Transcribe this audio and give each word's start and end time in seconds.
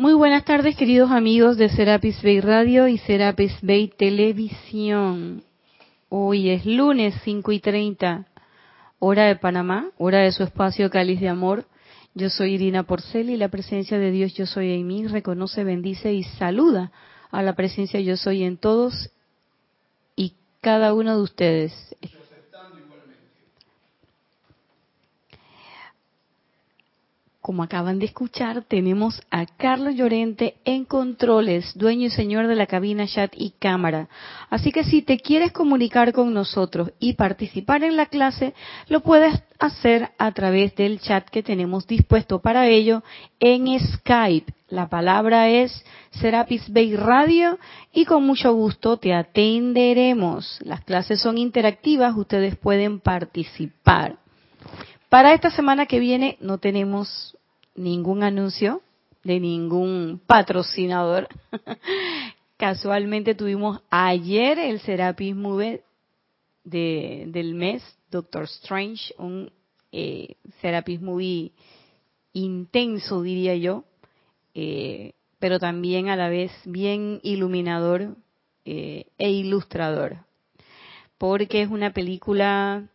Muy 0.00 0.14
buenas 0.14 0.46
tardes, 0.46 0.76
queridos 0.76 1.10
amigos 1.10 1.58
de 1.58 1.68
Serapis 1.68 2.22
Bay 2.22 2.40
Radio 2.40 2.88
y 2.88 2.96
Serapis 2.96 3.52
Bay 3.60 3.88
Televisión. 3.88 5.42
Hoy 6.08 6.48
es 6.48 6.64
lunes 6.64 7.14
5 7.22 7.52
y 7.52 7.60
30, 7.60 8.26
hora 8.98 9.26
de 9.26 9.36
Panamá, 9.36 9.90
hora 9.98 10.20
de 10.20 10.32
su 10.32 10.42
espacio 10.42 10.88
Cáliz 10.88 11.20
de 11.20 11.28
Amor. 11.28 11.66
Yo 12.14 12.30
soy 12.30 12.54
Irina 12.54 12.84
Porcel 12.84 13.28
y 13.28 13.36
la 13.36 13.48
presencia 13.48 13.98
de 13.98 14.10
Dios 14.10 14.32
Yo 14.32 14.46
Soy 14.46 14.72
en 14.72 14.86
mí 14.86 15.06
reconoce, 15.06 15.64
bendice 15.64 16.14
y 16.14 16.22
saluda 16.22 16.92
a 17.30 17.42
la 17.42 17.54
presencia 17.54 18.00
Yo 18.00 18.16
Soy 18.16 18.44
en 18.44 18.56
todos 18.56 19.10
y 20.16 20.32
cada 20.62 20.94
uno 20.94 21.14
de 21.14 21.22
ustedes. 21.22 21.94
Como 27.50 27.64
acaban 27.64 27.98
de 27.98 28.06
escuchar, 28.06 28.62
tenemos 28.62 29.20
a 29.28 29.44
Carlos 29.44 29.96
Llorente 29.96 30.54
en 30.64 30.84
controles, 30.84 31.76
dueño 31.76 32.06
y 32.06 32.10
señor 32.10 32.46
de 32.46 32.54
la 32.54 32.68
cabina 32.68 33.08
chat 33.08 33.32
y 33.36 33.50
cámara. 33.58 34.08
Así 34.50 34.70
que 34.70 34.84
si 34.84 35.02
te 35.02 35.18
quieres 35.18 35.50
comunicar 35.50 36.12
con 36.12 36.32
nosotros 36.32 36.92
y 37.00 37.14
participar 37.14 37.82
en 37.82 37.96
la 37.96 38.06
clase, 38.06 38.54
lo 38.86 39.00
puedes 39.00 39.42
hacer 39.58 40.10
a 40.16 40.30
través 40.30 40.76
del 40.76 41.00
chat 41.00 41.28
que 41.28 41.42
tenemos 41.42 41.88
dispuesto 41.88 42.38
para 42.38 42.68
ello 42.68 43.02
en 43.40 43.66
Skype. 43.80 44.52
La 44.68 44.88
palabra 44.88 45.48
es 45.48 45.84
Serapis 46.20 46.72
Bay 46.72 46.94
Radio 46.94 47.58
y 47.92 48.04
con 48.04 48.24
mucho 48.24 48.54
gusto 48.54 48.98
te 48.98 49.12
atenderemos. 49.12 50.60
Las 50.60 50.84
clases 50.84 51.20
son 51.20 51.36
interactivas, 51.36 52.16
ustedes 52.16 52.54
pueden 52.54 53.00
participar. 53.00 54.18
Para 55.08 55.34
esta 55.34 55.50
semana 55.50 55.86
que 55.86 55.98
viene 55.98 56.38
no 56.40 56.58
tenemos 56.58 57.36
ningún 57.74 58.22
anuncio 58.22 58.82
de 59.24 59.40
ningún 59.40 60.20
patrocinador. 60.26 61.28
Casualmente 62.56 63.34
tuvimos 63.34 63.80
ayer 63.90 64.58
el 64.58 64.80
Serapis 64.80 65.34
Move 65.34 65.82
de, 66.64 67.24
del 67.28 67.54
mes, 67.54 67.82
Doctor 68.10 68.44
Strange, 68.44 69.14
un 69.18 69.50
eh, 69.92 70.36
Serapis 70.60 71.00
Movie 71.00 71.52
intenso, 72.32 73.22
diría 73.22 73.56
yo, 73.56 73.84
eh, 74.54 75.14
pero 75.38 75.58
también 75.58 76.08
a 76.08 76.16
la 76.16 76.28
vez 76.28 76.52
bien 76.64 77.20
iluminador 77.22 78.16
eh, 78.64 79.06
e 79.18 79.30
ilustrador, 79.30 80.18
porque 81.18 81.62
es 81.62 81.70
una 81.70 81.92
película 81.92 82.88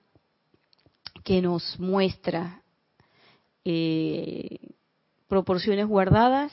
que 1.23 1.41
nos 1.41 1.79
muestra 1.79 2.61
eh, 3.66 4.75
proporciones 5.27 5.88
guardadas, 5.88 6.52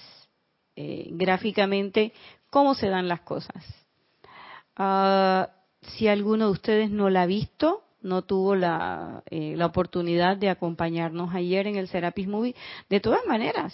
eh, 0.77 1.09
gráficamente, 1.11 2.13
cómo 2.51 2.75
se 2.75 2.89
dan 2.89 3.07
las 3.07 3.21
cosas. 3.21 3.65
Ah, 4.77 5.51
si 5.83 6.09
alguno 6.09 6.47
de 6.47 6.53
ustedes 6.53 6.91
no 6.91 7.11
la 7.11 7.23
ha 7.23 7.27
visto, 7.27 7.83
no 8.01 8.23
tuvo 8.23 8.57
la, 8.57 9.23
eh, 9.31 9.55
la 9.57 9.67
oportunidad 9.67 10.37
de 10.37 10.49
acompañarnos 10.49 11.35
ayer 11.35 11.67
en 11.67 11.77
el 11.77 11.89
Serapis 11.89 12.27
Movie, 12.27 12.57
de 12.89 13.01
todas 13.01 13.25
maneras, 13.27 13.73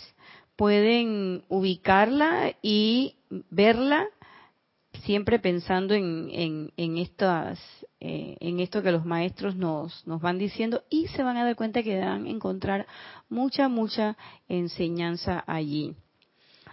pueden 0.56 1.44
ubicarla 1.48 2.54
y 2.60 3.14
verla 3.50 4.08
siempre 5.04 5.38
pensando 5.38 5.94
en, 5.94 6.72
en, 6.76 6.98
estas, 6.98 7.58
eh, 8.00 8.36
en 8.40 8.60
esto 8.60 8.82
que 8.82 8.92
los 8.92 9.04
maestros 9.04 9.56
nos, 9.56 10.06
nos 10.06 10.20
van 10.20 10.38
diciendo 10.38 10.82
y 10.90 11.08
se 11.08 11.22
van 11.22 11.36
a 11.36 11.44
dar 11.44 11.56
cuenta 11.56 11.82
que 11.82 11.98
van 11.98 12.26
a 12.26 12.30
encontrar 12.30 12.86
mucha, 13.28 13.68
mucha 13.68 14.16
enseñanza 14.48 15.44
allí. 15.46 15.94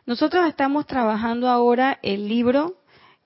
Nosotros 0.06 0.48
estamos 0.48 0.86
trabajando 0.86 1.50
ahora 1.50 2.00
el 2.04 2.28
libro 2.28 2.76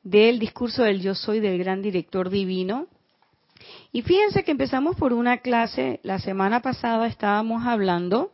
del 0.04 0.40
discurso 0.40 0.84
del 0.84 1.02
yo 1.02 1.14
soy 1.14 1.40
del 1.40 1.58
gran 1.58 1.82
director 1.82 2.30
divino. 2.30 2.88
Y 3.92 4.02
fíjense 4.02 4.44
que 4.44 4.52
empezamos 4.52 4.96
por 4.96 5.14
una 5.14 5.40
clase, 5.40 6.00
la 6.04 6.20
semana 6.20 6.62
pasada 6.62 7.08
estábamos 7.08 7.66
hablando 7.66 8.32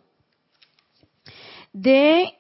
de 1.74 2.36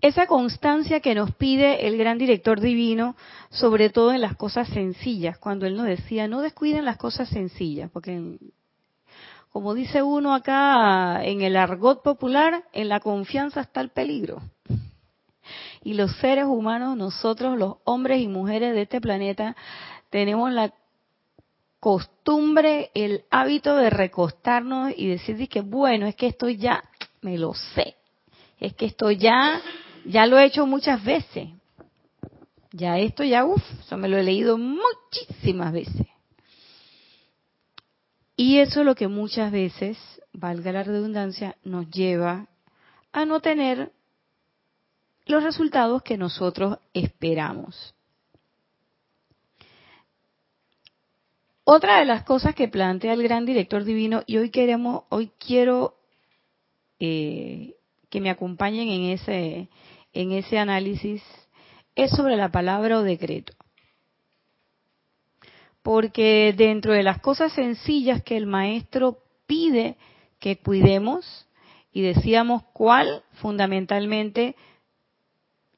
esa 0.00 0.26
constancia 0.26 1.00
que 1.00 1.14
nos 1.14 1.34
pide 1.34 1.86
el 1.88 1.98
gran 1.98 2.18
director 2.18 2.60
divino, 2.60 3.16
sobre 3.50 3.90
todo 3.90 4.12
en 4.12 4.20
las 4.20 4.36
cosas 4.36 4.68
sencillas, 4.68 5.38
cuando 5.38 5.66
él 5.66 5.76
nos 5.76 5.86
decía, 5.86 6.28
no 6.28 6.40
descuiden 6.40 6.84
las 6.84 6.98
cosas 6.98 7.28
sencillas, 7.28 7.90
porque 7.90 8.38
como 9.50 9.74
dice 9.74 10.02
uno 10.02 10.34
acá 10.34 11.24
en 11.24 11.42
el 11.42 11.56
argot 11.56 12.02
popular, 12.02 12.64
en 12.72 12.88
la 12.88 13.00
confianza 13.00 13.60
está 13.60 13.80
el 13.80 13.88
peligro. 13.88 14.40
Y 15.82 15.94
los 15.94 16.14
seres 16.18 16.44
humanos, 16.44 16.96
nosotros 16.96 17.58
los 17.58 17.76
hombres 17.84 18.20
y 18.20 18.28
mujeres 18.28 18.74
de 18.74 18.82
este 18.82 19.00
planeta, 19.00 19.56
tenemos 20.10 20.52
la 20.52 20.72
costumbre, 21.80 22.90
el 22.94 23.24
hábito 23.30 23.74
de 23.76 23.90
recostarnos 23.90 24.92
y 24.96 25.08
decir 25.08 25.48
que 25.48 25.60
bueno, 25.60 26.06
es 26.06 26.14
que 26.14 26.26
esto 26.28 26.48
ya 26.48 26.84
me 27.20 27.36
lo 27.36 27.54
sé, 27.54 27.96
es 28.60 28.74
que 28.74 28.86
esto 28.86 29.10
ya 29.10 29.60
ya 30.08 30.26
lo 30.26 30.38
he 30.38 30.46
hecho 30.46 30.66
muchas 30.66 31.04
veces. 31.04 31.50
Ya 32.72 32.98
esto 32.98 33.24
ya, 33.24 33.44
uff, 33.44 33.62
eso 33.80 33.96
me 33.96 34.08
lo 34.08 34.16
he 34.16 34.22
leído 34.22 34.56
muchísimas 34.58 35.72
veces. 35.72 36.06
Y 38.34 38.58
eso 38.58 38.80
es 38.80 38.86
lo 38.86 38.94
que 38.94 39.08
muchas 39.08 39.52
veces, 39.52 39.98
valga 40.32 40.72
la 40.72 40.82
redundancia, 40.82 41.56
nos 41.62 41.90
lleva 41.90 42.46
a 43.12 43.24
no 43.24 43.40
tener 43.40 43.92
los 45.26 45.42
resultados 45.42 46.02
que 46.02 46.16
nosotros 46.16 46.78
esperamos. 46.94 47.94
Otra 51.64 51.98
de 51.98 52.06
las 52.06 52.24
cosas 52.24 52.54
que 52.54 52.68
plantea 52.68 53.12
el 53.12 53.22
gran 53.22 53.44
director 53.44 53.84
divino, 53.84 54.22
y 54.24 54.38
hoy 54.38 54.50
queremos, 54.50 55.04
hoy 55.10 55.32
quiero 55.38 55.96
eh, 56.98 57.74
que 58.08 58.20
me 58.20 58.30
acompañen 58.30 58.88
en 58.88 59.10
ese, 59.10 59.68
en 60.12 60.32
ese 60.32 60.58
análisis 60.58 61.22
es 61.94 62.10
sobre 62.10 62.36
la 62.36 62.50
palabra 62.50 62.98
o 62.98 63.02
decreto. 63.02 63.52
Porque 65.82 66.54
dentro 66.56 66.92
de 66.92 67.02
las 67.02 67.20
cosas 67.20 67.52
sencillas 67.52 68.22
que 68.22 68.36
el 68.36 68.46
maestro 68.46 69.18
pide 69.46 69.96
que 70.38 70.58
cuidemos, 70.58 71.48
y 71.92 72.02
decíamos 72.02 72.62
cuál 72.72 73.24
fundamentalmente 73.40 74.54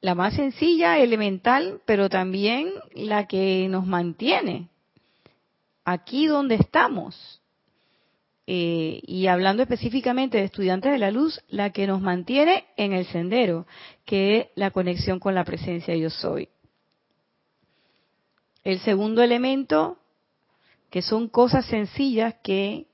la 0.01 0.15
más 0.15 0.35
sencilla, 0.35 0.97
elemental, 0.97 1.81
pero 1.85 2.09
también 2.09 2.71
la 2.93 3.27
que 3.27 3.67
nos 3.69 3.85
mantiene 3.85 4.69
aquí 5.85 6.27
donde 6.27 6.55
estamos, 6.55 7.40
eh, 8.47 9.01
y 9.03 9.27
hablando 9.27 9.63
específicamente 9.63 10.37
de 10.37 10.45
estudiantes 10.45 10.91
de 10.91 10.97
la 10.97 11.11
luz, 11.11 11.41
la 11.47 11.69
que 11.69 11.87
nos 11.87 12.01
mantiene 12.01 12.65
en 12.75 12.93
el 12.93 13.05
sendero, 13.05 13.67
que 14.05 14.37
es 14.37 14.47
la 14.55 14.71
conexión 14.71 15.19
con 15.19 15.35
la 15.35 15.43
presencia 15.43 15.95
yo 15.95 16.09
soy. 16.09 16.49
El 18.63 18.79
segundo 18.79 19.21
elemento, 19.21 19.97
que 20.89 21.01
son 21.01 21.27
cosas 21.27 21.65
sencillas 21.65 22.35
que 22.43 22.87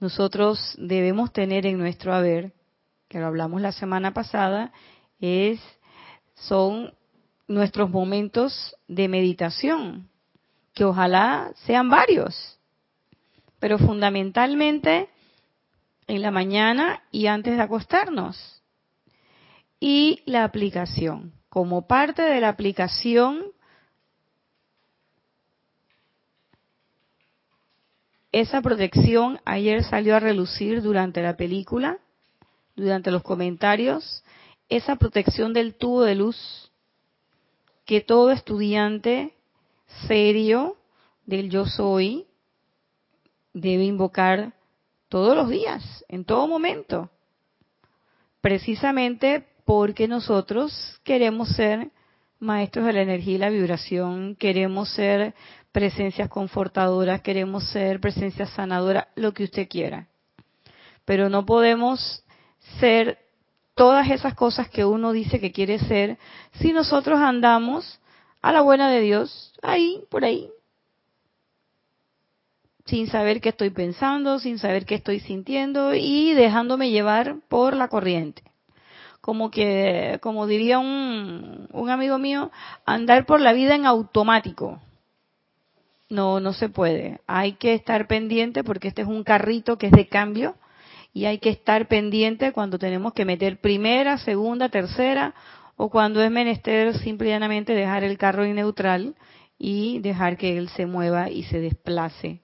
nosotros 0.00 0.76
debemos 0.78 1.32
tener 1.32 1.66
en 1.66 1.78
nuestro 1.78 2.14
haber, 2.14 2.52
que 3.08 3.18
lo 3.18 3.26
hablamos 3.26 3.60
la 3.60 3.72
semana 3.72 4.12
pasada, 4.12 4.72
es 5.20 5.60
son 6.34 6.94
nuestros 7.48 7.90
momentos 7.90 8.76
de 8.88 9.08
meditación, 9.08 10.08
que 10.74 10.84
ojalá 10.84 11.52
sean 11.66 11.90
varios 11.90 12.59
pero 13.60 13.78
fundamentalmente 13.78 15.08
en 16.08 16.22
la 16.22 16.30
mañana 16.32 17.04
y 17.12 17.26
antes 17.26 17.56
de 17.56 17.62
acostarnos. 17.62 18.62
Y 19.78 20.22
la 20.26 20.44
aplicación. 20.44 21.32
Como 21.48 21.86
parte 21.86 22.22
de 22.22 22.40
la 22.40 22.48
aplicación, 22.48 23.44
esa 28.32 28.60
protección 28.62 29.40
ayer 29.44 29.84
salió 29.84 30.16
a 30.16 30.20
relucir 30.20 30.82
durante 30.82 31.22
la 31.22 31.36
película, 31.36 31.98
durante 32.76 33.10
los 33.10 33.22
comentarios, 33.22 34.24
esa 34.68 34.96
protección 34.96 35.52
del 35.52 35.74
tubo 35.74 36.02
de 36.02 36.14
luz 36.14 36.70
que 37.84 38.00
todo 38.00 38.30
estudiante 38.30 39.34
serio 40.06 40.76
del 41.26 41.50
yo 41.50 41.66
soy 41.66 42.26
debe 43.52 43.84
invocar 43.84 44.52
todos 45.08 45.36
los 45.36 45.48
días, 45.48 46.04
en 46.08 46.24
todo 46.24 46.46
momento, 46.46 47.10
precisamente 48.40 49.46
porque 49.64 50.08
nosotros 50.08 51.00
queremos 51.04 51.48
ser 51.50 51.90
maestros 52.38 52.86
de 52.86 52.92
la 52.94 53.02
energía 53.02 53.34
y 53.34 53.38
la 53.38 53.50
vibración, 53.50 54.36
queremos 54.36 54.88
ser 54.90 55.34
presencias 55.72 56.28
confortadoras, 56.28 57.20
queremos 57.20 57.68
ser 57.70 58.00
presencias 58.00 58.50
sanadoras, 58.50 59.08
lo 59.14 59.32
que 59.32 59.44
usted 59.44 59.68
quiera. 59.68 60.08
Pero 61.04 61.28
no 61.28 61.44
podemos 61.44 62.24
ser 62.78 63.18
todas 63.74 64.10
esas 64.10 64.34
cosas 64.34 64.68
que 64.68 64.84
uno 64.84 65.12
dice 65.12 65.40
que 65.40 65.52
quiere 65.52 65.78
ser 65.78 66.18
si 66.54 66.72
nosotros 66.72 67.18
andamos 67.18 68.00
a 68.42 68.52
la 68.52 68.62
buena 68.62 68.90
de 68.90 69.00
Dios, 69.00 69.54
ahí, 69.62 70.04
por 70.10 70.24
ahí, 70.24 70.50
sin 72.86 73.06
saber 73.06 73.40
qué 73.40 73.50
estoy 73.50 73.70
pensando, 73.70 74.38
sin 74.38 74.58
saber 74.58 74.84
qué 74.84 74.96
estoy 74.96 75.20
sintiendo 75.20 75.94
y 75.94 76.32
dejándome 76.32 76.90
llevar 76.90 77.36
por 77.48 77.76
la 77.76 77.88
corriente. 77.88 78.42
Como 79.20 79.50
que, 79.50 80.18
como 80.22 80.46
diría 80.46 80.78
un, 80.78 81.68
amigo 81.90 82.18
mío, 82.18 82.50
andar 82.86 83.26
por 83.26 83.40
la 83.40 83.52
vida 83.52 83.74
en 83.74 83.86
automático. 83.86 84.80
No, 86.08 86.40
no 86.40 86.52
se 86.52 86.68
puede. 86.68 87.20
Hay 87.26 87.52
que 87.52 87.74
estar 87.74 88.06
pendiente 88.06 88.64
porque 88.64 88.88
este 88.88 89.02
es 89.02 89.08
un 89.08 89.22
carrito 89.22 89.78
que 89.78 89.86
es 89.86 89.92
de 89.92 90.08
cambio 90.08 90.56
y 91.12 91.26
hay 91.26 91.38
que 91.38 91.50
estar 91.50 91.86
pendiente 91.86 92.52
cuando 92.52 92.78
tenemos 92.78 93.12
que 93.12 93.24
meter 93.24 93.60
primera, 93.60 94.18
segunda, 94.18 94.68
tercera 94.70 95.34
o 95.76 95.90
cuando 95.90 96.22
es 96.22 96.30
menester 96.30 96.96
simplemente 96.98 97.74
dejar 97.74 98.04
el 98.04 98.18
carro 98.18 98.44
en 98.44 98.56
neutral 98.56 99.14
y 99.58 99.98
dejar 100.00 100.36
que 100.36 100.56
él 100.56 100.68
se 100.70 100.86
mueva 100.86 101.30
y 101.30 101.44
se 101.44 101.60
desplace. 101.60 102.40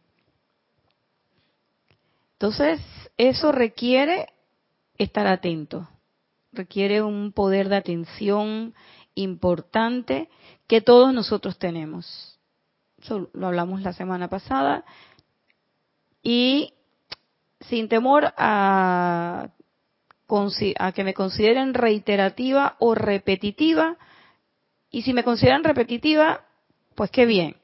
Entonces, 2.38 2.80
eso 3.16 3.50
requiere 3.50 4.28
estar 4.98 5.26
atento, 5.26 5.88
requiere 6.52 7.02
un 7.02 7.32
poder 7.32 7.70
de 7.70 7.76
atención 7.76 8.74
importante 9.14 10.28
que 10.66 10.82
todos 10.82 11.14
nosotros 11.14 11.58
tenemos. 11.58 12.38
Eso 13.00 13.30
lo 13.32 13.46
hablamos 13.46 13.80
la 13.80 13.94
semana 13.94 14.28
pasada. 14.28 14.84
Y 16.22 16.74
sin 17.60 17.88
temor 17.88 18.34
a, 18.36 19.48
a 20.78 20.92
que 20.92 21.04
me 21.04 21.14
consideren 21.14 21.72
reiterativa 21.72 22.76
o 22.80 22.94
repetitiva. 22.94 23.96
Y 24.90 25.02
si 25.02 25.14
me 25.14 25.24
consideran 25.24 25.64
repetitiva, 25.64 26.44
pues 26.94 27.10
qué 27.10 27.24
bien. 27.24 27.56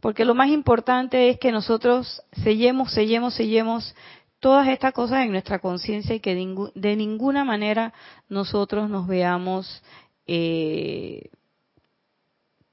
Porque 0.00 0.24
lo 0.24 0.34
más 0.34 0.48
importante 0.48 1.28
es 1.28 1.38
que 1.38 1.52
nosotros 1.52 2.22
sellemos, 2.32 2.92
sellemos, 2.92 3.34
sellemos 3.34 3.94
todas 4.40 4.68
estas 4.68 4.92
cosas 4.94 5.24
en 5.24 5.32
nuestra 5.32 5.58
conciencia 5.58 6.14
y 6.14 6.20
que 6.20 6.34
de, 6.34 6.96
ninguna 6.96 7.44
manera 7.44 7.92
nosotros 8.28 8.88
nos 8.88 9.06
veamos 9.06 9.82
eh, 10.26 11.28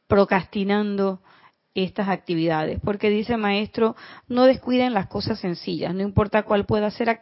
procrastinando 0.08 1.20
estas 1.76 2.08
actividades, 2.08 2.80
porque 2.84 3.10
dice 3.10 3.38
maestro, 3.38 3.96
no 4.28 4.46
descuiden 4.46 4.94
las 4.94 5.08
cosas 5.08 5.40
sencillas, 5.40 5.94
no 5.94 6.02
importa 6.02 6.44
cuál 6.44 6.66
pueda 6.66 6.90
ser 6.90 7.22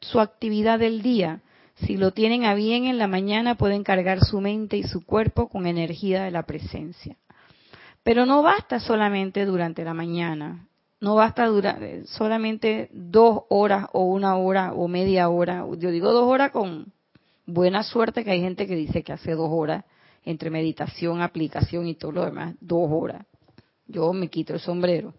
su 0.00 0.20
actividad 0.20 0.78
del 0.78 1.02
día. 1.02 1.40
Si 1.74 1.96
lo 1.96 2.12
tienen 2.12 2.44
a 2.44 2.54
bien 2.54 2.84
en 2.84 2.98
la 2.98 3.08
mañana, 3.08 3.56
pueden 3.56 3.82
cargar 3.82 4.20
su 4.20 4.40
mente 4.40 4.76
y 4.76 4.84
su 4.84 5.04
cuerpo 5.04 5.48
con 5.48 5.66
energía 5.66 6.22
de 6.22 6.30
la 6.30 6.44
presencia. 6.44 7.16
Pero 8.02 8.26
no 8.26 8.42
basta 8.42 8.80
solamente 8.80 9.44
durante 9.44 9.84
la 9.84 9.94
mañana, 9.94 10.68
no 11.00 11.14
basta 11.14 11.46
durar 11.46 11.78
solamente 12.06 12.88
dos 12.92 13.42
horas 13.48 13.86
o 13.92 14.04
una 14.04 14.36
hora 14.36 14.72
o 14.72 14.88
media 14.88 15.28
hora. 15.28 15.64
Yo 15.78 15.90
digo 15.90 16.12
dos 16.12 16.26
horas 16.26 16.50
con 16.50 16.92
buena 17.46 17.82
suerte 17.82 18.24
que 18.24 18.30
hay 18.30 18.40
gente 18.40 18.66
que 18.66 18.76
dice 18.76 19.02
que 19.02 19.12
hace 19.12 19.32
dos 19.32 19.50
horas 19.50 19.84
entre 20.24 20.50
meditación, 20.50 21.22
aplicación 21.22 21.86
y 21.86 21.94
todo 21.94 22.12
lo 22.12 22.24
demás, 22.24 22.54
dos 22.60 22.88
horas 22.90 23.24
yo 23.90 24.12
me 24.12 24.28
quito 24.28 24.54
el 24.54 24.60
sombrero, 24.60 25.14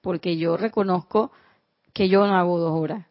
porque 0.00 0.36
yo 0.36 0.56
reconozco 0.56 1.30
que 1.92 2.08
yo 2.08 2.26
no 2.26 2.34
hago 2.34 2.58
dos 2.58 2.72
horas. 2.78 3.06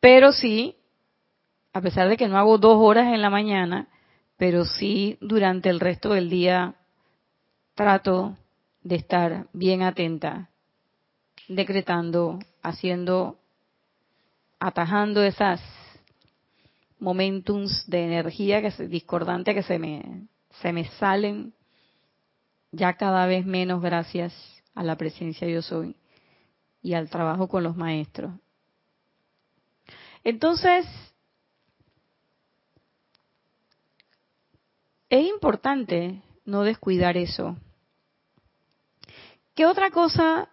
Pero 0.00 0.32
sí, 0.32 0.76
a 1.72 1.80
pesar 1.80 2.08
de 2.08 2.16
que 2.16 2.28
no 2.28 2.36
hago 2.36 2.58
dos 2.58 2.76
horas 2.78 3.12
en 3.12 3.22
la 3.22 3.30
mañana, 3.30 3.88
pero 4.44 4.66
sí 4.66 5.16
durante 5.22 5.70
el 5.70 5.80
resto 5.80 6.10
del 6.10 6.28
día 6.28 6.74
trato 7.74 8.36
de 8.82 8.96
estar 8.96 9.46
bien 9.54 9.80
atenta, 9.80 10.50
decretando, 11.48 12.40
haciendo, 12.62 13.38
atajando 14.60 15.22
esas 15.22 15.62
momentums 16.98 17.86
de 17.86 18.04
energía 18.04 18.60
que 18.60 18.70
se, 18.70 18.86
discordante 18.86 19.54
que 19.54 19.62
se 19.62 19.78
me 19.78 20.28
se 20.60 20.74
me 20.74 20.90
salen 20.98 21.54
ya 22.70 22.98
cada 22.98 23.24
vez 23.24 23.46
menos 23.46 23.80
gracias 23.80 24.34
a 24.74 24.82
la 24.82 24.96
presencia 24.96 25.48
yo 25.48 25.62
soy 25.62 25.96
y 26.82 26.92
al 26.92 27.08
trabajo 27.08 27.48
con 27.48 27.62
los 27.62 27.76
maestros. 27.76 28.30
Entonces, 30.22 30.84
es 35.08 35.26
importante 35.26 36.22
no 36.44 36.62
descuidar 36.62 37.16
eso. 37.16 37.56
¿Qué 39.54 39.66
otra 39.66 39.90
cosa 39.90 40.48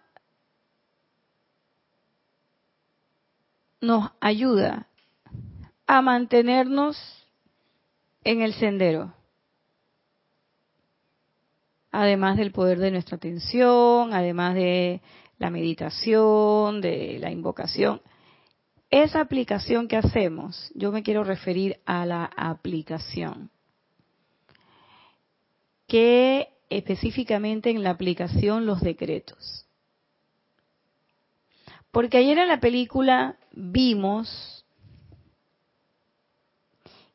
nos 3.80 4.10
ayuda 4.20 4.86
a 5.86 6.02
mantenernos 6.02 6.96
en 8.24 8.42
el 8.42 8.54
sendero? 8.54 9.12
además 11.92 12.38
del 12.38 12.52
poder 12.52 12.78
de 12.78 12.90
nuestra 12.90 13.16
atención, 13.16 14.14
además 14.14 14.54
de 14.54 15.02
la 15.38 15.50
meditación, 15.50 16.80
de 16.80 17.18
la 17.20 17.30
invocación. 17.30 18.00
Esa 18.90 19.20
aplicación 19.20 19.88
que 19.88 19.96
hacemos, 19.96 20.72
yo 20.74 20.90
me 20.90 21.02
quiero 21.02 21.22
referir 21.22 21.80
a 21.84 22.04
la 22.06 22.24
aplicación. 22.24 23.50
Que 25.92 26.48
específicamente 26.70 27.68
en 27.68 27.82
la 27.82 27.90
aplicación 27.90 28.64
los 28.64 28.80
decretos. 28.80 29.66
Porque 31.90 32.16
ayer 32.16 32.38
en 32.38 32.48
la 32.48 32.60
película 32.60 33.36
vimos 33.52 34.64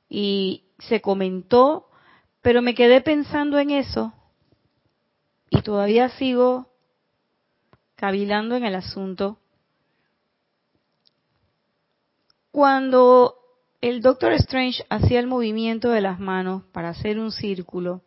y 0.07 0.65
se 0.77 1.01
comentó, 1.01 1.89
pero 2.44 2.62
me 2.62 2.75
quedé 2.75 3.01
pensando 3.01 3.57
en 3.57 3.71
eso 3.71 4.13
y 5.50 5.63
todavía 5.63 6.09
sigo 6.09 6.68
cavilando 7.95 8.56
en 8.57 8.63
el 8.63 8.75
asunto. 8.75 9.39
Cuando 12.51 13.39
el 13.81 14.03
Doctor 14.03 14.33
Strange 14.33 14.85
hacía 14.87 15.19
el 15.19 15.25
movimiento 15.25 15.90
de 15.90 16.01
las 16.01 16.19
manos 16.19 16.61
para 16.71 16.90
hacer 16.90 17.18
un 17.18 17.31
círculo, 17.31 18.04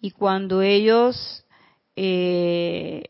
y 0.00 0.12
cuando 0.12 0.62
ellos 0.62 1.44
eh, 1.94 3.04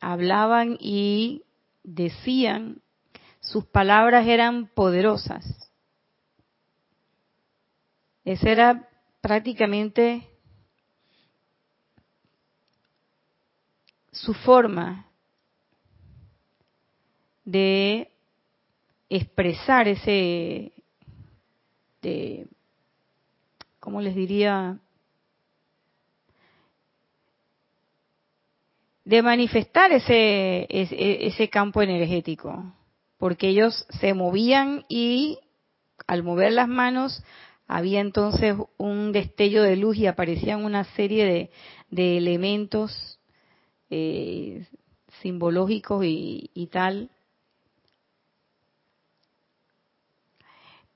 hablaban 0.00 0.76
y 0.80 1.44
decían, 1.84 2.82
sus 3.40 3.64
palabras 3.66 4.26
eran 4.26 4.66
poderosas. 4.66 5.70
Ese 8.24 8.50
era 8.50 8.88
prácticamente 9.20 10.28
su 14.10 14.34
forma 14.34 15.06
de 17.44 18.10
expresar 19.08 19.86
ese, 19.86 20.72
de, 22.02 22.48
¿cómo 23.86 24.00
les 24.00 24.16
diría? 24.16 24.80
De 29.04 29.22
manifestar 29.22 29.92
ese, 29.92 30.66
ese, 30.68 31.24
ese 31.28 31.48
campo 31.48 31.82
energético, 31.82 32.74
porque 33.16 33.50
ellos 33.50 33.86
se 34.00 34.12
movían 34.12 34.84
y 34.88 35.38
al 36.08 36.24
mover 36.24 36.50
las 36.50 36.66
manos 36.66 37.22
había 37.68 38.00
entonces 38.00 38.56
un 38.76 39.12
destello 39.12 39.62
de 39.62 39.76
luz 39.76 39.98
y 39.98 40.08
aparecían 40.08 40.64
una 40.64 40.82
serie 40.96 41.48
de, 41.88 42.16
elementos 42.16 43.20
eh, 43.88 44.66
simbológicos 45.22 46.04
y, 46.04 46.68
tal. 46.72 47.08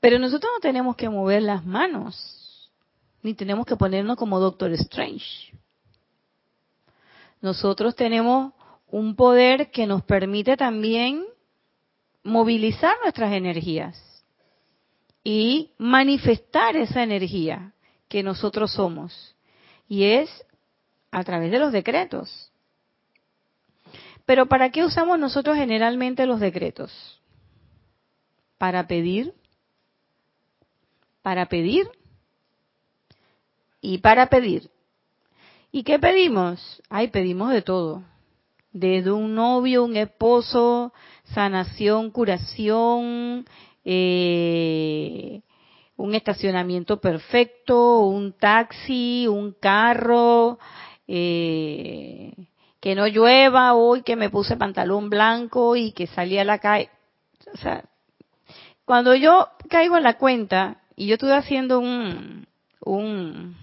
Pero 0.01 0.19
nosotros 0.19 0.51
no 0.57 0.61
tenemos 0.61 0.97
que 0.97 1.09
mover 1.09 1.43
las 1.43 1.65
manos, 1.65 2.40
ni 3.23 3.35
tenemos 3.35 3.67
que 3.67 3.77
ponernos 3.77 4.17
como 4.17 4.41
Doctor 4.41 4.73
Strange. 4.73 5.53
Nosotros 7.41 7.95
tenemos 7.97 8.53
un 8.89 9.17
poder 9.17 9.71
que 9.71 9.87
nos 9.87 10.03
permite 10.03 10.57
también 10.57 11.25
movilizar 12.23 12.97
nuestras 13.03 13.33
energías 13.33 14.25
y 15.25 15.71
manifestar 15.79 16.77
esa 16.77 17.03
energía 17.03 17.73
que 18.09 18.23
nosotros 18.23 18.73
somos. 18.73 19.37
Y 19.89 20.05
es 20.05 20.31
a 21.11 21.25
través 21.25 21.50
de 21.50 21.59
los 21.59 21.73
decretos. 21.73 22.50
Pero 24.25 24.47
¿para 24.47 24.71
qué 24.71 24.85
usamos 24.85 25.19
nosotros 25.19 25.57
generalmente 25.57 26.27
los 26.27 26.41
decretos? 26.41 27.21
Para 28.59 28.87
pedir, 28.87 29.35
para 31.23 31.47
pedir 31.47 31.89
y 33.81 33.99
para 33.99 34.29
pedir. 34.29 34.71
¿Y 35.73 35.83
qué 35.85 35.99
pedimos? 35.99 36.83
Ay, 36.89 37.09
pedimos 37.09 37.53
de 37.53 37.63
todo. 37.63 38.03
Desde 38.73 39.11
un 39.11 39.35
novio, 39.35 39.85
un 39.85 39.97
esposo, 39.97 40.93
sanación, 41.35 42.11
curación, 42.11 43.47
eh, 43.85 45.43
un 45.97 46.15
estacionamiento 46.15 47.01
perfecto, 47.01 48.01
un 48.01 48.33
taxi, 48.33 49.27
un 49.29 49.53
carro, 49.53 50.59
eh, 51.07 52.33
que 52.81 52.95
no 52.95 53.07
llueva 53.07 53.75
hoy, 53.75 54.03
que 54.03 54.17
me 54.17 54.31
puse 54.31 54.57
pantalón 54.57 55.11
blanco 55.11 55.77
y 55.77 55.93
que 55.93 56.07
salí 56.07 56.39
a 56.39 56.45
la 56.45 56.59
calle. 56.59 56.89
O 57.53 57.57
sea, 57.59 57.85
cuando 58.85 59.15
yo 59.15 59.49
caigo 59.69 59.97
en 59.97 60.03
la 60.03 60.17
cuenta 60.17 60.81
y 60.97 61.07
yo 61.07 61.15
estuve 61.15 61.35
haciendo 61.35 61.79
un, 61.81 62.47
un 62.81 63.57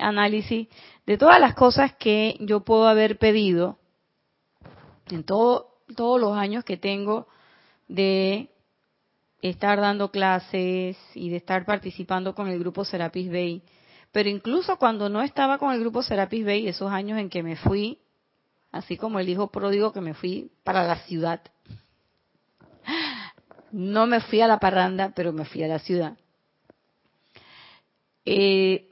análisis 0.00 0.68
de 1.06 1.18
todas 1.18 1.40
las 1.40 1.54
cosas 1.54 1.94
que 1.94 2.36
yo 2.40 2.60
puedo 2.60 2.86
haber 2.86 3.18
pedido 3.18 3.78
en 5.08 5.24
todo, 5.24 5.78
todos 5.96 6.20
los 6.20 6.36
años 6.36 6.64
que 6.64 6.76
tengo 6.76 7.26
de 7.88 8.50
estar 9.42 9.80
dando 9.80 10.10
clases 10.10 10.96
y 11.14 11.30
de 11.30 11.36
estar 11.36 11.64
participando 11.64 12.34
con 12.34 12.48
el 12.48 12.58
grupo 12.58 12.84
Serapis 12.84 13.30
Bay. 13.30 13.62
Pero 14.12 14.28
incluso 14.28 14.76
cuando 14.76 15.08
no 15.08 15.22
estaba 15.22 15.58
con 15.58 15.72
el 15.72 15.80
grupo 15.80 16.02
Serapis 16.02 16.44
Bay, 16.44 16.68
esos 16.68 16.90
años 16.90 17.18
en 17.18 17.30
que 17.30 17.42
me 17.42 17.56
fui, 17.56 17.98
así 18.72 18.96
como 18.96 19.18
el 19.18 19.28
hijo 19.28 19.50
pródigo 19.50 19.92
que 19.92 20.00
me 20.00 20.14
fui 20.14 20.50
para 20.64 20.84
la 20.84 20.96
ciudad. 20.96 21.40
No 23.72 24.06
me 24.06 24.20
fui 24.20 24.40
a 24.40 24.48
la 24.48 24.58
parranda, 24.58 25.12
pero 25.14 25.32
me 25.32 25.44
fui 25.44 25.62
a 25.62 25.68
la 25.68 25.78
ciudad. 25.78 26.16
Eh, 28.24 28.89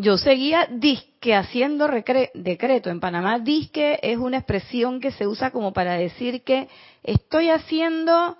yo 0.00 0.16
seguía 0.16 0.66
disque 0.70 1.34
haciendo 1.34 1.88
decreto. 1.88 2.90
En 2.90 3.00
Panamá 3.00 3.40
disque 3.40 3.98
es 4.02 4.16
una 4.16 4.38
expresión 4.38 5.00
que 5.00 5.10
se 5.10 5.26
usa 5.26 5.50
como 5.50 5.72
para 5.72 5.94
decir 5.94 6.44
que 6.44 6.68
estoy 7.02 7.50
haciendo 7.50 8.36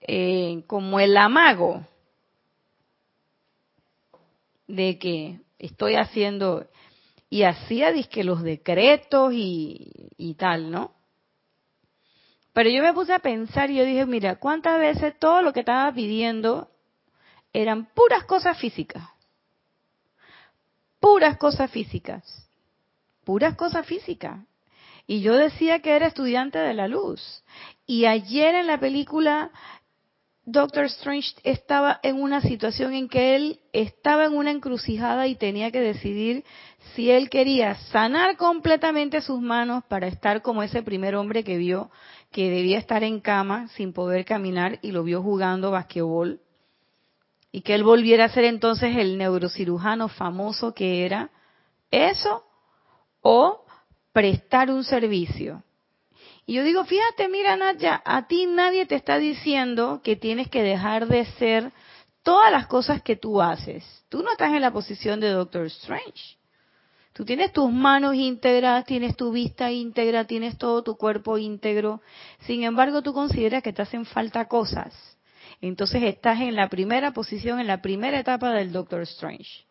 eh, 0.00 0.64
como 0.66 1.00
el 1.00 1.16
amago 1.16 1.86
de 4.66 4.98
que 4.98 5.40
estoy 5.58 5.96
haciendo 5.96 6.66
y 7.28 7.42
hacía 7.42 7.92
disque 7.92 8.24
los 8.24 8.42
decretos 8.42 9.34
y, 9.34 9.90
y 10.16 10.34
tal, 10.34 10.70
¿no? 10.70 10.94
Pero 12.54 12.70
yo 12.70 12.82
me 12.82 12.92
puse 12.94 13.12
a 13.12 13.18
pensar 13.18 13.70
y 13.70 13.76
yo 13.76 13.84
dije, 13.84 14.06
mira, 14.06 14.36
¿cuántas 14.36 14.78
veces 14.78 15.18
todo 15.18 15.42
lo 15.42 15.52
que 15.52 15.60
estaba 15.60 15.92
pidiendo 15.92 16.70
eran 17.52 17.86
puras 17.92 18.24
cosas 18.24 18.58
físicas? 18.58 19.13
Puras 21.04 21.36
cosas 21.36 21.70
físicas, 21.70 22.48
puras 23.24 23.56
cosas 23.56 23.86
físicas. 23.86 24.40
Y 25.06 25.20
yo 25.20 25.34
decía 25.34 25.80
que 25.80 25.94
era 25.94 26.06
estudiante 26.06 26.58
de 26.58 26.72
la 26.72 26.88
luz. 26.88 27.44
Y 27.86 28.06
ayer 28.06 28.54
en 28.54 28.66
la 28.66 28.80
película 28.80 29.50
Doctor 30.46 30.86
Strange 30.86 31.34
estaba 31.42 32.00
en 32.02 32.22
una 32.22 32.40
situación 32.40 32.94
en 32.94 33.10
que 33.10 33.36
él 33.36 33.60
estaba 33.74 34.24
en 34.24 34.32
una 34.32 34.50
encrucijada 34.50 35.26
y 35.26 35.34
tenía 35.34 35.70
que 35.70 35.80
decidir 35.80 36.42
si 36.94 37.10
él 37.10 37.28
quería 37.28 37.74
sanar 37.74 38.38
completamente 38.38 39.20
sus 39.20 39.42
manos 39.42 39.84
para 39.84 40.06
estar 40.06 40.40
como 40.40 40.62
ese 40.62 40.82
primer 40.82 41.16
hombre 41.16 41.44
que 41.44 41.58
vio 41.58 41.90
que 42.30 42.48
debía 42.48 42.78
estar 42.78 43.04
en 43.04 43.20
cama 43.20 43.68
sin 43.76 43.92
poder 43.92 44.24
caminar 44.24 44.78
y 44.80 44.92
lo 44.92 45.04
vio 45.04 45.22
jugando 45.22 45.70
basquetbol 45.70 46.40
y 47.54 47.60
que 47.60 47.76
él 47.76 47.84
volviera 47.84 48.24
a 48.24 48.28
ser 48.30 48.42
entonces 48.46 48.96
el 48.96 49.16
neurocirujano 49.16 50.08
famoso 50.08 50.74
que 50.74 51.06
era, 51.06 51.30
eso 51.88 52.42
o 53.20 53.64
prestar 54.12 54.72
un 54.72 54.82
servicio. 54.82 55.62
Y 56.46 56.54
yo 56.54 56.64
digo, 56.64 56.84
fíjate, 56.84 57.28
mira 57.28 57.54
Nadia, 57.54 58.02
a 58.04 58.26
ti 58.26 58.46
nadie 58.46 58.86
te 58.86 58.96
está 58.96 59.18
diciendo 59.18 60.00
que 60.02 60.16
tienes 60.16 60.48
que 60.48 60.64
dejar 60.64 61.06
de 61.06 61.26
ser 61.26 61.70
todas 62.24 62.50
las 62.50 62.66
cosas 62.66 63.02
que 63.02 63.14
tú 63.14 63.40
haces. 63.40 63.84
Tú 64.08 64.24
no 64.24 64.32
estás 64.32 64.52
en 64.52 64.60
la 64.60 64.72
posición 64.72 65.20
de 65.20 65.30
Doctor 65.30 65.66
Strange. 65.66 66.36
Tú 67.12 67.24
tienes 67.24 67.52
tus 67.52 67.70
manos 67.70 68.16
íntegras, 68.16 68.84
tienes 68.84 69.16
tu 69.16 69.30
vista 69.30 69.70
íntegra, 69.70 70.24
tienes 70.24 70.58
todo 70.58 70.82
tu 70.82 70.96
cuerpo 70.96 71.38
íntegro. 71.38 72.02
Sin 72.40 72.64
embargo, 72.64 73.00
tú 73.02 73.12
consideras 73.14 73.62
que 73.62 73.72
te 73.72 73.82
hacen 73.82 74.06
falta 74.06 74.48
cosas 74.48 75.13
entonces 75.60 76.02
estás 76.02 76.40
en 76.40 76.56
la 76.56 76.68
primera 76.68 77.12
posición, 77.12 77.60
en 77.60 77.66
la 77.66 77.82
primera 77.82 78.18
etapa 78.18 78.52
del 78.52 78.72
Doctor 78.72 79.02
Strange. 79.02 79.64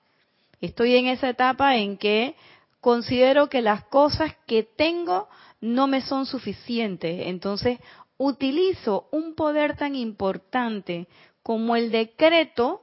Estoy 0.61 0.95
en 0.95 1.07
esa 1.07 1.29
etapa 1.29 1.75
en 1.75 1.97
que 1.97 2.35
considero 2.79 3.49
que 3.49 3.61
las 3.61 3.83
cosas 3.85 4.33
que 4.45 4.63
tengo 4.63 5.27
no 5.61 5.87
me 5.87 6.01
son 6.01 6.25
suficientes. 6.25 7.27
Entonces 7.27 7.79
utilizo 8.17 9.07
un 9.11 9.35
poder 9.35 9.75
tan 9.75 9.95
importante 9.95 11.07
como 11.41 11.75
el 11.75 11.91
decreto. 11.91 12.81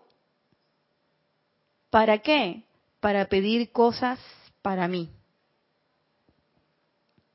¿Para 1.91 2.19
qué? 2.19 2.65
Para 3.01 3.27
pedir 3.27 3.73
cosas 3.73 4.19
para 4.63 4.89
mí. 4.89 5.11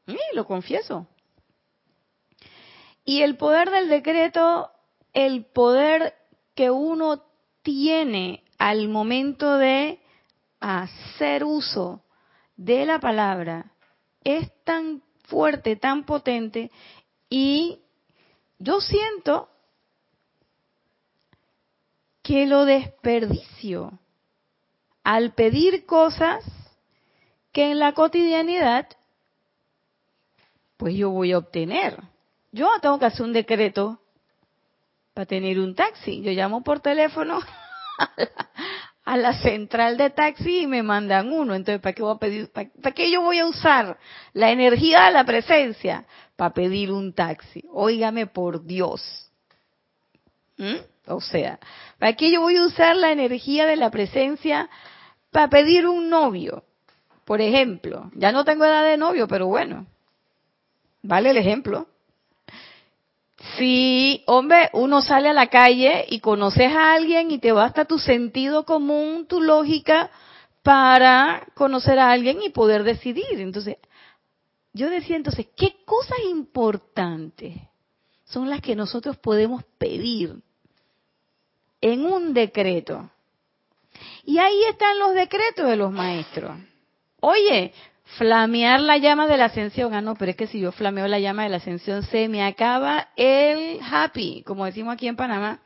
Y 0.08 0.36
lo 0.36 0.46
confieso. 0.46 1.08
Y 3.04 3.22
el 3.22 3.38
poder 3.38 3.70
del 3.70 3.90
decreto 3.90 4.72
el 5.16 5.46
poder 5.46 6.14
que 6.56 6.70
uno 6.70 7.24
tiene 7.64 8.44
al 8.60 8.90
momento 8.90 9.58
de 9.58 10.00
hacer 10.60 11.44
uso 11.44 12.04
de 12.58 12.86
la 12.86 13.00
palabra 13.00 13.72
es 14.24 14.52
tan 14.64 15.02
fuerte, 15.24 15.78
tan 15.78 16.06
potente 16.06 16.70
y 17.30 17.80
yo 18.60 18.82
siento 18.82 19.50
que 22.22 22.46
lo 22.46 22.66
desperdicio 22.66 23.98
al 25.04 25.34
pedir 25.34 25.86
cosas 25.86 26.44
que 27.54 27.72
en 27.72 27.80
la 27.80 27.94
cotidianidad 27.94 28.88
pues 30.76 30.94
yo 30.96 31.10
voy 31.10 31.32
a 31.32 31.38
obtener. 31.38 32.04
Yo 32.52 32.70
tengo 32.82 33.00
que 33.00 33.06
hacer 33.06 33.22
un 33.26 33.32
decreto 33.32 34.02
para 35.16 35.26
tener 35.26 35.60
un 35.60 35.74
taxi. 35.74 36.22
Yo 36.22 36.32
llamo 36.32 36.62
por 36.62 36.82
teléfono 36.82 37.40
a 39.06 39.18
la, 39.18 39.42
central 39.42 39.96
de 39.96 40.10
taxi 40.10 40.64
y 40.64 40.68
me 40.68 40.84
mandan 40.84 41.32
uno. 41.32 41.56
Entonces, 41.56 41.82
¿para 41.82 41.94
qué 41.94 42.04
voy 42.04 42.16
a 42.16 42.20
pedir? 42.20 42.52
¿Para, 42.52 42.92
qué 42.92 43.10
yo 43.10 43.22
voy 43.22 43.40
a 43.40 43.48
usar 43.48 43.98
la 44.34 44.52
energía 44.52 45.06
de 45.06 45.12
la 45.12 45.24
presencia 45.24 46.06
para 46.36 46.54
pedir 46.54 46.92
un 46.92 47.14
taxi? 47.14 47.64
Óigame 47.72 48.28
por 48.28 48.66
Dios. 48.66 49.32
¿Mm? 50.58 50.76
O 51.08 51.22
sea, 51.22 51.60
¿para 51.98 52.14
qué 52.14 52.30
yo 52.30 52.42
voy 52.42 52.58
a 52.58 52.66
usar 52.66 52.98
la 52.98 53.14
energía 53.14 53.66
de 53.66 53.78
la 53.78 53.90
presencia 53.90 54.70
para 55.32 55.50
pedir 55.50 55.88
un 55.88 56.10
novio? 56.10 56.66
Por 57.24 57.40
ejemplo, 57.40 58.12
ya 58.16 58.34
no 58.34 58.44
tengo 58.44 58.66
edad 58.66 58.84
de 58.84 58.98
novio, 58.98 59.30
pero 59.30 59.48
bueno, 59.48 59.88
vale 61.02 61.30
el 61.30 61.38
ejemplo. 61.38 61.88
Sí, 63.58 64.24
hombre, 64.26 64.70
uno 64.74 65.02
sale 65.02 65.30
a 65.30 65.34
la 65.34 65.48
calle 65.48 66.06
y 66.10 66.20
conoces 66.20 66.72
a 66.72 66.94
alguien 66.94 67.32
y 67.32 67.38
te 67.38 67.52
basta 67.52 67.86
tu 67.86 68.00
sentido 68.00 68.66
común, 68.66 69.28
tu 69.28 69.42
lógica 69.42 70.10
para 70.64 71.48
conocer 71.54 72.00
a 72.00 72.12
alguien 72.12 72.42
y 72.42 72.50
poder 72.50 72.84
decidir. 72.84 73.40
Entonces, 73.40 73.78
yo 74.74 74.90
decía 74.90 75.16
entonces, 75.16 75.48
¿qué 75.56 75.78
cosas 75.86 76.18
importantes 76.30 77.56
son 78.26 78.50
las 78.50 78.62
que 78.62 78.76
nosotros 78.76 79.16
podemos 79.18 79.64
pedir 79.78 80.36
en 81.82 82.06
un 82.06 82.34
decreto? 82.34 83.10
Y 84.26 84.40
ahí 84.40 84.64
están 84.66 84.98
los 85.00 85.14
decretos 85.14 85.68
de 85.68 85.76
los 85.76 85.92
maestros. 85.92 86.58
Oye, 87.22 87.74
flamear 88.06 88.80
la 88.80 88.98
llama 88.98 89.28
de 89.28 89.38
la 89.38 89.46
ascensión. 89.46 89.94
Ah, 89.94 90.02
no, 90.02 90.16
pero 90.16 90.32
es 90.32 90.38
que 90.38 90.48
si 90.48 90.60
yo 90.60 90.72
flameo 90.72 91.08
la 91.08 91.20
llama 91.20 91.44
de 91.44 91.50
la 91.50 91.58
ascensión, 91.58 92.04
se 92.04 92.28
me 92.28 92.44
acaba 92.44 93.10
el 93.16 93.80
happy, 93.82 94.44
como 94.46 94.66
decimos 94.66 94.94
aquí 94.94 95.08
en 95.08 95.16
Panamá. 95.16 95.60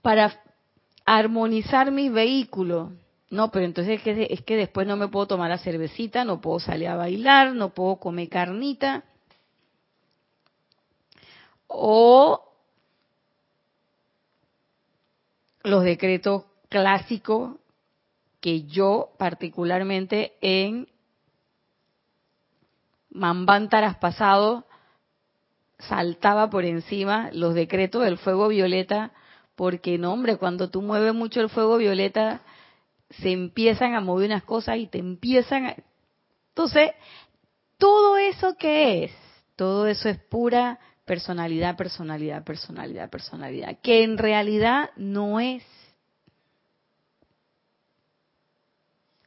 Para 0.00 0.42
armonizar 1.04 1.90
mi 1.90 2.08
vehículo. 2.08 2.92
No, 3.30 3.50
pero 3.50 3.64
entonces 3.64 3.98
es 3.98 4.02
que, 4.02 4.26
es 4.30 4.42
que 4.42 4.56
después 4.56 4.86
no 4.86 4.96
me 4.96 5.08
puedo 5.08 5.26
tomar 5.26 5.48
la 5.48 5.58
cervecita, 5.58 6.24
no 6.24 6.40
puedo 6.40 6.60
salir 6.60 6.88
a 6.88 6.96
bailar, 6.96 7.54
no 7.54 7.70
puedo 7.70 7.96
comer 7.96 8.28
carnita. 8.28 9.04
O 11.66 12.52
los 15.62 15.84
decretos 15.84 16.44
clásicos 16.68 17.56
que 18.42 18.64
yo 18.64 19.12
particularmente 19.18 20.32
en 20.40 20.88
mambántaras 23.08 23.96
pasados 23.96 24.64
saltaba 25.78 26.50
por 26.50 26.64
encima 26.64 27.30
los 27.32 27.54
decretos 27.54 28.04
del 28.04 28.18
fuego 28.18 28.48
violeta, 28.48 29.12
porque 29.54 29.96
no, 29.96 30.12
hombre, 30.12 30.38
cuando 30.38 30.70
tú 30.70 30.82
mueves 30.82 31.14
mucho 31.14 31.40
el 31.40 31.50
fuego 31.50 31.76
violeta, 31.76 32.42
se 33.10 33.30
empiezan 33.30 33.94
a 33.94 34.00
mover 34.00 34.26
unas 34.26 34.42
cosas 34.42 34.78
y 34.78 34.88
te 34.88 34.98
empiezan 34.98 35.66
a... 35.66 35.76
Entonces, 36.48 36.90
todo 37.78 38.16
eso 38.16 38.56
que 38.56 39.04
es, 39.04 39.12
todo 39.54 39.86
eso 39.86 40.08
es 40.08 40.18
pura 40.18 40.80
personalidad, 41.04 41.76
personalidad, 41.76 42.42
personalidad, 42.42 43.08
personalidad, 43.08 43.78
que 43.82 44.02
en 44.02 44.18
realidad 44.18 44.90
no 44.96 45.38
es 45.38 45.62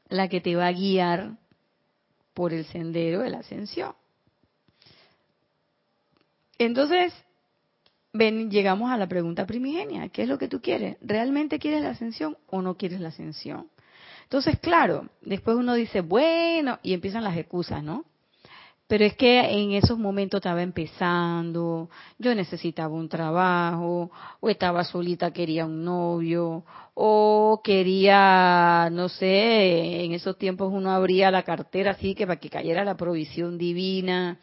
la 0.09 0.27
que 0.27 0.41
te 0.41 0.55
va 0.55 0.67
a 0.67 0.71
guiar 0.71 1.37
por 2.33 2.53
el 2.53 2.65
sendero 2.65 3.21
de 3.21 3.29
la 3.29 3.39
ascensión. 3.39 3.93
Entonces, 6.57 7.13
ven, 8.13 8.49
llegamos 8.49 8.91
a 8.91 8.97
la 8.97 9.07
pregunta 9.07 9.45
primigenia, 9.45 10.09
¿qué 10.09 10.23
es 10.23 10.29
lo 10.29 10.37
que 10.37 10.47
tú 10.47 10.61
quieres? 10.61 10.97
¿Realmente 11.01 11.59
quieres 11.59 11.81
la 11.81 11.89
ascensión 11.89 12.37
o 12.47 12.61
no 12.61 12.77
quieres 12.77 13.01
la 13.01 13.09
ascensión? 13.09 13.69
Entonces, 14.23 14.59
claro, 14.59 15.09
después 15.21 15.57
uno 15.57 15.75
dice, 15.75 16.01
bueno, 16.01 16.79
y 16.81 16.93
empiezan 16.93 17.23
las 17.23 17.37
excusas, 17.37 17.83
¿no? 17.83 18.05
Pero 18.87 19.03
es 19.03 19.15
que 19.15 19.39
en 19.39 19.71
esos 19.71 19.97
momentos 19.97 20.37
estaba 20.37 20.61
empezando, 20.61 21.89
yo 22.19 22.35
necesitaba 22.35 22.93
un 22.93 23.09
trabajo, 23.09 24.11
o 24.39 24.49
estaba 24.49 24.83
solita, 24.83 25.31
quería 25.31 25.65
un 25.65 25.83
novio, 25.83 26.63
o 26.93 27.61
quería, 27.63 28.89
no 28.91 29.09
sé, 29.09 30.03
en 30.03 30.11
esos 30.13 30.37
tiempos 30.37 30.71
uno 30.71 30.91
abría 30.91 31.31
la 31.31 31.41
cartera 31.41 31.91
así 31.91 32.13
que 32.13 32.27
para 32.27 32.39
que 32.39 32.49
cayera 32.49 32.83
la 32.85 32.95
provisión 32.95 33.57
divina. 33.57 34.39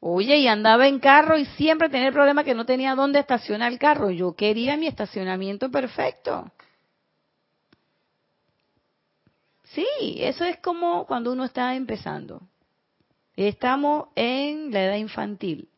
Oye, 0.00 0.38
y 0.38 0.48
andaba 0.48 0.88
en 0.88 0.98
carro 0.98 1.36
y 1.38 1.44
siempre 1.44 1.90
tenía 1.90 2.08
el 2.08 2.14
problema 2.14 2.42
que 2.42 2.54
no 2.54 2.64
tenía 2.66 2.94
dónde 2.96 3.20
estacionar 3.20 3.70
el 3.70 3.78
carro. 3.78 4.10
Yo 4.10 4.34
quería 4.34 4.76
mi 4.76 4.86
estacionamiento 4.86 5.70
perfecto. 5.70 6.50
Sí, 9.64 9.86
eso 10.18 10.44
es 10.44 10.58
como 10.58 11.06
cuando 11.06 11.32
uno 11.32 11.44
está 11.44 11.76
empezando. 11.76 12.40
Estamos 13.40 14.08
en 14.16 14.70
la 14.70 14.84
edad 14.84 14.96
infantil, 14.96 15.70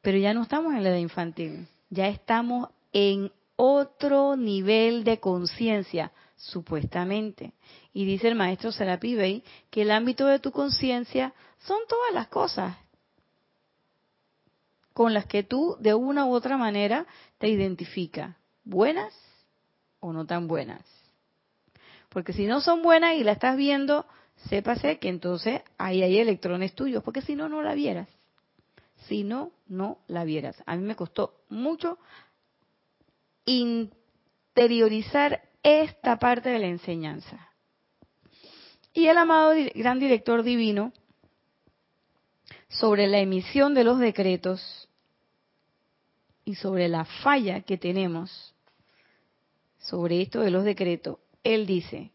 pero 0.00 0.16
ya 0.16 0.32
no 0.32 0.44
estamos 0.44 0.72
en 0.72 0.82
la 0.82 0.88
edad 0.88 0.96
infantil, 0.96 1.68
ya 1.90 2.08
estamos 2.08 2.70
en 2.94 3.30
otro 3.56 4.34
nivel 4.34 5.04
de 5.04 5.20
conciencia, 5.20 6.12
supuestamente. 6.36 7.52
Y 7.92 8.06
dice 8.06 8.28
el 8.28 8.36
maestro 8.36 8.72
Serapi 8.72 9.14
Bey 9.14 9.44
que 9.68 9.82
el 9.82 9.90
ámbito 9.90 10.26
de 10.26 10.38
tu 10.38 10.50
conciencia 10.50 11.34
son 11.58 11.80
todas 11.86 12.14
las 12.14 12.28
cosas 12.28 12.74
con 14.94 15.12
las 15.12 15.26
que 15.26 15.42
tú 15.42 15.76
de 15.78 15.92
una 15.92 16.24
u 16.24 16.32
otra 16.32 16.56
manera 16.56 17.04
te 17.36 17.48
identificas, 17.48 18.34
buenas 18.64 19.12
o 20.00 20.14
no 20.14 20.24
tan 20.24 20.48
buenas. 20.48 20.80
Porque 22.08 22.32
si 22.32 22.46
no 22.46 22.62
son 22.62 22.80
buenas 22.80 23.14
y 23.16 23.24
la 23.24 23.32
estás 23.32 23.58
viendo 23.58 24.06
sépase 24.48 24.98
que 24.98 25.08
entonces 25.08 25.62
ahí 25.78 26.02
hay 26.02 26.18
electrones 26.18 26.74
tuyos, 26.74 27.02
porque 27.02 27.22
si 27.22 27.34
no, 27.36 27.48
no 27.48 27.62
la 27.62 27.74
vieras. 27.74 28.08
Si 29.08 29.24
no, 29.24 29.52
no 29.66 29.98
la 30.06 30.24
vieras. 30.24 30.62
A 30.66 30.76
mí 30.76 30.84
me 30.84 30.96
costó 30.96 31.34
mucho 31.48 31.98
interiorizar 33.44 35.42
esta 35.62 36.18
parte 36.18 36.50
de 36.50 36.58
la 36.58 36.66
enseñanza. 36.66 37.50
Y 38.92 39.06
el 39.08 39.18
amado 39.18 39.54
gran 39.74 39.98
director 39.98 40.42
divino, 40.42 40.92
sobre 42.68 43.06
la 43.06 43.20
emisión 43.20 43.74
de 43.74 43.84
los 43.84 43.98
decretos 43.98 44.88
y 46.44 46.56
sobre 46.56 46.88
la 46.88 47.04
falla 47.04 47.60
que 47.60 47.78
tenemos 47.78 48.54
sobre 49.78 50.22
esto 50.22 50.40
de 50.40 50.50
los 50.50 50.64
decretos, 50.64 51.18
él 51.42 51.66
dice, 51.66 52.10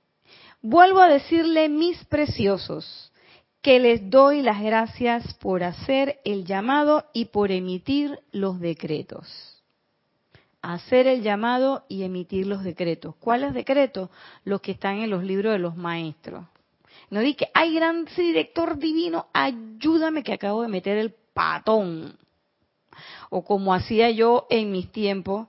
Vuelvo 0.61 0.99
a 0.99 1.07
decirle, 1.07 1.69
mis 1.69 2.03
preciosos, 2.05 3.13
que 3.61 3.79
les 3.79 4.09
doy 4.09 4.41
las 4.41 4.61
gracias 4.61 5.33
por 5.35 5.63
hacer 5.63 6.19
el 6.25 6.45
llamado 6.45 7.05
y 7.13 7.25
por 7.25 7.51
emitir 7.51 8.19
los 8.31 8.59
decretos. 8.59 9.63
Hacer 10.61 11.07
el 11.07 11.21
llamado 11.21 11.85
y 11.87 12.03
emitir 12.03 12.45
los 12.45 12.63
decretos. 12.63 13.15
¿Cuáles 13.15 13.53
decretos? 13.53 14.09
Los 14.43 14.59
que 14.59 14.73
están 14.73 14.97
en 14.97 15.09
los 15.09 15.23
libros 15.23 15.53
de 15.53 15.59
los 15.59 15.77
maestros. 15.77 16.45
No 17.09 17.21
di 17.21 17.35
que, 17.35 17.49
ay, 17.53 17.75
gran 17.75 18.05
director 18.17 18.77
divino, 18.77 19.27
ayúdame 19.33 20.23
que 20.23 20.33
acabo 20.33 20.61
de 20.61 20.67
meter 20.67 20.97
el 20.97 21.15
patón. 21.33 22.17
O 23.29 23.45
como 23.45 23.73
hacía 23.73 24.09
yo 24.09 24.45
en 24.49 24.71
mis 24.71 24.91
tiempos, 24.91 25.47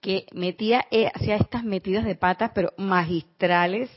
que 0.00 0.26
metía, 0.32 0.86
eh, 0.90 1.10
hacía 1.14 1.36
estas 1.36 1.64
metidas 1.64 2.04
de 2.04 2.14
patas, 2.14 2.52
pero 2.54 2.72
magistrales, 2.78 3.90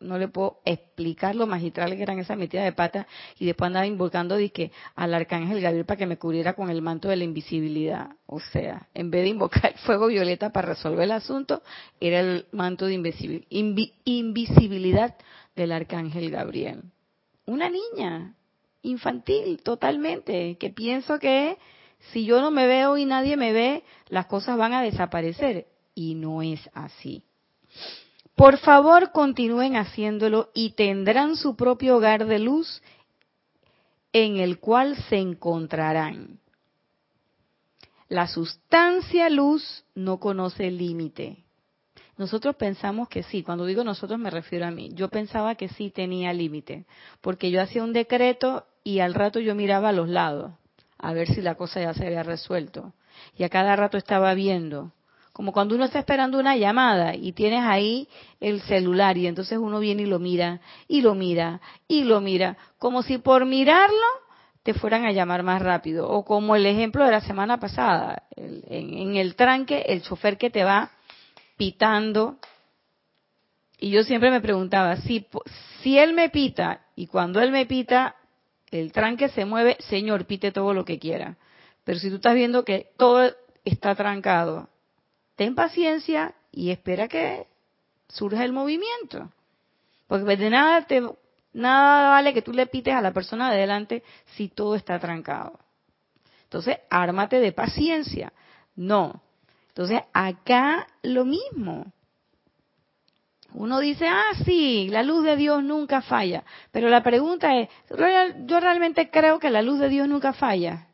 no 0.00 0.18
le 0.18 0.28
puedo 0.28 0.60
explicar 0.64 1.34
lo 1.34 1.46
magistrales 1.46 1.96
que 1.96 2.02
eran 2.02 2.18
esas 2.18 2.38
metidas 2.38 2.64
de 2.64 2.72
pata 2.72 3.06
y 3.38 3.46
después 3.46 3.66
andaba 3.66 3.86
invocando 3.86 4.36
que 4.52 4.70
al 4.94 5.14
arcángel 5.14 5.60
Gabriel 5.60 5.84
para 5.84 5.98
que 5.98 6.06
me 6.06 6.18
cubriera 6.18 6.54
con 6.54 6.70
el 6.70 6.82
manto 6.82 7.08
de 7.08 7.16
la 7.16 7.24
invisibilidad. 7.24 8.10
O 8.26 8.40
sea, 8.40 8.88
en 8.94 9.10
vez 9.10 9.22
de 9.22 9.28
invocar 9.30 9.72
el 9.72 9.78
fuego 9.84 10.06
violeta 10.06 10.50
para 10.50 10.68
resolver 10.68 11.04
el 11.04 11.12
asunto, 11.12 11.62
era 12.00 12.20
el 12.20 12.46
manto 12.52 12.86
de 12.86 12.94
invisibilidad 14.04 15.16
del 15.56 15.72
arcángel 15.72 16.30
Gabriel. 16.30 16.82
Una 17.46 17.68
niña 17.68 18.34
infantil 18.82 19.60
totalmente, 19.62 20.56
que 20.58 20.70
pienso 20.70 21.18
que 21.18 21.58
si 22.12 22.24
yo 22.24 22.40
no 22.40 22.50
me 22.50 22.66
veo 22.66 22.96
y 22.96 23.04
nadie 23.04 23.36
me 23.36 23.52
ve, 23.52 23.82
las 24.08 24.26
cosas 24.26 24.56
van 24.56 24.72
a 24.72 24.82
desaparecer. 24.82 25.66
Y 25.94 26.14
no 26.14 26.42
es 26.42 26.60
así. 26.74 27.24
Por 28.38 28.58
favor, 28.58 29.10
continúen 29.10 29.74
haciéndolo 29.74 30.50
y 30.54 30.70
tendrán 30.70 31.34
su 31.34 31.56
propio 31.56 31.96
hogar 31.96 32.24
de 32.24 32.38
luz 32.38 32.80
en 34.12 34.36
el 34.36 34.60
cual 34.60 34.96
se 35.08 35.16
encontrarán. 35.16 36.38
La 38.08 38.28
sustancia 38.28 39.28
luz 39.28 39.84
no 39.96 40.20
conoce 40.20 40.70
límite. 40.70 41.38
Nosotros 42.16 42.54
pensamos 42.54 43.08
que 43.08 43.24
sí, 43.24 43.42
cuando 43.42 43.66
digo 43.66 43.82
nosotros 43.82 44.20
me 44.20 44.30
refiero 44.30 44.66
a 44.66 44.70
mí. 44.70 44.92
Yo 44.94 45.08
pensaba 45.08 45.56
que 45.56 45.68
sí 45.70 45.90
tenía 45.90 46.32
límite, 46.32 46.86
porque 47.20 47.50
yo 47.50 47.60
hacía 47.60 47.82
un 47.82 47.92
decreto 47.92 48.66
y 48.84 49.00
al 49.00 49.14
rato 49.14 49.40
yo 49.40 49.56
miraba 49.56 49.88
a 49.88 49.92
los 49.92 50.08
lados 50.08 50.52
a 50.96 51.12
ver 51.12 51.26
si 51.26 51.40
la 51.40 51.56
cosa 51.56 51.80
ya 51.80 51.92
se 51.92 52.06
había 52.06 52.22
resuelto. 52.22 52.92
Y 53.36 53.42
a 53.42 53.48
cada 53.48 53.74
rato 53.74 53.98
estaba 53.98 54.32
viendo 54.34 54.92
como 55.38 55.52
cuando 55.52 55.76
uno 55.76 55.84
está 55.84 56.00
esperando 56.00 56.36
una 56.40 56.56
llamada 56.56 57.14
y 57.14 57.30
tienes 57.30 57.62
ahí 57.62 58.08
el 58.40 58.60
celular 58.62 59.16
y 59.16 59.28
entonces 59.28 59.56
uno 59.56 59.78
viene 59.78 60.02
y 60.02 60.06
lo 60.06 60.18
mira 60.18 60.60
y 60.88 61.00
lo 61.00 61.14
mira 61.14 61.60
y 61.86 62.02
lo 62.02 62.20
mira, 62.20 62.56
como 62.76 63.04
si 63.04 63.18
por 63.18 63.46
mirarlo 63.46 63.94
te 64.64 64.74
fueran 64.74 65.04
a 65.04 65.12
llamar 65.12 65.44
más 65.44 65.62
rápido. 65.62 66.10
O 66.10 66.24
como 66.24 66.56
el 66.56 66.66
ejemplo 66.66 67.04
de 67.04 67.12
la 67.12 67.20
semana 67.20 67.60
pasada, 67.60 68.24
en, 68.34 69.14
el 69.14 69.36
tranque, 69.36 69.84
el 69.86 70.02
chofer 70.02 70.38
que 70.38 70.50
te 70.50 70.64
va 70.64 70.90
pitando. 71.56 72.38
Y 73.78 73.90
yo 73.90 74.02
siempre 74.02 74.32
me 74.32 74.40
preguntaba, 74.40 74.96
si, 74.96 75.24
si 75.82 76.00
él 76.00 76.14
me 76.14 76.30
pita 76.30 76.80
y 76.96 77.06
cuando 77.06 77.40
él 77.40 77.52
me 77.52 77.64
pita, 77.64 78.16
el 78.72 78.90
tranque 78.90 79.28
se 79.28 79.44
mueve, 79.44 79.76
señor, 79.88 80.24
pite 80.24 80.50
todo 80.50 80.74
lo 80.74 80.84
que 80.84 80.98
quiera. 80.98 81.36
Pero 81.84 82.00
si 82.00 82.10
tú 82.10 82.16
estás 82.16 82.34
viendo 82.34 82.64
que 82.64 82.88
todo 82.96 83.30
está 83.64 83.94
trancado 83.94 84.68
ten 85.38 85.54
paciencia 85.54 86.34
y 86.50 86.70
espera 86.70 87.06
que 87.06 87.46
surja 88.08 88.44
el 88.44 88.52
movimiento. 88.52 89.30
Porque 90.08 90.36
de 90.36 90.50
nada, 90.50 90.84
te, 90.84 91.00
nada 91.52 92.10
vale 92.10 92.34
que 92.34 92.42
tú 92.42 92.52
le 92.52 92.66
pites 92.66 92.92
a 92.92 93.00
la 93.00 93.12
persona 93.12 93.48
de 93.48 93.58
adelante 93.58 94.02
si 94.34 94.48
todo 94.48 94.74
está 94.74 94.98
trancado. 94.98 95.60
Entonces, 96.42 96.78
ármate 96.90 97.38
de 97.38 97.52
paciencia. 97.52 98.32
No. 98.74 99.22
Entonces, 99.68 100.00
acá 100.12 100.88
lo 101.02 101.24
mismo. 101.24 101.92
Uno 103.52 103.78
dice, 103.78 104.08
ah, 104.08 104.32
sí, 104.44 104.88
la 104.90 105.04
luz 105.04 105.22
de 105.22 105.36
Dios 105.36 105.62
nunca 105.62 106.02
falla. 106.02 106.42
Pero 106.72 106.88
la 106.88 107.04
pregunta 107.04 107.56
es, 107.56 107.68
¿yo 108.44 108.58
realmente 108.58 109.08
creo 109.08 109.38
que 109.38 109.50
la 109.50 109.62
luz 109.62 109.78
de 109.78 109.88
Dios 109.88 110.08
nunca 110.08 110.32
falla? 110.32 110.88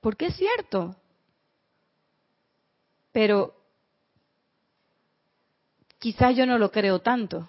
Porque 0.00 0.26
es 0.26 0.36
cierto 0.36 0.94
pero 3.16 3.54
quizás 5.98 6.36
yo 6.36 6.44
no 6.44 6.58
lo 6.58 6.70
creo 6.70 6.98
tanto. 6.98 7.48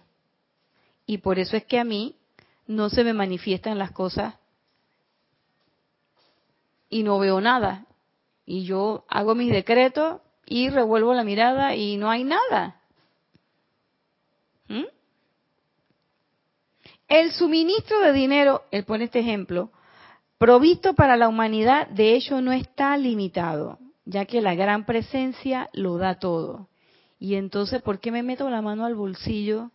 Y 1.05 1.17
por 1.17 1.39
eso 1.39 1.57
es 1.57 1.65
que 1.65 1.77
a 1.77 1.83
mí 1.83 2.15
no 2.67 2.89
se 2.89 3.03
me 3.03 3.11
manifiestan 3.11 3.77
las 3.77 3.91
cosas 3.91 4.35
y 6.89 7.03
no 7.03 7.19
veo 7.19 7.41
nada. 7.41 7.85
Y 8.45 8.63
yo 8.63 9.03
hago 9.09 9.35
mis 9.35 9.51
decretos 9.51 10.21
y 10.45 10.69
revuelvo 10.69 11.13
la 11.13 11.25
mirada 11.25 11.75
y 11.75 11.97
no 11.97 12.09
hay 12.09 12.23
nada. 12.23 12.79
¿Mm? 14.69 14.85
El 17.09 17.33
suministro 17.33 17.99
de 17.99 18.13
dinero, 18.13 18.63
él 18.71 18.85
pone 18.85 19.03
este 19.03 19.19
ejemplo, 19.19 19.69
provisto 20.37 20.93
para 20.93 21.17
la 21.17 21.27
humanidad, 21.27 21.87
de 21.89 22.15
hecho 22.15 22.39
no 22.39 22.53
está 22.53 22.95
limitado, 22.95 23.79
ya 24.07 24.25
que 24.25 24.41
la 24.41 24.55
gran 24.55 24.85
presencia 24.85 25.69
lo 25.73 25.97
da 25.97 26.17
todo. 26.17 26.69
Y 27.19 27.35
entonces, 27.35 27.81
¿por 27.81 27.99
qué 27.99 28.11
me 28.11 28.23
meto 28.23 28.49
la 28.49 28.61
mano 28.61 28.85
al 28.85 28.95
bolsillo 28.95 29.71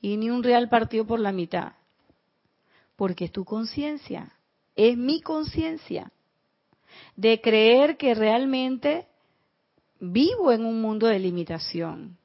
y 0.00 0.16
ni 0.16 0.30
un 0.30 0.42
real 0.42 0.68
partido 0.70 1.06
por 1.06 1.20
la 1.20 1.30
mitad? 1.30 1.72
Porque 2.96 3.26
es 3.26 3.32
tu 3.32 3.44
conciencia, 3.44 4.32
es 4.76 4.96
mi 4.96 5.20
conciencia, 5.20 6.10
de 7.14 7.40
creer 7.40 7.98
que 7.98 8.14
realmente 8.14 9.06
vivo 10.00 10.50
en 10.50 10.64
un 10.64 10.80
mundo 10.80 11.06
de 11.06 11.18
limitación. 11.18 12.16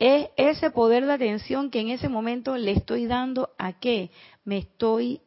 Es 0.00 0.28
ese 0.36 0.70
poder 0.70 1.06
de 1.06 1.12
atención 1.12 1.70
que 1.70 1.80
en 1.80 1.90
ese 1.90 2.08
momento 2.08 2.56
le 2.56 2.72
estoy 2.72 3.06
dando 3.06 3.50
a 3.56 3.74
qué? 3.74 4.10
Me 4.44 4.58
estoy 4.58 5.20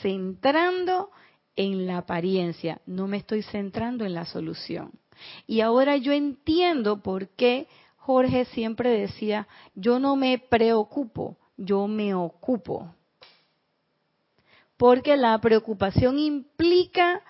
centrando 0.00 1.10
en 1.56 1.86
la 1.86 1.98
apariencia, 1.98 2.80
no 2.86 3.06
me 3.06 3.18
estoy 3.18 3.42
centrando 3.42 4.04
en 4.04 4.14
la 4.14 4.24
solución. 4.24 4.92
Y 5.46 5.60
ahora 5.60 5.96
yo 5.96 6.12
entiendo 6.12 7.02
por 7.02 7.28
qué 7.28 7.68
Jorge 7.96 8.44
siempre 8.46 8.90
decía, 8.90 9.46
yo 9.74 9.98
no 9.98 10.16
me 10.16 10.38
preocupo, 10.38 11.36
yo 11.56 11.86
me 11.86 12.14
ocupo. 12.14 12.94
Porque 14.76 15.16
la 15.16 15.38
preocupación 15.40 16.18
implica 16.18 17.22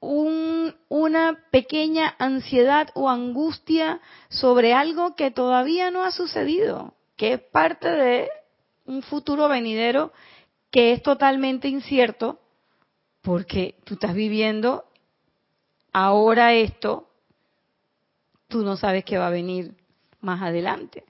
una 0.00 1.38
pequeña 1.50 2.14
ansiedad 2.18 2.88
o 2.94 3.08
angustia 3.08 4.00
sobre 4.28 4.74
algo 4.74 5.16
que 5.16 5.30
todavía 5.30 5.90
no 5.90 6.04
ha 6.04 6.10
sucedido, 6.10 6.94
que 7.16 7.34
es 7.34 7.40
parte 7.40 7.88
de 7.88 8.28
un 8.86 9.02
futuro 9.02 9.48
venidero 9.48 10.12
que 10.74 10.90
es 10.90 11.04
totalmente 11.04 11.68
incierto, 11.68 12.40
porque 13.22 13.76
tú 13.84 13.94
estás 13.94 14.12
viviendo 14.12 14.82
ahora 15.92 16.52
esto, 16.52 17.08
tú 18.48 18.64
no 18.64 18.76
sabes 18.76 19.04
qué 19.04 19.16
va 19.16 19.28
a 19.28 19.30
venir 19.30 19.76
más 20.20 20.42
adelante. 20.42 21.04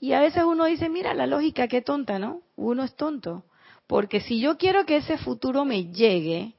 Y 0.00 0.14
a 0.14 0.20
veces 0.20 0.42
uno 0.42 0.64
dice, 0.64 0.88
mira 0.88 1.14
la 1.14 1.28
lógica, 1.28 1.68
qué 1.68 1.80
tonta, 1.80 2.18
¿no? 2.18 2.42
Uno 2.56 2.82
es 2.82 2.96
tonto. 2.96 3.44
Porque 3.86 4.20
si 4.20 4.40
yo 4.40 4.58
quiero 4.58 4.84
que 4.84 4.96
ese 4.96 5.16
futuro 5.16 5.64
me 5.64 5.92
llegue, 5.92 6.54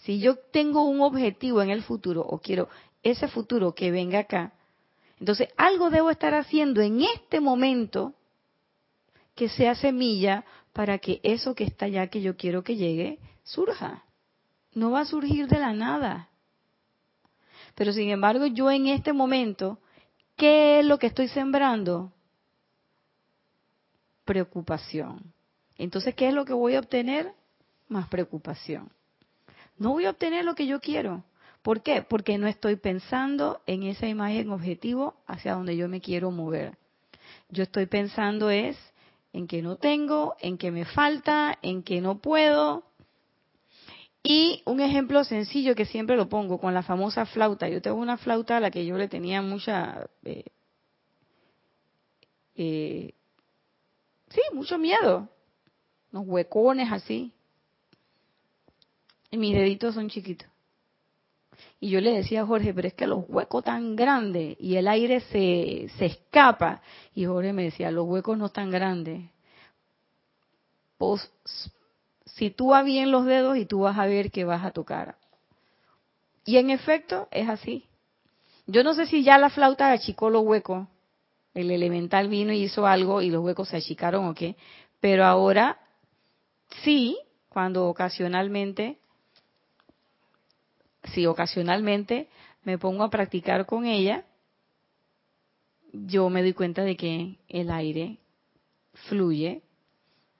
si 0.00 0.18
yo 0.18 0.34
tengo 0.50 0.82
un 0.82 1.00
objetivo 1.00 1.62
en 1.62 1.70
el 1.70 1.84
futuro 1.84 2.22
o 2.22 2.40
quiero 2.40 2.70
ese 3.04 3.28
futuro 3.28 3.72
que 3.72 3.92
venga 3.92 4.18
acá, 4.18 4.52
entonces 5.20 5.48
algo 5.56 5.90
debo 5.90 6.10
estar 6.10 6.34
haciendo 6.34 6.80
en 6.80 7.02
este 7.02 7.38
momento 7.38 8.14
que 9.36 9.48
sea 9.48 9.76
semilla 9.76 10.44
para 10.72 10.98
que 10.98 11.20
eso 11.22 11.54
que 11.54 11.64
está 11.64 11.86
allá 11.86 12.08
que 12.08 12.22
yo 12.22 12.36
quiero 12.36 12.62
que 12.62 12.76
llegue 12.76 13.18
surja. 13.42 14.04
No 14.74 14.90
va 14.92 15.00
a 15.00 15.04
surgir 15.04 15.48
de 15.48 15.58
la 15.58 15.72
nada. 15.72 16.28
Pero 17.74 17.92
sin 17.92 18.10
embargo, 18.10 18.46
yo 18.46 18.70
en 18.70 18.86
este 18.86 19.12
momento, 19.12 19.78
¿qué 20.36 20.80
es 20.80 20.86
lo 20.86 20.98
que 20.98 21.06
estoy 21.08 21.28
sembrando? 21.28 22.12
Preocupación. 24.24 25.32
Entonces, 25.76 26.14
¿qué 26.14 26.28
es 26.28 26.34
lo 26.34 26.44
que 26.44 26.52
voy 26.52 26.74
a 26.74 26.80
obtener? 26.80 27.32
Más 27.88 28.08
preocupación 28.08 28.90
no 29.82 29.90
voy 29.90 30.06
a 30.06 30.10
obtener 30.10 30.44
lo 30.44 30.54
que 30.54 30.66
yo 30.66 30.80
quiero. 30.80 31.24
¿Por 31.62 31.82
qué? 31.82 32.02
Porque 32.02 32.38
no 32.38 32.46
estoy 32.46 32.76
pensando 32.76 33.60
en 33.66 33.82
esa 33.84 34.06
imagen 34.06 34.50
objetivo 34.50 35.14
hacia 35.26 35.54
donde 35.54 35.76
yo 35.76 35.88
me 35.88 36.00
quiero 36.00 36.30
mover. 36.30 36.76
Yo 37.48 37.62
estoy 37.64 37.86
pensando 37.86 38.50
es 38.50 38.76
en 39.32 39.46
que 39.46 39.62
no 39.62 39.76
tengo, 39.76 40.36
en 40.40 40.58
que 40.58 40.70
me 40.70 40.84
falta, 40.84 41.58
en 41.62 41.82
que 41.82 42.00
no 42.00 42.18
puedo. 42.18 42.84
Y 44.22 44.62
un 44.66 44.80
ejemplo 44.80 45.24
sencillo 45.24 45.74
que 45.74 45.86
siempre 45.86 46.16
lo 46.16 46.28
pongo 46.28 46.58
con 46.58 46.74
la 46.74 46.82
famosa 46.82 47.26
flauta. 47.26 47.68
Yo 47.68 47.82
tengo 47.82 47.96
una 47.96 48.18
flauta 48.18 48.58
a 48.58 48.60
la 48.60 48.70
que 48.70 48.86
yo 48.86 48.96
le 48.96 49.08
tenía 49.08 49.42
mucha... 49.42 50.06
Eh, 50.24 50.44
eh, 52.54 53.14
sí, 54.28 54.40
mucho 54.52 54.78
miedo. 54.78 55.28
Unos 56.12 56.26
huecones 56.28 56.92
así. 56.92 57.32
Y 59.30 59.38
mis 59.38 59.54
deditos 59.54 59.94
son 59.94 60.08
chiquitos. 60.08 60.51
Y 61.80 61.90
yo 61.90 62.00
le 62.00 62.12
decía 62.12 62.42
a 62.42 62.46
Jorge, 62.46 62.72
pero 62.72 62.88
es 62.88 62.94
que 62.94 63.06
los 63.06 63.24
huecos 63.28 63.64
tan 63.64 63.96
grandes 63.96 64.56
y 64.60 64.76
el 64.76 64.86
aire 64.86 65.20
se, 65.20 65.88
se 65.98 66.06
escapa. 66.06 66.80
Y 67.14 67.24
Jorge 67.26 67.52
me 67.52 67.64
decía, 67.64 67.90
los 67.90 68.06
huecos 68.06 68.38
no 68.38 68.46
están 68.46 68.70
grandes. 68.70 69.28
Pues, 70.96 71.28
si 72.24 72.50
tú 72.50 72.68
vas 72.68 72.84
bien 72.84 73.10
los 73.10 73.24
dedos 73.24 73.56
y 73.56 73.66
tú 73.66 73.80
vas 73.80 73.98
a 73.98 74.06
ver 74.06 74.30
que 74.30 74.44
vas 74.44 74.64
a 74.64 74.70
tocar. 74.70 75.16
Y 76.44 76.56
en 76.58 76.70
efecto, 76.70 77.28
es 77.30 77.48
así. 77.48 77.86
Yo 78.66 78.84
no 78.84 78.94
sé 78.94 79.06
si 79.06 79.22
ya 79.22 79.38
la 79.38 79.50
flauta 79.50 79.90
achicó 79.90 80.30
los 80.30 80.44
huecos. 80.44 80.86
El 81.54 81.70
elemental 81.70 82.28
vino 82.28 82.52
y 82.52 82.62
hizo 82.62 82.86
algo 82.86 83.20
y 83.20 83.30
los 83.30 83.44
huecos 83.44 83.68
se 83.68 83.76
achicaron 83.76 84.26
o 84.26 84.34
qué. 84.34 84.56
Pero 85.00 85.24
ahora 85.24 85.78
sí, 86.82 87.18
cuando 87.48 87.86
ocasionalmente 87.88 88.98
si 91.04 91.26
ocasionalmente 91.26 92.28
me 92.64 92.78
pongo 92.78 93.02
a 93.02 93.10
practicar 93.10 93.66
con 93.66 93.86
ella, 93.86 94.24
yo 95.92 96.30
me 96.30 96.42
doy 96.42 96.54
cuenta 96.54 96.82
de 96.82 96.96
que 96.96 97.38
el 97.48 97.70
aire 97.70 98.18
fluye 99.08 99.62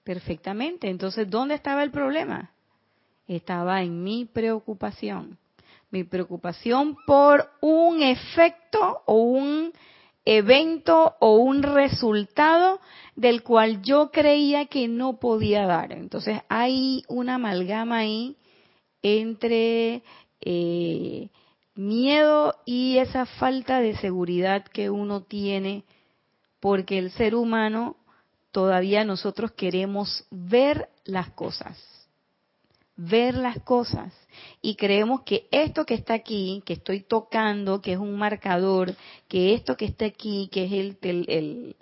perfectamente. 0.03 0.89
Entonces, 0.89 1.29
¿dónde 1.29 1.55
estaba 1.55 1.83
el 1.83 1.91
problema? 1.91 2.51
Estaba 3.27 3.81
en 3.83 4.03
mi 4.03 4.25
preocupación. 4.25 5.37
Mi 5.91 6.03
preocupación 6.03 6.97
por 7.05 7.49
un 7.61 8.01
efecto 8.01 9.03
o 9.05 9.15
un 9.15 9.71
evento 10.25 11.15
o 11.19 11.35
un 11.35 11.61
resultado 11.61 12.79
del 13.15 13.43
cual 13.43 13.81
yo 13.81 14.09
creía 14.11 14.65
que 14.65 14.87
no 14.87 15.19
podía 15.19 15.65
dar. 15.65 15.91
Entonces 15.91 16.41
hay 16.49 17.03
una 17.07 17.35
amalgama 17.35 17.97
ahí 17.97 18.37
entre 19.01 20.01
eh, 20.45 21.29
miedo 21.75 22.55
y 22.65 22.97
esa 22.97 23.25
falta 23.25 23.79
de 23.79 23.95
seguridad 23.97 24.63
que 24.65 24.89
uno 24.89 25.21
tiene, 25.21 25.83
porque 26.59 26.97
el 26.97 27.11
ser 27.11 27.35
humano 27.35 27.97
todavía 28.51 29.03
nosotros 29.03 29.51
queremos 29.51 30.25
ver 30.29 30.89
las 31.05 31.29
cosas, 31.31 31.77
ver 32.95 33.35
las 33.35 33.59
cosas. 33.61 34.13
Y 34.61 34.75
creemos 34.75 35.21
que 35.21 35.47
esto 35.51 35.85
que 35.85 35.95
está 35.95 36.13
aquí, 36.13 36.61
que 36.65 36.73
estoy 36.73 37.01
tocando, 37.01 37.81
que 37.81 37.93
es 37.93 37.99
un 37.99 38.15
marcador, 38.17 38.95
que 39.27 39.53
esto 39.53 39.75
que 39.75 39.85
está 39.85 40.05
aquí, 40.05 40.49
que 40.51 40.65
es 40.65 40.71
el, 40.71 40.97
el, 41.01 41.75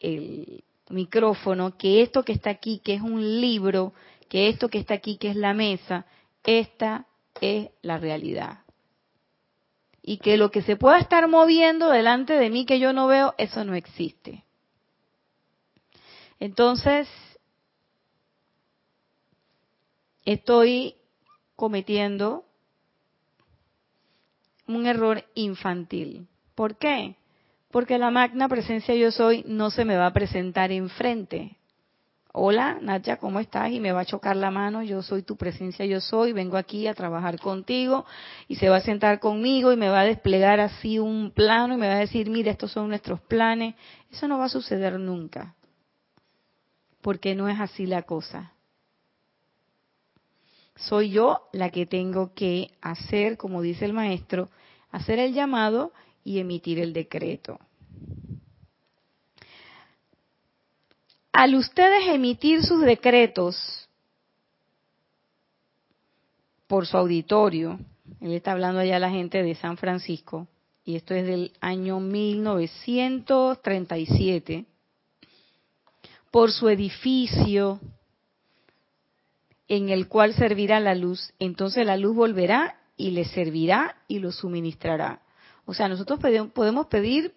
el 0.00 0.64
micrófono, 0.88 1.76
que 1.76 2.02
esto 2.02 2.24
que 2.24 2.32
está 2.32 2.50
aquí, 2.50 2.80
que 2.82 2.94
es 2.94 3.02
un 3.02 3.40
libro, 3.40 3.92
que 4.28 4.48
esto 4.48 4.68
que 4.68 4.78
está 4.78 4.94
aquí, 4.94 5.16
que 5.16 5.30
es 5.30 5.36
la 5.36 5.54
mesa, 5.54 6.06
esta 6.44 7.06
es 7.40 7.70
la 7.82 7.98
realidad. 7.98 8.60
Y 10.02 10.18
que 10.18 10.36
lo 10.36 10.50
que 10.50 10.62
se 10.62 10.76
pueda 10.76 10.98
estar 10.98 11.28
moviendo 11.28 11.88
delante 11.90 12.34
de 12.34 12.50
mí 12.50 12.66
que 12.66 12.78
yo 12.78 12.92
no 12.92 13.06
veo, 13.06 13.34
eso 13.38 13.64
no 13.64 13.74
existe. 13.74 14.44
Entonces, 16.40 17.08
estoy 20.24 20.96
cometiendo 21.56 22.44
un 24.66 24.86
error 24.86 25.24
infantil. 25.34 26.28
¿Por 26.54 26.76
qué? 26.76 27.16
Porque 27.70 27.98
la 27.98 28.10
magna 28.10 28.48
presencia 28.48 28.94
yo 28.94 29.10
soy 29.10 29.44
no 29.46 29.70
se 29.70 29.84
me 29.84 29.96
va 29.96 30.06
a 30.06 30.12
presentar 30.12 30.70
enfrente 30.70 31.56
hola 32.36 32.78
Nacha, 32.82 33.18
¿cómo 33.18 33.38
estás? 33.38 33.70
Y 33.70 33.78
me 33.78 33.92
va 33.92 34.00
a 34.00 34.04
chocar 34.04 34.34
la 34.34 34.50
mano, 34.50 34.82
yo 34.82 35.02
soy 35.02 35.22
tu 35.22 35.36
presencia, 35.36 35.86
yo 35.86 36.00
soy, 36.00 36.32
vengo 36.32 36.56
aquí 36.56 36.88
a 36.88 36.94
trabajar 36.94 37.38
contigo 37.38 38.04
y 38.48 38.56
se 38.56 38.68
va 38.68 38.78
a 38.78 38.80
sentar 38.80 39.20
conmigo 39.20 39.72
y 39.72 39.76
me 39.76 39.88
va 39.88 40.00
a 40.00 40.04
desplegar 40.04 40.58
así 40.58 40.98
un 40.98 41.30
plano 41.30 41.74
y 41.74 41.76
me 41.76 41.86
va 41.86 41.94
a 41.94 41.98
decir, 41.98 42.28
mira, 42.28 42.50
estos 42.50 42.72
son 42.72 42.88
nuestros 42.88 43.20
planes. 43.20 43.76
Eso 44.10 44.26
no 44.26 44.38
va 44.38 44.46
a 44.46 44.48
suceder 44.48 44.98
nunca, 44.98 45.54
porque 47.02 47.36
no 47.36 47.48
es 47.48 47.60
así 47.60 47.86
la 47.86 48.02
cosa. 48.02 48.52
Soy 50.74 51.10
yo 51.10 51.48
la 51.52 51.70
que 51.70 51.86
tengo 51.86 52.34
que 52.34 52.72
hacer, 52.82 53.36
como 53.36 53.62
dice 53.62 53.84
el 53.84 53.92
maestro, 53.92 54.50
hacer 54.90 55.20
el 55.20 55.34
llamado 55.34 55.92
y 56.24 56.40
emitir 56.40 56.80
el 56.80 56.92
decreto. 56.92 57.60
Al 61.34 61.54
ustedes 61.56 62.08
emitir 62.08 62.64
sus 62.64 62.80
decretos 62.82 63.88
por 66.68 66.86
su 66.86 66.96
auditorio, 66.96 67.80
él 68.20 68.32
está 68.32 68.52
hablando 68.52 68.78
allá 68.78 68.94
a 68.96 69.00
la 69.00 69.10
gente 69.10 69.42
de 69.42 69.56
San 69.56 69.76
Francisco, 69.76 70.46
y 70.84 70.94
esto 70.94 71.12
es 71.12 71.26
del 71.26 71.52
año 71.60 71.98
1937, 71.98 74.64
por 76.30 76.52
su 76.52 76.68
edificio 76.68 77.80
en 79.66 79.88
el 79.88 80.06
cual 80.06 80.34
servirá 80.34 80.78
la 80.78 80.94
luz, 80.94 81.32
entonces 81.40 81.84
la 81.84 81.96
luz 81.96 82.14
volverá 82.14 82.78
y 82.96 83.10
le 83.10 83.24
servirá 83.24 83.96
y 84.06 84.20
lo 84.20 84.30
suministrará. 84.30 85.20
O 85.66 85.74
sea, 85.74 85.88
nosotros 85.88 86.20
podemos 86.54 86.86
pedir 86.86 87.34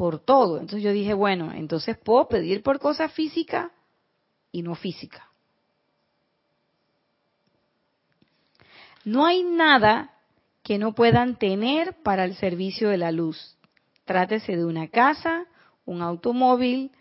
por 0.00 0.18
todo. 0.18 0.54
Entonces 0.54 0.82
yo 0.82 0.92
dije, 0.92 1.12
bueno, 1.12 1.52
entonces 1.52 1.94
puedo 1.98 2.26
pedir 2.26 2.62
por 2.62 2.78
cosas 2.78 3.12
físicas 3.12 3.70
y 4.50 4.62
no 4.62 4.74
físicas. 4.74 5.22
No 9.04 9.26
hay 9.26 9.42
nada 9.42 10.16
que 10.62 10.78
no 10.78 10.94
puedan 10.94 11.38
tener 11.38 12.00
para 12.02 12.24
el 12.24 12.34
servicio 12.34 12.88
de 12.88 12.96
la 12.96 13.12
luz. 13.12 13.58
Trátese 14.06 14.56
de 14.56 14.64
una 14.64 14.88
casa, 14.88 15.44
un 15.84 16.00
automóvil, 16.00 16.92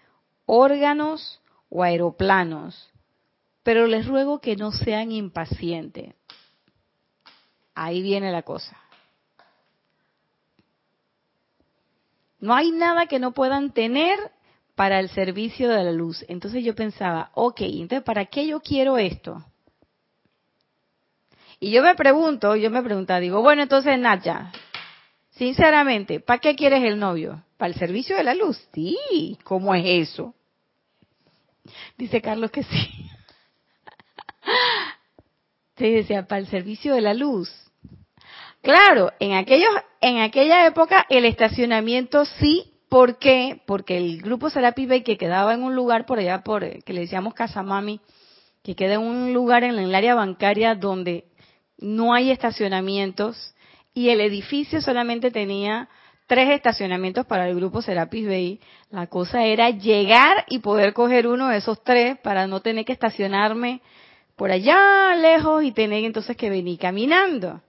órganos 0.45 1.41
o 1.69 1.83
aeroplanos. 1.83 2.91
Pero 3.63 3.87
les 3.87 4.07
ruego 4.07 4.41
que 4.41 4.57
no 4.57 4.73
sean 4.73 5.13
impacientes. 5.13 6.15
Ahí 7.75 8.01
viene 8.01 8.29
la 8.29 8.41
cosa. 8.41 8.77
No 12.39 12.55
hay 12.55 12.71
nada 12.71 13.05
que 13.07 13.19
no 13.19 13.33
puedan 13.33 13.71
tener 13.71 14.17
para 14.75 14.99
el 14.99 15.09
servicio 15.09 15.69
de 15.69 15.83
la 15.83 15.91
luz. 15.91 16.23
Entonces 16.29 16.63
yo 16.63 16.73
pensaba, 16.73 17.31
ok, 17.33 17.61
entonces 17.61 18.03
¿para 18.03 18.25
qué 18.25 18.47
yo 18.47 18.61
quiero 18.61 18.97
esto? 18.97 19.43
Y 21.59 21.71
yo 21.71 21.83
me 21.83 21.95
pregunto, 21.95 22.55
yo 22.55 22.71
me 22.71 22.81
preguntaba, 22.81 23.19
digo, 23.19 23.41
bueno, 23.41 23.63
entonces 23.63 23.99
Nacha, 23.99 24.53
sinceramente, 25.31 26.21
¿para 26.21 26.39
qué 26.39 26.55
quieres 26.55 26.83
el 26.83 26.97
novio? 26.97 27.43
¿Para 27.57 27.73
el 27.73 27.77
servicio 27.77 28.15
de 28.15 28.23
la 28.23 28.33
luz? 28.33 28.57
Sí, 28.73 29.37
¿cómo 29.43 29.75
es 29.75 30.09
eso? 30.09 30.33
Dice 31.97 32.21
Carlos 32.21 32.51
que 32.51 32.63
sí. 32.63 33.09
Sí, 35.75 35.89
decía, 35.91 36.27
para 36.27 36.39
el 36.41 36.47
servicio 36.47 36.93
de 36.93 36.99
la 36.99 37.13
luz. 37.13 37.49
Claro, 38.61 39.11
en 39.19 39.33
aquellos, 39.33 39.69
en 40.01 40.19
aquella 40.19 40.65
época 40.65 41.05
el 41.09 41.25
estacionamiento 41.25 42.25
sí, 42.25 42.73
¿por 42.89 43.17
qué? 43.17 43.61
Porque 43.65 43.97
el 43.97 44.21
grupo 44.21 44.49
Serapi 44.49 44.85
Bay 44.85 45.03
que 45.03 45.17
quedaba 45.17 45.53
en 45.53 45.63
un 45.63 45.75
lugar 45.75 46.05
por 46.05 46.19
allá 46.19 46.41
por 46.43 46.83
que 46.83 46.93
le 46.93 47.01
decíamos 47.01 47.33
Casamami, 47.33 48.01
que 48.63 48.75
queda 48.75 48.95
en 48.95 49.01
un 49.01 49.33
lugar 49.33 49.63
en 49.63 49.79
el 49.79 49.95
área 49.95 50.15
bancaria 50.15 50.75
donde 50.75 51.25
no 51.77 52.13
hay 52.13 52.31
estacionamientos 52.31 53.55
y 53.93 54.09
el 54.09 54.19
edificio 54.21 54.81
solamente 54.81 55.31
tenía 55.31 55.87
tres 56.27 56.49
estacionamientos 56.49 57.25
para 57.25 57.47
el 57.47 57.55
grupo 57.55 57.81
Serapis 57.81 58.27
Bay. 58.27 58.59
La 58.91 59.07
cosa 59.07 59.45
era 59.45 59.69
llegar 59.69 60.45
y 60.49 60.59
poder 60.59 60.93
coger 60.93 61.27
uno 61.27 61.47
de 61.47 61.57
esos 61.57 61.81
tres 61.83 62.19
para 62.19 62.45
no 62.45 62.59
tener 62.59 62.85
que 62.85 62.93
estacionarme 62.93 63.81
por 64.35 64.51
allá 64.51 65.15
lejos 65.15 65.63
y 65.63 65.71
tener 65.71 66.03
entonces 66.03 66.35
que 66.35 66.49
venir 66.49 66.77
caminando. 66.77 67.61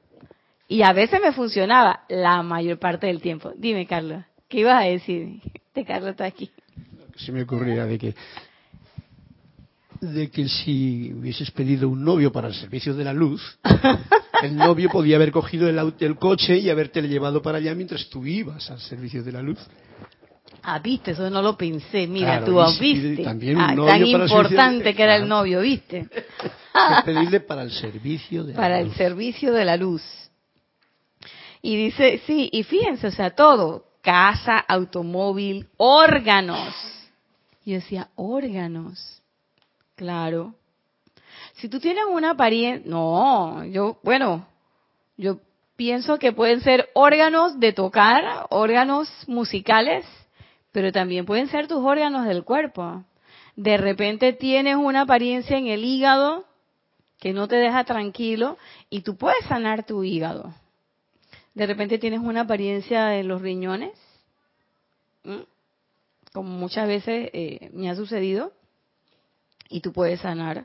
Y 0.70 0.82
a 0.82 0.92
veces 0.92 1.20
me 1.20 1.32
funcionaba 1.32 2.04
la 2.08 2.44
mayor 2.44 2.78
parte 2.78 3.08
del 3.08 3.20
tiempo. 3.20 3.52
Dime, 3.56 3.88
Carlos, 3.88 4.22
¿qué 4.48 4.60
ibas 4.60 4.80
a 4.80 4.86
decir? 4.86 5.40
Este 5.70 5.84
Carlos 5.84 6.10
está 6.10 6.24
aquí. 6.24 6.50
Se 7.16 7.30
me 7.30 7.42
ocurría 7.42 7.86
de 7.86 7.96
que 7.96 8.14
de 10.00 10.30
que 10.30 10.48
si 10.48 11.12
hubieses 11.12 11.50
pedido 11.52 11.88
un 11.88 12.04
novio 12.04 12.32
para 12.32 12.48
el 12.48 12.54
servicio 12.54 12.94
de 12.94 13.04
la 13.04 13.12
luz, 13.12 13.58
el 14.42 14.56
novio 14.56 14.90
podía 14.90 15.14
haber 15.14 15.30
cogido 15.30 15.68
el, 15.68 15.94
el 16.00 16.16
coche 16.16 16.58
y 16.58 16.70
haberte 16.70 17.02
llevado 17.02 17.40
para 17.40 17.58
allá 17.58 17.74
mientras 17.74 18.08
tú 18.08 18.26
ibas 18.26 18.68
al 18.70 18.80
servicio 18.80 19.22
de 19.22 19.32
la 19.32 19.42
luz. 19.42 19.58
Ah, 20.62 20.78
viste, 20.78 21.12
eso 21.12 21.30
no 21.30 21.42
lo 21.42 21.56
pensé. 21.56 22.06
Mira, 22.06 22.44
tú 22.44 22.60
viste. 22.80 23.22
También 23.22 23.56
un 23.56 23.62
ah, 23.62 23.86
tan 23.86 24.06
importante 24.06 24.94
que 24.94 25.02
era 25.02 25.16
el 25.16 25.28
novio, 25.28 25.60
viste. 25.60 26.08
pedirle 27.04 27.40
para 27.40 27.62
el 27.62 27.70
servicio 27.70 28.44
de 28.44 28.54
para 28.54 28.80
el 28.80 28.92
servicio 28.94 29.52
de 29.52 29.64
la 29.64 29.76
luz. 29.76 30.02
Y 31.62 31.76
dice, 31.76 32.22
sí, 32.26 32.48
y 32.52 32.62
fíjense, 32.62 33.08
o 33.08 33.10
sea, 33.10 33.30
todo, 33.30 33.84
casa, 34.02 34.58
automóvil, 34.58 35.68
órganos. 35.76 36.74
Yo 37.64 37.74
decía, 37.74 38.08
órganos. 38.16 39.22
Claro. 39.94 40.54
Si 41.54 41.68
tú 41.68 41.78
tienes 41.78 42.04
una 42.10 42.30
apariencia, 42.30 42.90
no, 42.90 43.64
yo, 43.66 43.98
bueno, 44.02 44.46
yo 45.16 45.38
pienso 45.76 46.18
que 46.18 46.32
pueden 46.32 46.62
ser 46.62 46.88
órganos 46.94 47.60
de 47.60 47.72
tocar, 47.72 48.46
órganos 48.48 49.08
musicales, 49.26 50.06
pero 50.72 50.92
también 50.92 51.26
pueden 51.26 51.48
ser 51.48 51.68
tus 51.68 51.84
órganos 51.84 52.26
del 52.26 52.44
cuerpo. 52.44 53.04
De 53.56 53.76
repente 53.76 54.32
tienes 54.32 54.76
una 54.76 55.02
apariencia 55.02 55.58
en 55.58 55.66
el 55.66 55.84
hígado 55.84 56.44
que 57.18 57.34
no 57.34 57.48
te 57.48 57.56
deja 57.56 57.84
tranquilo 57.84 58.56
y 58.88 59.02
tú 59.02 59.16
puedes 59.16 59.44
sanar 59.46 59.84
tu 59.84 60.02
hígado. 60.02 60.54
De 61.60 61.66
repente 61.66 61.98
tienes 61.98 62.20
una 62.20 62.40
apariencia 62.40 63.18
en 63.18 63.28
los 63.28 63.42
riñones, 63.42 63.92
como 66.32 66.48
muchas 66.48 66.88
veces 66.88 67.28
eh, 67.34 67.68
me 67.74 67.90
ha 67.90 67.94
sucedido, 67.94 68.54
y 69.68 69.82
tú 69.82 69.92
puedes 69.92 70.20
sanar. 70.20 70.64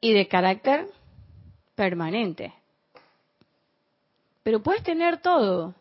Y 0.00 0.14
de 0.14 0.28
carácter 0.28 0.88
permanente. 1.74 2.54
Pero 4.42 4.62
puedes 4.62 4.82
tener 4.82 5.20
todo. 5.20 5.74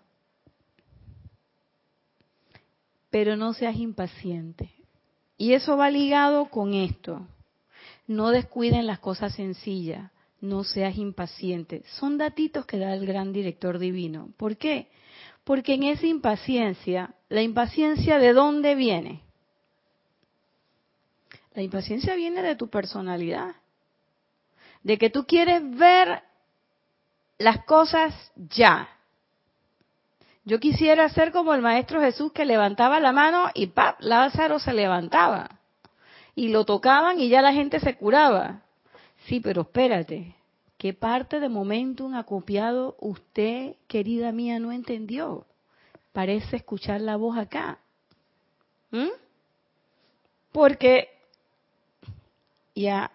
Pero 3.09 3.37
no 3.37 3.53
seas 3.53 3.77
impaciente. 3.77 4.71
Y 5.37 5.53
eso 5.53 5.77
va 5.77 5.89
ligado 5.89 6.49
con 6.49 6.73
esto. 6.73 7.25
No 8.07 8.31
descuiden 8.31 8.87
las 8.87 8.99
cosas 8.99 9.33
sencillas. 9.35 10.11
No 10.45 10.63
seas 10.63 10.95
impaciente. 10.97 11.81
Son 11.87 12.19
datitos 12.19 12.67
que 12.67 12.77
da 12.77 12.93
el 12.93 13.07
gran 13.07 13.33
director 13.33 13.79
divino. 13.79 14.29
¿Por 14.37 14.57
qué? 14.57 14.89
Porque 15.43 15.73
en 15.73 15.83
esa 15.83 16.05
impaciencia, 16.05 17.15
la 17.29 17.41
impaciencia 17.41 18.19
de 18.19 18.31
dónde 18.31 18.75
viene? 18.75 19.23
La 21.55 21.63
impaciencia 21.63 22.13
viene 22.13 22.43
de 22.43 22.55
tu 22.55 22.69
personalidad, 22.69 23.55
de 24.83 24.99
que 24.99 25.09
tú 25.09 25.25
quieres 25.25 25.63
ver 25.77 26.21
las 27.39 27.65
cosas 27.65 28.13
ya. 28.35 28.87
Yo 30.43 30.59
quisiera 30.59 31.09
ser 31.09 31.31
como 31.31 31.55
el 31.55 31.63
Maestro 31.63 32.01
Jesús 32.01 32.31
que 32.33 32.45
levantaba 32.45 32.99
la 32.99 33.13
mano 33.13 33.49
y 33.55 33.65
¡pap! 33.67 33.99
Lázaro 33.99 34.59
se 34.59 34.73
levantaba. 34.73 35.49
Y 36.35 36.49
lo 36.49 36.65
tocaban 36.65 37.19
y 37.19 37.29
ya 37.29 37.41
la 37.41 37.51
gente 37.51 37.79
se 37.79 37.95
curaba. 37.95 38.64
Sí, 39.27 39.39
pero 39.39 39.61
espérate, 39.61 40.35
¿qué 40.77 40.93
parte 40.93 41.39
de 41.39 41.49
momentum 41.49 42.15
acopiado 42.15 42.95
usted, 42.99 43.75
querida 43.87 44.31
mía, 44.31 44.59
no 44.59 44.71
entendió? 44.71 45.45
Parece 46.13 46.57
escuchar 46.57 47.01
la 47.01 47.15
voz 47.15 47.37
acá. 47.37 47.79
¿Mm? 48.91 49.09
Porque 50.51 51.09
y 52.75 52.87
a, 52.87 53.11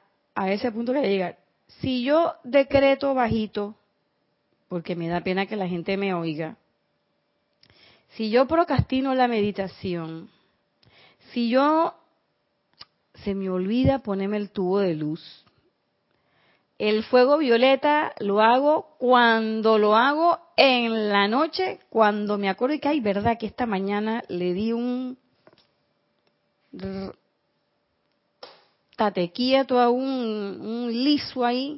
ese 0.46 0.72
punto 0.72 0.92
que 0.92 1.02
llegar. 1.02 1.38
Si 1.80 2.02
yo 2.02 2.34
decreto 2.42 3.14
bajito, 3.14 3.76
porque 4.68 4.96
me 4.96 5.08
da 5.08 5.20
pena 5.20 5.46
que 5.46 5.54
la 5.54 5.68
gente 5.68 5.96
me 5.96 6.14
oiga, 6.14 6.56
si 8.08 8.30
yo 8.30 8.46
procrastino 8.46 9.14
la 9.14 9.28
meditación, 9.28 10.30
si 11.32 11.50
yo 11.50 11.94
se 13.22 13.34
me 13.34 13.50
olvida 13.50 14.00
ponerme 14.00 14.38
el 14.38 14.50
tubo 14.50 14.80
de 14.80 14.94
luz, 14.94 15.44
el 16.80 17.04
fuego 17.04 17.36
violeta 17.36 18.14
lo 18.20 18.40
hago 18.40 18.96
cuando 18.98 19.76
lo 19.76 19.96
hago 19.96 20.38
en 20.56 21.10
la 21.10 21.28
noche, 21.28 21.78
cuando 21.90 22.38
me 22.38 22.48
acuerdo 22.48 22.80
que 22.80 22.88
hay 22.88 23.00
verdad 23.00 23.36
que 23.38 23.44
esta 23.44 23.66
mañana 23.66 24.24
le 24.28 24.54
di 24.54 24.72
un 24.72 25.18
te 29.12 29.30
quieto 29.30 29.78
a 29.78 29.90
un, 29.90 30.88
liso 30.90 31.44
ahí 31.44 31.76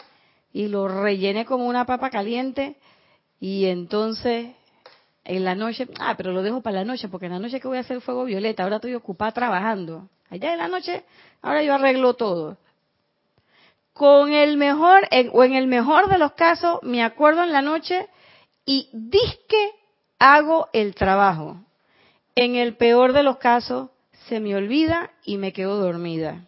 y 0.53 0.69
lo 0.69 0.87
rellené 0.87 1.47
como 1.47 1.67
una 1.67 1.85
papa 1.85 2.09
caliente 2.09 2.77
y 3.41 3.65
entonces 3.65 4.55
en 5.25 5.45
la 5.45 5.57
noche, 5.57 5.89
ah, 5.99 6.15
pero 6.17 6.31
lo 6.31 6.43
dejo 6.43 6.61
para 6.61 6.77
la 6.77 6.85
noche 6.85 7.09
porque 7.09 7.27
en 7.27 7.33
la 7.33 7.39
noche 7.41 7.59
que 7.59 7.67
voy 7.67 7.79
a 7.79 7.81
hacer 7.81 8.01
fuego 8.03 8.25
violeta, 8.25 8.63
ahora 8.63 8.77
estoy 8.77 8.95
ocupada 8.95 9.33
trabajando. 9.33 10.09
Allá 10.31 10.53
en 10.53 10.59
la 10.59 10.69
noche, 10.69 11.05
ahora 11.43 11.65
yo 11.65 11.75
arreglo 11.75 12.15
todo. 12.15 12.57
Con 13.93 14.33
el 14.33 14.57
mejor, 14.57 15.09
o 15.33 15.45
en 15.45 15.55
el 15.55 15.67
mejor 15.67 16.09
de 16.09 16.19
los 16.19 16.33
casos, 16.33 16.79
me 16.83 17.03
acuerdo 17.03 17.43
en 17.45 17.53
la 17.53 17.63
noche 17.63 18.09
y 18.65 18.89
disque 18.93 19.73
hago 20.19 20.69
el 20.73 20.95
trabajo. 20.95 21.61
En 22.35 22.55
el 22.55 22.77
peor 22.77 23.13
de 23.13 23.23
los 23.23 23.37
casos, 23.37 23.91
se 24.29 24.41
me 24.41 24.57
olvida 24.57 25.11
y 25.25 25.37
me 25.37 25.53
quedo 25.53 25.77
dormida. 25.79 26.47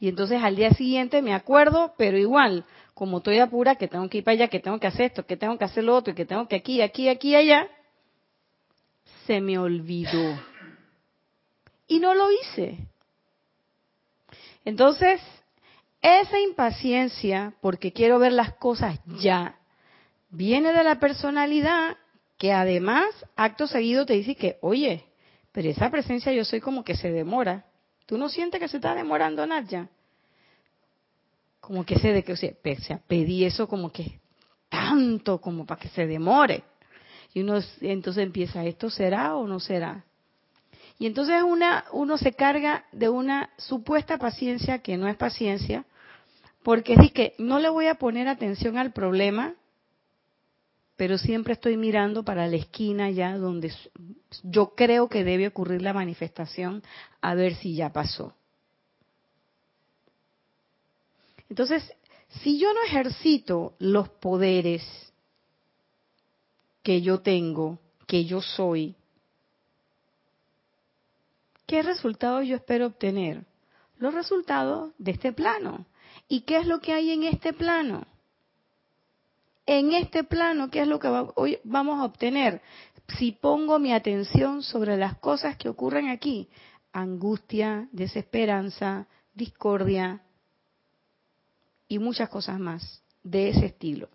Y 0.00 0.08
entonces 0.08 0.42
al 0.42 0.56
día 0.56 0.70
siguiente 0.72 1.22
me 1.22 1.32
acuerdo, 1.32 1.94
pero 1.96 2.18
igual, 2.18 2.64
como 2.92 3.18
estoy 3.18 3.38
apura, 3.38 3.76
que 3.76 3.88
tengo 3.88 4.08
que 4.10 4.18
ir 4.18 4.24
para 4.24 4.34
allá, 4.34 4.48
que 4.48 4.60
tengo 4.60 4.78
que 4.78 4.86
hacer 4.86 5.06
esto, 5.06 5.24
que 5.24 5.36
tengo 5.36 5.56
que 5.56 5.64
hacer 5.64 5.84
lo 5.84 5.96
otro, 5.96 6.12
y 6.12 6.16
que 6.16 6.26
tengo 6.26 6.46
que 6.46 6.56
aquí, 6.56 6.82
aquí, 6.82 7.08
aquí, 7.08 7.34
allá, 7.34 7.68
se 9.26 9.40
me 9.40 9.56
olvidó. 9.56 10.38
Y 11.86 12.00
no 12.00 12.12
lo 12.12 12.30
hice. 12.30 12.78
Entonces, 14.64 15.20
esa 16.04 16.38
impaciencia, 16.38 17.54
porque 17.62 17.92
quiero 17.92 18.18
ver 18.18 18.32
las 18.32 18.52
cosas 18.54 19.00
ya, 19.18 19.58
viene 20.28 20.74
de 20.74 20.84
la 20.84 21.00
personalidad 21.00 21.96
que 22.36 22.52
además, 22.52 23.06
acto 23.36 23.66
seguido, 23.66 24.04
te 24.04 24.12
dice 24.12 24.34
que, 24.34 24.58
oye, 24.60 25.06
pero 25.50 25.70
esa 25.70 25.90
presencia 25.90 26.30
yo 26.32 26.44
soy 26.44 26.60
como 26.60 26.84
que 26.84 26.94
se 26.94 27.10
demora. 27.10 27.64
¿Tú 28.04 28.18
no 28.18 28.28
sientes 28.28 28.60
que 28.60 28.68
se 28.68 28.76
está 28.76 28.94
demorando, 28.94 29.46
Nadia? 29.46 29.88
Como 31.60 31.86
que 31.86 31.98
sé 31.98 32.12
de 32.12 32.22
que, 32.22 32.34
o 32.34 32.36
sea, 32.36 32.52
pedí 33.06 33.46
eso 33.46 33.66
como 33.66 33.90
que 33.90 34.20
tanto 34.68 35.40
como 35.40 35.64
para 35.64 35.80
que 35.80 35.88
se 35.88 36.06
demore. 36.06 36.64
Y 37.32 37.40
uno 37.40 37.60
entonces 37.80 38.24
empieza, 38.24 38.62
¿esto 38.66 38.90
será 38.90 39.36
o 39.36 39.46
no 39.46 39.58
será? 39.58 40.04
Y 40.98 41.06
entonces 41.06 41.42
una, 41.42 41.86
uno 41.92 42.18
se 42.18 42.34
carga 42.34 42.84
de 42.92 43.08
una 43.08 43.50
supuesta 43.56 44.18
paciencia 44.18 44.80
que 44.80 44.98
no 44.98 45.08
es 45.08 45.16
paciencia, 45.16 45.86
porque 46.64 46.94
es 46.94 47.12
que 47.12 47.34
no 47.36 47.60
le 47.60 47.68
voy 47.68 47.86
a 47.88 47.96
poner 47.96 48.26
atención 48.26 48.78
al 48.78 48.94
problema, 48.94 49.54
pero 50.96 51.18
siempre 51.18 51.52
estoy 51.52 51.76
mirando 51.76 52.24
para 52.24 52.48
la 52.48 52.56
esquina 52.56 53.10
ya 53.10 53.36
donde 53.36 53.70
yo 54.42 54.74
creo 54.74 55.10
que 55.10 55.24
debe 55.24 55.46
ocurrir 55.46 55.82
la 55.82 55.92
manifestación, 55.92 56.82
a 57.20 57.34
ver 57.34 57.54
si 57.56 57.74
ya 57.74 57.92
pasó. 57.92 58.34
Entonces, 61.50 61.84
si 62.42 62.58
yo 62.58 62.72
no 62.72 62.82
ejercito 62.82 63.74
los 63.78 64.08
poderes 64.08 64.82
que 66.82 67.02
yo 67.02 67.20
tengo, 67.20 67.78
que 68.06 68.24
yo 68.24 68.40
soy, 68.40 68.96
¿qué 71.66 71.82
resultados 71.82 72.46
yo 72.46 72.56
espero 72.56 72.86
obtener? 72.86 73.44
Los 73.98 74.14
resultados 74.14 74.92
de 74.96 75.10
este 75.10 75.34
plano. 75.34 75.84
¿Y 76.28 76.42
qué 76.42 76.58
es 76.58 76.66
lo 76.66 76.80
que 76.80 76.92
hay 76.92 77.10
en 77.10 77.24
este 77.24 77.52
plano? 77.52 78.06
En 79.66 79.92
este 79.92 80.24
plano, 80.24 80.70
¿qué 80.70 80.82
es 80.82 80.88
lo 80.88 80.98
que 80.98 81.08
hoy 81.36 81.58
vamos 81.64 82.00
a 82.00 82.04
obtener? 82.04 82.60
Si 83.18 83.32
pongo 83.32 83.78
mi 83.78 83.92
atención 83.92 84.62
sobre 84.62 84.96
las 84.96 85.18
cosas 85.18 85.56
que 85.56 85.68
ocurren 85.68 86.08
aquí, 86.08 86.48
angustia, 86.92 87.88
desesperanza, 87.92 89.06
discordia 89.34 90.22
y 91.88 91.98
muchas 91.98 92.28
cosas 92.28 92.58
más 92.58 93.02
de 93.22 93.48
ese 93.48 93.66
estilo. 93.66 94.08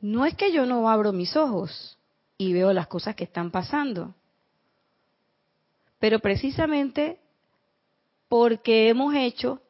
No 0.00 0.24
es 0.24 0.34
que 0.36 0.52
yo 0.52 0.66
no 0.66 0.88
abro 0.88 1.12
mis 1.12 1.36
ojos 1.36 1.98
y 2.36 2.52
veo 2.52 2.72
las 2.72 2.86
cosas 2.86 3.16
que 3.16 3.24
están 3.24 3.50
pasando, 3.50 4.14
pero 5.98 6.20
precisamente 6.20 7.18
porque 8.28 8.88
hemos 8.88 9.14
hecho 9.14 9.60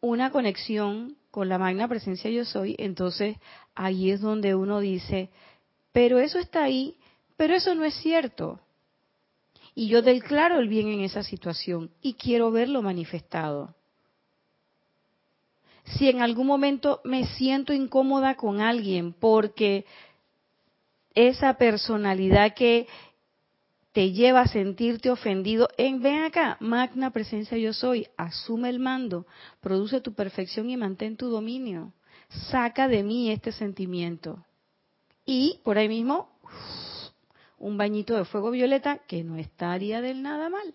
una 0.00 0.30
conexión 0.30 1.16
con 1.30 1.48
la 1.48 1.58
magna 1.58 1.88
presencia 1.88 2.30
yo 2.30 2.44
soy, 2.44 2.76
entonces 2.78 3.36
ahí 3.74 4.10
es 4.10 4.20
donde 4.20 4.54
uno 4.54 4.80
dice, 4.80 5.30
pero 5.92 6.18
eso 6.18 6.38
está 6.38 6.64
ahí, 6.64 6.96
pero 7.36 7.54
eso 7.54 7.74
no 7.74 7.84
es 7.84 7.94
cierto. 7.94 8.60
Y 9.74 9.88
yo 9.88 10.00
declaro 10.00 10.58
el 10.58 10.68
bien 10.68 10.88
en 10.88 11.00
esa 11.00 11.22
situación 11.22 11.90
y 12.00 12.14
quiero 12.14 12.50
verlo 12.50 12.80
manifestado 12.80 13.74
si 15.86 16.08
en 16.08 16.20
algún 16.20 16.46
momento 16.46 17.00
me 17.04 17.26
siento 17.26 17.72
incómoda 17.72 18.34
con 18.34 18.60
alguien 18.60 19.12
porque 19.12 19.86
esa 21.14 21.54
personalidad 21.54 22.54
que 22.54 22.88
te 23.96 24.12
lleva 24.12 24.42
a 24.42 24.46
sentirte 24.46 25.10
ofendido, 25.10 25.70
en 25.78 26.02
ven 26.02 26.24
acá, 26.24 26.58
magna 26.60 27.12
presencia 27.12 27.56
yo 27.56 27.72
soy, 27.72 28.06
asume 28.18 28.68
el 28.68 28.78
mando, 28.78 29.24
produce 29.62 30.02
tu 30.02 30.12
perfección 30.12 30.68
y 30.68 30.76
mantén 30.76 31.16
tu 31.16 31.30
dominio. 31.30 31.94
Saca 32.50 32.88
de 32.88 33.02
mí 33.02 33.30
este 33.30 33.52
sentimiento. 33.52 34.44
Y 35.24 35.60
por 35.64 35.78
ahí 35.78 35.88
mismo, 35.88 36.28
un 37.56 37.78
bañito 37.78 38.14
de 38.14 38.26
fuego 38.26 38.50
violeta 38.50 38.98
que 38.98 39.24
no 39.24 39.38
estaría 39.38 40.02
del 40.02 40.20
nada 40.20 40.50
mal. 40.50 40.74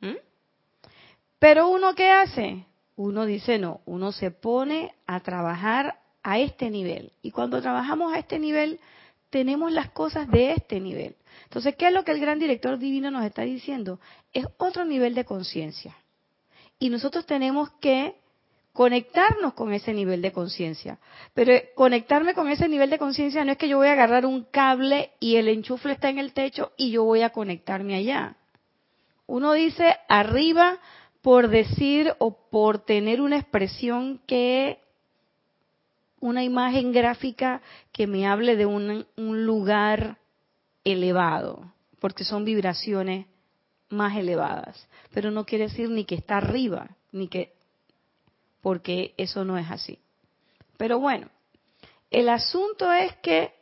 ¿Mm? 0.00 0.18
Pero 1.40 1.70
uno 1.70 1.96
qué 1.96 2.08
hace? 2.08 2.66
uno 2.94 3.26
dice 3.26 3.58
no, 3.58 3.80
uno 3.84 4.12
se 4.12 4.30
pone 4.30 4.94
a 5.08 5.18
trabajar 5.18 5.98
a 6.22 6.38
este 6.38 6.70
nivel. 6.70 7.10
Y 7.20 7.32
cuando 7.32 7.60
trabajamos 7.60 8.14
a 8.14 8.20
este 8.20 8.38
nivel, 8.38 8.78
tenemos 9.30 9.72
las 9.72 9.90
cosas 9.90 10.30
de 10.30 10.52
este 10.52 10.78
nivel. 10.78 11.16
Entonces, 11.54 11.76
¿qué 11.76 11.86
es 11.86 11.92
lo 11.92 12.02
que 12.02 12.10
el 12.10 12.18
gran 12.18 12.40
director 12.40 12.76
divino 12.80 13.12
nos 13.12 13.24
está 13.24 13.42
diciendo? 13.42 14.00
Es 14.32 14.44
otro 14.58 14.84
nivel 14.84 15.14
de 15.14 15.24
conciencia. 15.24 15.96
Y 16.80 16.90
nosotros 16.90 17.26
tenemos 17.26 17.70
que 17.80 18.16
conectarnos 18.72 19.54
con 19.54 19.72
ese 19.72 19.94
nivel 19.94 20.20
de 20.20 20.32
conciencia. 20.32 20.98
Pero 21.32 21.52
conectarme 21.76 22.34
con 22.34 22.48
ese 22.48 22.68
nivel 22.68 22.90
de 22.90 22.98
conciencia 22.98 23.44
no 23.44 23.52
es 23.52 23.58
que 23.58 23.68
yo 23.68 23.76
voy 23.76 23.86
a 23.86 23.92
agarrar 23.92 24.26
un 24.26 24.42
cable 24.42 25.12
y 25.20 25.36
el 25.36 25.46
enchufle 25.46 25.92
está 25.92 26.08
en 26.08 26.18
el 26.18 26.32
techo 26.32 26.72
y 26.76 26.90
yo 26.90 27.04
voy 27.04 27.22
a 27.22 27.30
conectarme 27.30 27.94
allá. 27.94 28.34
Uno 29.28 29.52
dice 29.52 29.94
arriba 30.08 30.80
por 31.22 31.46
decir 31.46 32.14
o 32.18 32.36
por 32.50 32.80
tener 32.80 33.20
una 33.20 33.38
expresión 33.38 34.20
que 34.26 34.80
una 36.18 36.42
imagen 36.42 36.90
gráfica 36.90 37.62
que 37.92 38.08
me 38.08 38.26
hable 38.26 38.56
de 38.56 38.66
un, 38.66 39.06
un, 39.16 39.46
lugar 39.46 40.18
elevado, 40.84 41.72
porque 42.00 42.24
son 42.24 42.44
vibraciones 42.44 43.26
más 43.88 44.16
elevadas. 44.16 44.88
Pero 45.12 45.30
no 45.30 45.44
quiere 45.44 45.68
decir 45.68 45.88
ni 45.88 46.04
que 46.04 46.14
está 46.14 46.38
arriba, 46.38 46.90
ni 47.12 47.28
que, 47.28 47.54
porque 48.60 49.14
eso 49.16 49.44
no 49.44 49.58
es 49.58 49.70
así. 49.70 49.98
Pero 50.76 50.98
bueno, 50.98 51.28
el 52.10 52.28
asunto 52.28 52.92
es 52.92 53.14
que 53.16 53.54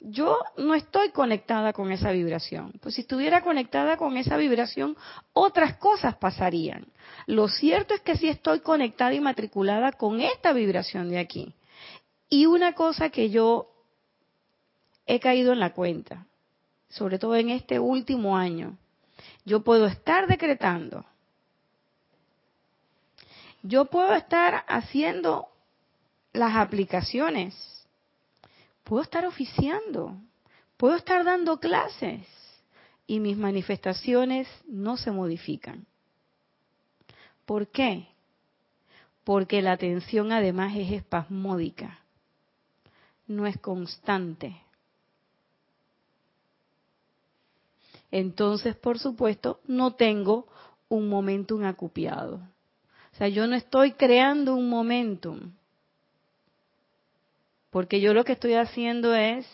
yo 0.00 0.38
no 0.56 0.74
estoy 0.74 1.10
conectada 1.10 1.72
con 1.72 1.92
esa 1.92 2.10
vibración. 2.10 2.72
Pues 2.80 2.96
si 2.96 3.02
estuviera 3.02 3.42
conectada 3.42 3.96
con 3.96 4.16
esa 4.16 4.36
vibración, 4.36 4.96
otras 5.32 5.76
cosas 5.76 6.16
pasarían. 6.16 6.86
Lo 7.26 7.48
cierto 7.48 7.94
es 7.94 8.00
que 8.00 8.16
sí 8.16 8.28
estoy 8.28 8.60
conectada 8.60 9.14
y 9.14 9.20
matriculada 9.20 9.92
con 9.92 10.20
esta 10.20 10.52
vibración 10.52 11.08
de 11.08 11.18
aquí. 11.18 11.54
Y 12.28 12.46
una 12.46 12.72
cosa 12.72 13.10
que 13.10 13.30
yo 13.30 13.71
he 15.06 15.20
caído 15.20 15.52
en 15.52 15.60
la 15.60 15.72
cuenta, 15.72 16.26
sobre 16.88 17.18
todo 17.18 17.36
en 17.36 17.50
este 17.50 17.78
último 17.78 18.36
año, 18.36 18.76
yo 19.44 19.62
puedo 19.62 19.86
estar 19.86 20.26
decretando, 20.26 21.04
yo 23.62 23.86
puedo 23.86 24.14
estar 24.14 24.64
haciendo 24.68 25.48
las 26.32 26.56
aplicaciones, 26.56 27.54
puedo 28.84 29.02
estar 29.02 29.26
oficiando, 29.26 30.16
puedo 30.76 30.96
estar 30.96 31.24
dando 31.24 31.60
clases 31.60 32.26
y 33.06 33.20
mis 33.20 33.36
manifestaciones 33.36 34.48
no 34.66 34.96
se 34.96 35.10
modifican. 35.10 35.86
¿Por 37.46 37.68
qué? 37.68 38.08
Porque 39.24 39.62
la 39.62 39.72
atención 39.72 40.32
además 40.32 40.74
es 40.76 40.90
espasmódica, 40.92 42.00
no 43.26 43.46
es 43.46 43.58
constante. 43.58 44.60
Entonces, 48.12 48.76
por 48.76 48.98
supuesto, 48.98 49.60
no 49.66 49.94
tengo 49.94 50.46
un 50.88 51.08
momentum 51.08 51.64
acupiado. 51.64 52.42
O 53.12 53.16
sea, 53.16 53.28
yo 53.28 53.46
no 53.46 53.56
estoy 53.56 53.92
creando 53.92 54.54
un 54.54 54.68
momentum. 54.68 55.52
Porque 57.70 58.02
yo 58.02 58.12
lo 58.12 58.24
que 58.24 58.32
estoy 58.32 58.54
haciendo 58.54 59.14
es, 59.14 59.46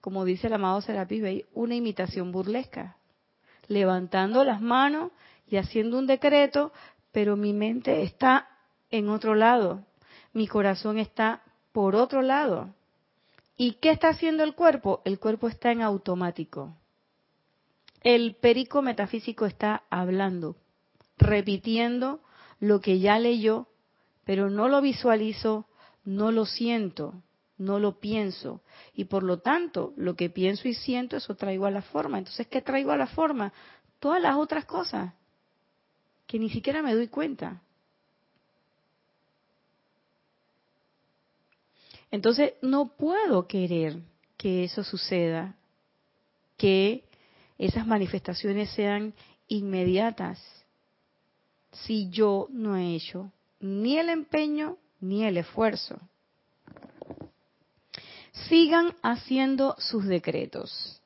como 0.00 0.24
dice 0.24 0.46
el 0.46 0.52
amado 0.52 0.80
Serapis 0.80 1.20
Bey, 1.20 1.44
una 1.52 1.74
imitación 1.74 2.30
burlesca. 2.30 2.96
Levantando 3.66 4.44
las 4.44 4.60
manos 4.60 5.10
y 5.48 5.56
haciendo 5.56 5.98
un 5.98 6.06
decreto, 6.06 6.72
pero 7.10 7.36
mi 7.36 7.52
mente 7.52 8.02
está 8.02 8.48
en 8.90 9.08
otro 9.08 9.34
lado. 9.34 9.84
Mi 10.32 10.46
corazón 10.46 10.98
está 10.98 11.42
por 11.72 11.96
otro 11.96 12.22
lado. 12.22 12.72
¿Y 13.56 13.74
qué 13.74 13.90
está 13.90 14.10
haciendo 14.10 14.44
el 14.44 14.54
cuerpo? 14.54 15.02
El 15.04 15.18
cuerpo 15.18 15.48
está 15.48 15.72
en 15.72 15.82
automático. 15.82 16.76
El 18.02 18.34
perico 18.34 18.82
metafísico 18.82 19.46
está 19.46 19.84
hablando, 19.88 20.56
repitiendo 21.18 22.20
lo 22.58 22.80
que 22.80 22.98
ya 22.98 23.18
leyó, 23.18 23.68
pero 24.24 24.50
no 24.50 24.68
lo 24.68 24.80
visualizo, 24.80 25.66
no 26.04 26.32
lo 26.32 26.46
siento, 26.46 27.22
no 27.58 27.78
lo 27.78 28.00
pienso. 28.00 28.60
Y 28.94 29.04
por 29.04 29.22
lo 29.22 29.38
tanto, 29.38 29.92
lo 29.96 30.16
que 30.16 30.30
pienso 30.30 30.68
y 30.68 30.74
siento, 30.74 31.16
eso 31.16 31.36
traigo 31.36 31.66
a 31.66 31.70
la 31.70 31.82
forma. 31.82 32.18
Entonces, 32.18 32.46
¿qué 32.48 32.60
traigo 32.60 32.90
a 32.90 32.96
la 32.96 33.06
forma? 33.06 33.52
Todas 34.00 34.20
las 34.20 34.36
otras 34.36 34.64
cosas 34.64 35.14
que 36.26 36.38
ni 36.38 36.50
siquiera 36.50 36.82
me 36.82 36.94
doy 36.94 37.08
cuenta. 37.08 37.62
Entonces, 42.10 42.54
no 42.62 42.96
puedo 42.96 43.46
querer 43.46 44.00
que 44.36 44.64
eso 44.64 44.82
suceda, 44.82 45.56
que 46.56 47.04
esas 47.66 47.86
manifestaciones 47.86 48.70
sean 48.70 49.14
inmediatas, 49.48 50.40
si 51.70 52.10
yo 52.10 52.48
no 52.50 52.76
he 52.76 52.94
hecho 52.94 53.30
ni 53.60 53.98
el 53.98 54.08
empeño 54.08 54.76
ni 55.00 55.24
el 55.24 55.36
esfuerzo. 55.36 55.98
Sigan 58.48 58.94
haciendo 59.02 59.76
sus 59.78 60.06
decretos. 60.06 61.00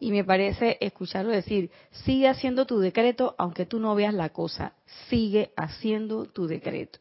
Y 0.00 0.10
me 0.10 0.24
parece 0.24 0.78
escucharlo 0.80 1.30
decir, 1.30 1.70
sigue 2.04 2.28
haciendo 2.28 2.66
tu 2.66 2.80
decreto 2.80 3.36
aunque 3.38 3.66
tú 3.66 3.78
no 3.78 3.94
veas 3.94 4.14
la 4.14 4.30
cosa, 4.30 4.72
sigue 5.08 5.52
haciendo 5.56 6.24
tu 6.24 6.48
decreto. 6.48 6.98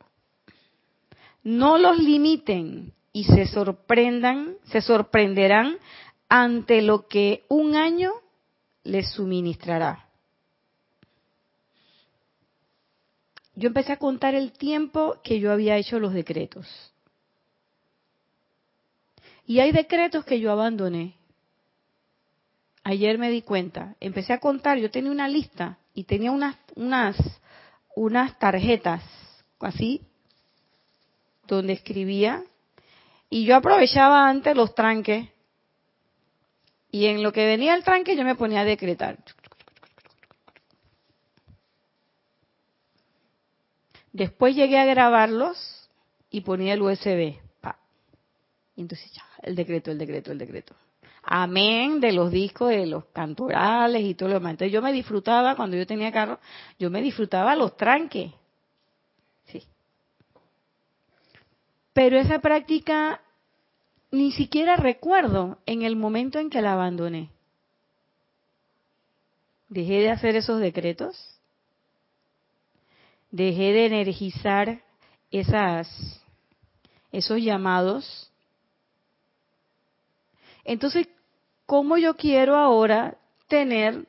No 1.44 1.80
los 1.80 1.98
limiten 1.98 2.94
y 3.12 3.24
se 3.24 3.48
sorprendan, 3.48 4.58
se 4.66 4.82
sorprenderán 4.82 5.78
ante 6.34 6.82
lo 6.82 7.10
que 7.10 7.44
un 7.50 7.76
año 7.76 8.14
les 8.86 9.12
suministrará. 9.12 10.08
Yo 13.54 13.68
empecé 13.68 13.92
a 13.92 14.00
contar 14.00 14.34
el 14.34 14.54
tiempo 14.54 15.18
que 15.26 15.42
yo 15.42 15.52
había 15.52 15.76
hecho 15.76 16.00
los 16.00 16.14
decretos. 16.14 16.94
Y 19.46 19.60
hay 19.60 19.74
decretos 19.74 20.24
que 20.24 20.40
yo 20.40 20.54
abandoné. 20.54 21.16
Ayer 22.86 23.18
me 23.18 23.30
di 23.30 23.42
cuenta, 23.42 23.98
empecé 24.00 24.32
a 24.32 24.40
contar, 24.40 24.78
yo 24.78 24.90
tenía 24.90 25.12
una 25.12 25.28
lista 25.28 25.80
y 25.94 26.06
tenía 26.06 26.32
unas 26.32 26.56
unas 26.76 27.18
unas 27.94 28.40
tarjetas 28.40 29.04
así 29.60 30.00
donde 31.46 31.74
escribía 31.74 32.42
y 33.30 33.44
yo 33.44 33.58
aprovechaba 33.58 34.30
antes 34.30 34.56
los 34.56 34.74
tranques 34.74 35.28
y 36.92 37.08
en 37.08 37.24
lo 37.24 37.32
que 37.32 37.46
venía 37.46 37.74
el 37.74 37.84
tranque 37.84 38.16
yo 38.16 38.24
me 38.24 38.36
ponía 38.36 38.62
a 38.62 38.66
decretar. 38.66 39.18
Después 44.12 44.56
llegué 44.56 44.78
a 44.78 44.86
grabarlos 44.86 45.90
y 46.30 46.42
ponía 46.42 46.74
el 46.74 46.82
USB. 46.82 47.40
Y 48.76 48.82
entonces 48.82 49.12
ya, 49.14 49.24
el 49.44 49.56
decreto, 49.56 49.92
el 49.92 49.98
decreto, 49.98 50.32
el 50.32 50.38
decreto. 50.38 50.76
Amén 51.24 52.00
de 52.00 52.12
los 52.14 52.32
discos, 52.32 52.70
de 52.70 52.88
los 52.88 53.06
cantorales 53.06 54.02
y 54.02 54.16
todo 54.16 54.30
lo 54.30 54.36
demás. 54.36 54.52
Entonces 54.52 54.74
yo 54.74 54.82
me 54.82 54.92
disfrutaba, 54.92 55.56
cuando 55.56 55.78
yo 55.78 55.86
tenía 55.86 56.12
carro, 56.12 56.40
yo 56.80 56.90
me 56.90 57.02
disfrutaba 57.02 57.56
los 57.56 57.78
tranques. 57.78 58.32
Sí. 59.46 59.64
Pero 61.94 62.18
esa 62.18 62.40
práctica 62.40 63.22
ni 64.12 64.32
siquiera 64.32 64.76
recuerdo 64.76 65.58
en 65.66 65.82
el 65.82 65.96
momento 65.96 66.40
en 66.40 66.50
que 66.50 66.62
la 66.62 66.74
abandoné. 66.74 67.30
Dejé 69.70 70.02
de 70.02 70.12
hacer 70.12 70.36
esos 70.36 70.60
decretos. 70.60 71.40
Dejé 73.32 73.72
de 73.72 73.86
energizar 73.86 74.82
esas 75.32 76.22
esos 77.12 77.42
llamados 77.42 78.32
entonces, 80.64 81.08
¿cómo 81.66 81.98
yo 81.98 82.16
quiero 82.16 82.56
ahora 82.56 83.18
tener 83.48 84.06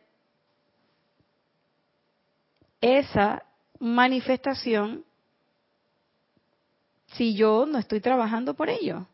esa 2.81 3.45
manifestación 3.79 5.05
si 7.15 7.35
yo 7.35 7.67
no 7.67 7.79
estoy 7.79 8.01
trabajando 8.01 8.55
por 8.55 8.69
ello? 8.69 9.07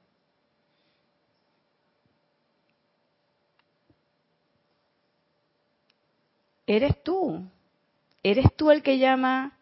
Eres 6.68 7.02
tú, 7.02 7.42
eres 8.22 8.54
tú 8.54 8.70
el 8.70 8.82
que 8.82 8.98
llama, 8.98 9.58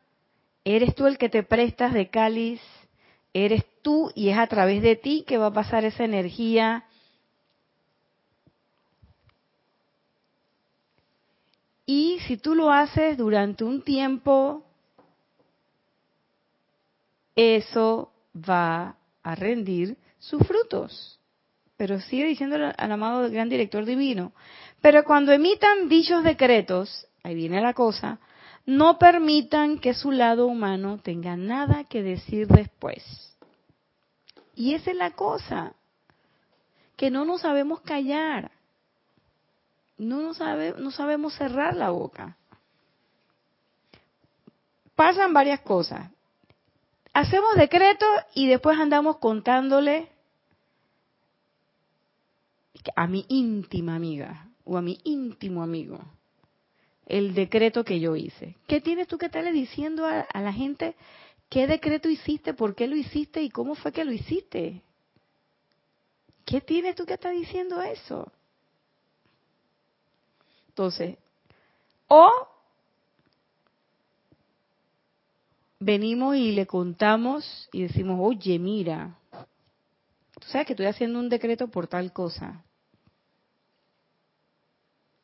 eres 0.64 0.94
tú 0.94 1.06
el 1.06 1.16
que 1.16 1.28
te 1.28 1.42
prestas 1.42 1.94
de 1.94 2.10
cáliz, 2.10 2.60
eres 3.32 3.64
tú 3.80 4.10
y 4.14 4.28
es 4.28 4.36
a 4.36 4.46
través 4.46 4.82
de 4.82 4.96
ti 4.96 5.24
que 5.26 5.38
va 5.38 5.46
a 5.46 5.52
pasar 5.52 5.84
esa 5.84 6.04
energía 6.04 6.84
Y 11.86 12.18
si 12.26 12.36
tú 12.36 12.56
lo 12.56 12.72
haces 12.72 13.16
durante 13.16 13.62
un 13.62 13.80
tiempo, 13.82 14.64
eso 17.36 18.12
va 18.36 18.96
a 19.22 19.34
rendir 19.36 19.96
sus 20.18 20.44
frutos. 20.44 21.20
Pero 21.76 22.00
sigue 22.00 22.24
diciendo 22.24 22.56
al 22.56 22.92
amado 22.92 23.30
gran 23.30 23.48
director 23.48 23.84
divino. 23.84 24.32
Pero 24.86 25.02
cuando 25.02 25.32
emitan 25.32 25.88
dichos 25.88 26.22
decretos, 26.22 27.08
ahí 27.24 27.34
viene 27.34 27.60
la 27.60 27.74
cosa, 27.74 28.20
no 28.66 29.00
permitan 29.00 29.80
que 29.80 29.94
su 29.94 30.12
lado 30.12 30.46
humano 30.46 31.00
tenga 31.02 31.36
nada 31.36 31.82
que 31.82 32.04
decir 32.04 32.46
después. 32.46 33.02
Y 34.54 34.74
esa 34.74 34.92
es 34.92 34.96
la 34.96 35.10
cosa, 35.10 35.72
que 36.96 37.10
no 37.10 37.24
nos 37.24 37.40
sabemos 37.40 37.80
callar 37.80 38.52
no, 39.98 40.32
sabe, 40.34 40.76
no 40.78 40.92
sabemos 40.92 41.34
cerrar 41.34 41.74
la 41.74 41.90
boca. 41.90 42.36
Pasan 44.94 45.32
varias 45.32 45.62
cosas. 45.62 46.12
Hacemos 47.12 47.56
decretos 47.56 48.08
y 48.36 48.46
después 48.46 48.78
andamos 48.78 49.16
contándole 49.16 50.12
a 52.94 53.08
mi 53.08 53.26
íntima 53.28 53.96
amiga 53.96 54.46
o 54.66 54.76
a 54.76 54.82
mi 54.82 54.98
íntimo 55.04 55.62
amigo 55.62 55.98
el 57.06 57.34
decreto 57.34 57.84
que 57.84 58.00
yo 58.00 58.16
hice. 58.16 58.56
¿Qué 58.66 58.80
tienes 58.80 59.06
tú 59.06 59.16
que 59.16 59.26
estarle 59.26 59.52
diciendo 59.52 60.04
a, 60.04 60.20
a 60.20 60.40
la 60.42 60.52
gente 60.52 60.96
qué 61.48 61.66
decreto 61.66 62.08
hiciste, 62.08 62.52
por 62.52 62.74
qué 62.74 62.88
lo 62.88 62.96
hiciste 62.96 63.42
y 63.42 63.48
cómo 63.48 63.76
fue 63.76 63.92
que 63.92 64.04
lo 64.04 64.12
hiciste? 64.12 64.82
¿Qué 66.44 66.60
tienes 66.60 66.96
tú 66.96 67.06
que 67.06 67.14
estar 67.14 67.32
diciendo 67.32 67.80
eso? 67.80 68.30
Entonces, 70.68 71.16
o 72.08 72.30
venimos 75.78 76.36
y 76.36 76.52
le 76.52 76.66
contamos 76.66 77.68
y 77.72 77.82
decimos, 77.82 78.18
oye, 78.20 78.58
mira, 78.58 79.16
tú 80.40 80.48
sabes 80.48 80.66
que 80.66 80.72
estoy 80.72 80.86
haciendo 80.86 81.18
un 81.18 81.28
decreto 81.28 81.68
por 81.68 81.86
tal 81.86 82.12
cosa, 82.12 82.64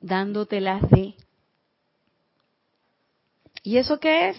dándotelas 0.03 0.83
de. 0.91 1.15
¿Y 3.63 3.77
eso 3.79 3.99
qué 3.99 4.31
es? 4.31 4.37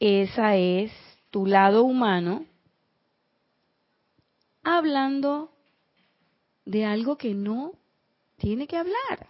Esa 0.00 0.56
es 0.56 0.90
tu 1.30 1.46
lado 1.46 1.84
humano 1.84 2.44
hablando 4.64 5.52
de 6.64 6.84
algo 6.84 7.16
que 7.16 7.34
no 7.34 7.72
tiene 8.36 8.66
que 8.66 8.76
hablar. 8.76 9.28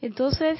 Entonces, 0.00 0.58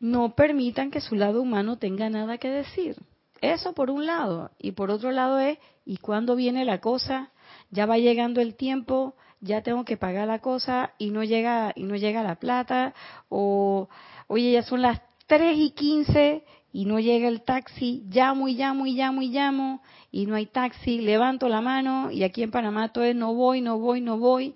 no 0.00 0.34
permitan 0.34 0.90
que 0.90 1.00
su 1.00 1.14
lado 1.14 1.42
humano 1.42 1.76
tenga 1.76 2.08
nada 2.08 2.38
que 2.38 2.48
decir. 2.48 2.96
Eso 3.40 3.74
por 3.74 3.90
un 3.90 4.06
lado. 4.06 4.50
Y 4.58 4.72
por 4.72 4.90
otro 4.90 5.10
lado 5.10 5.38
es, 5.38 5.58
¿y 5.84 5.98
cuándo 5.98 6.36
viene 6.36 6.64
la 6.64 6.80
cosa? 6.80 7.30
Ya 7.70 7.86
va 7.86 7.98
llegando 7.98 8.40
el 8.40 8.54
tiempo, 8.54 9.14
ya 9.40 9.62
tengo 9.62 9.84
que 9.84 9.96
pagar 9.96 10.26
la 10.26 10.40
cosa 10.40 10.92
y 10.98 11.10
no 11.10 11.22
llega, 11.24 11.72
y 11.74 11.84
no 11.84 11.96
llega 11.96 12.22
la 12.22 12.36
plata. 12.36 12.94
O, 13.28 13.88
oye, 14.26 14.52
ya 14.52 14.62
son 14.62 14.82
las 14.82 15.00
3 15.26 15.56
y 15.58 15.70
15 15.70 16.44
y 16.72 16.84
no 16.84 16.98
llega 16.98 17.28
el 17.28 17.42
taxi. 17.42 18.04
Llamo 18.08 18.48
y 18.48 18.54
llamo 18.54 18.86
y 18.86 18.94
llamo 18.94 19.22
y 19.22 19.28
llamo 19.28 19.82
y 20.10 20.26
no 20.26 20.34
hay 20.34 20.46
taxi. 20.46 21.00
Levanto 21.00 21.48
la 21.48 21.60
mano 21.60 22.10
y 22.10 22.24
aquí 22.24 22.42
en 22.42 22.50
Panamá 22.50 22.92
todo 22.92 23.04
es 23.04 23.16
no 23.16 23.34
voy, 23.34 23.60
no 23.60 23.78
voy, 23.78 24.00
no 24.00 24.18
voy. 24.18 24.54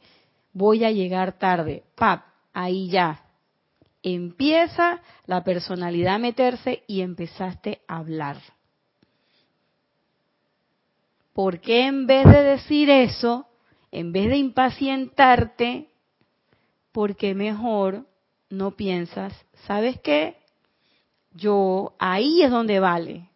Voy 0.53 0.85
a 0.85 0.91
llegar 0.91 1.39
tarde. 1.39 1.85
Pap, 1.95 2.25
ahí 2.53 2.89
ya 2.89 3.23
empieza 4.03 5.01
la 5.27 5.45
personalidad 5.45 6.17
a 6.17 6.19
meterse 6.19 6.83
y 6.87 7.01
empezaste 7.01 7.83
a 7.87 7.99
hablar. 7.99 8.39
¿Por 11.33 11.61
qué 11.61 11.87
en 11.87 12.07
vez 12.07 12.27
de 12.27 12.43
decir 12.43 12.91
eso, 12.91 13.47
en 13.91 14.13
vez 14.13 14.29
de 14.29 14.37
impacientarte, 14.37 15.89
porque 16.93 17.35
mejor 17.35 18.07
no 18.51 18.73
piensas, 18.73 19.33
¿sabes 19.67 19.99
qué? 20.01 20.37
Yo, 21.33 21.95
ahí 21.99 22.43
es 22.43 22.51
donde 22.51 22.81
vale. 22.81 23.31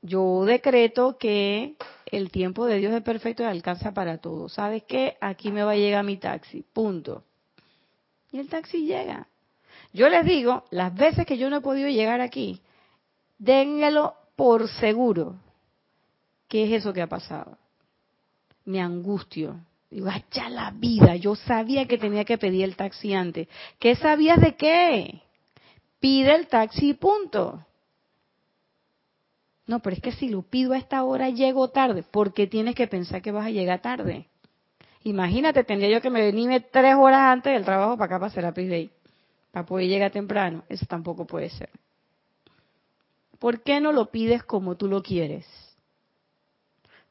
Yo 0.00 0.44
decreto 0.44 1.18
que 1.18 1.76
el 2.06 2.30
tiempo 2.30 2.66
de 2.66 2.78
Dios 2.78 2.92
es 2.92 3.02
perfecto 3.02 3.42
y 3.42 3.46
alcanza 3.46 3.92
para 3.92 4.18
todo. 4.18 4.48
¿Sabes 4.48 4.82
qué? 4.84 5.16
Aquí 5.20 5.50
me 5.50 5.62
va 5.62 5.72
a 5.72 5.76
llegar 5.76 6.04
mi 6.04 6.16
taxi, 6.16 6.62
punto. 6.72 7.24
Y 8.32 8.38
el 8.38 8.48
taxi 8.48 8.86
llega. 8.86 9.28
Yo 9.92 10.08
les 10.08 10.24
digo, 10.24 10.64
las 10.70 10.94
veces 10.94 11.26
que 11.26 11.38
yo 11.38 11.50
no 11.50 11.56
he 11.56 11.60
podido 11.60 11.88
llegar 11.88 12.20
aquí, 12.20 12.60
dénmelo 13.38 14.14
por 14.36 14.68
seguro. 14.68 15.36
¿Qué 16.48 16.64
es 16.64 16.80
eso 16.80 16.92
que 16.92 17.02
ha 17.02 17.06
pasado? 17.06 17.58
Me 18.64 18.80
angustio. 18.80 19.60
Digo, 19.90 20.08
ya 20.32 20.48
la 20.48 20.70
vida, 20.72 21.16
yo 21.16 21.36
sabía 21.36 21.86
que 21.86 21.98
tenía 21.98 22.24
que 22.24 22.38
pedir 22.38 22.64
el 22.64 22.76
taxi 22.76 23.14
antes. 23.14 23.48
¿Qué 23.78 23.94
sabías 23.94 24.40
de 24.40 24.56
qué? 24.56 25.20
Pide 26.00 26.34
el 26.34 26.48
taxi 26.48 26.94
punto. 26.94 27.64
No, 29.66 29.80
pero 29.80 29.96
es 29.96 30.02
que 30.02 30.12
si 30.12 30.28
lo 30.28 30.42
pido 30.42 30.72
a 30.72 30.78
esta 30.78 31.02
hora 31.04 31.30
llego 31.30 31.68
tarde, 31.68 32.04
porque 32.10 32.46
tienes 32.46 32.74
que 32.74 32.86
pensar 32.86 33.22
que 33.22 33.32
vas 33.32 33.46
a 33.46 33.50
llegar 33.50 33.80
tarde. 33.80 34.26
Imagínate, 35.04 35.64
tendría 35.64 35.90
yo 35.90 36.00
que 36.00 36.10
me 36.10 36.22
venirme 36.22 36.60
tres 36.60 36.94
horas 36.96 37.20
antes 37.20 37.52
del 37.52 37.64
trabajo 37.64 37.96
para 37.96 38.06
acá 38.06 38.18
para 38.18 38.48
hacer 38.48 38.68
Day, 38.68 38.90
para 39.50 39.64
poder 39.64 39.88
llegar 39.88 40.10
temprano. 40.10 40.64
Eso 40.68 40.86
tampoco 40.86 41.26
puede 41.26 41.50
ser. 41.50 41.70
¿Por 43.44 43.62
qué 43.62 43.78
no 43.78 43.92
lo 43.92 44.10
pides 44.10 44.42
como 44.42 44.74
tú 44.74 44.88
lo 44.88 45.02
quieres? 45.02 45.44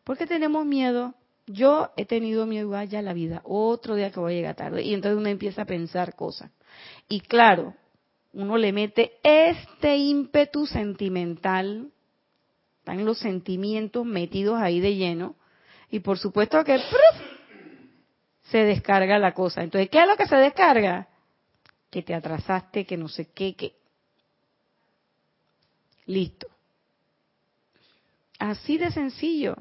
Porque 0.03 0.25
tenemos 0.25 0.65
miedo. 0.65 1.13
Yo 1.45 1.91
he 1.95 2.05
tenido 2.05 2.47
miedo 2.47 2.75
allá 2.75 3.03
la 3.03 3.13
vida, 3.13 3.43
otro 3.43 3.93
día 3.93 4.11
que 4.11 4.19
voy 4.19 4.33
a 4.33 4.35
llegar 4.37 4.55
tarde. 4.55 4.81
Y 4.81 4.95
entonces 4.95 5.19
uno 5.19 5.29
empieza 5.29 5.61
a 5.61 5.65
pensar 5.65 6.15
cosas. 6.15 6.49
Y 7.07 7.19
claro, 7.19 7.75
uno 8.33 8.57
le 8.57 8.73
mete 8.73 9.11
este 9.21 9.95
ímpetu 9.95 10.65
sentimental 10.65 11.91
están 12.79 13.05
los 13.05 13.19
sentimientos 13.19 14.03
metidos 14.03 14.59
ahí 14.59 14.79
de 14.79 14.95
lleno. 14.95 15.35
Y 15.91 15.99
por 15.99 16.17
supuesto 16.17 16.63
que 16.63 16.79
se 18.49 18.57
descarga 18.57 19.19
la 19.19 19.35
cosa. 19.35 19.61
Entonces, 19.61 19.87
¿qué 19.91 20.01
es 20.01 20.07
lo 20.07 20.17
que 20.17 20.25
se 20.25 20.37
descarga? 20.37 21.09
Que 21.91 22.01
te 22.01 22.15
atrasaste, 22.15 22.85
que 22.85 22.97
no 22.97 23.07
sé 23.07 23.29
qué, 23.35 23.53
que... 23.53 23.82
Listo. 26.05 26.47
Así 28.39 28.77
de 28.77 28.91
sencillo. 28.91 29.55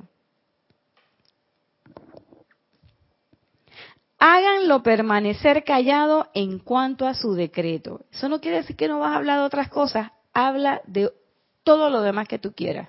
Háganlo 4.19 4.83
permanecer 4.85 5.65
callado 5.65 6.31
en 6.33 6.61
cuanto 6.61 7.07
a 7.07 7.15
su 7.15 7.35
decreto. 7.35 8.05
Eso 8.13 8.29
no 8.29 8.41
quiere 8.41 8.59
decir 8.59 8.77
que 8.77 8.87
no 8.87 9.01
vas 9.01 9.13
a 9.13 9.17
hablar 9.17 9.39
de 9.41 9.45
otras 9.45 9.69
cosas. 9.69 10.13
Habla 10.33 10.81
de 10.87 11.11
todo 11.65 11.91
lo 11.91 12.03
demás 12.03 12.29
que 12.29 12.39
tú 12.39 12.53
quieras. 12.53 12.89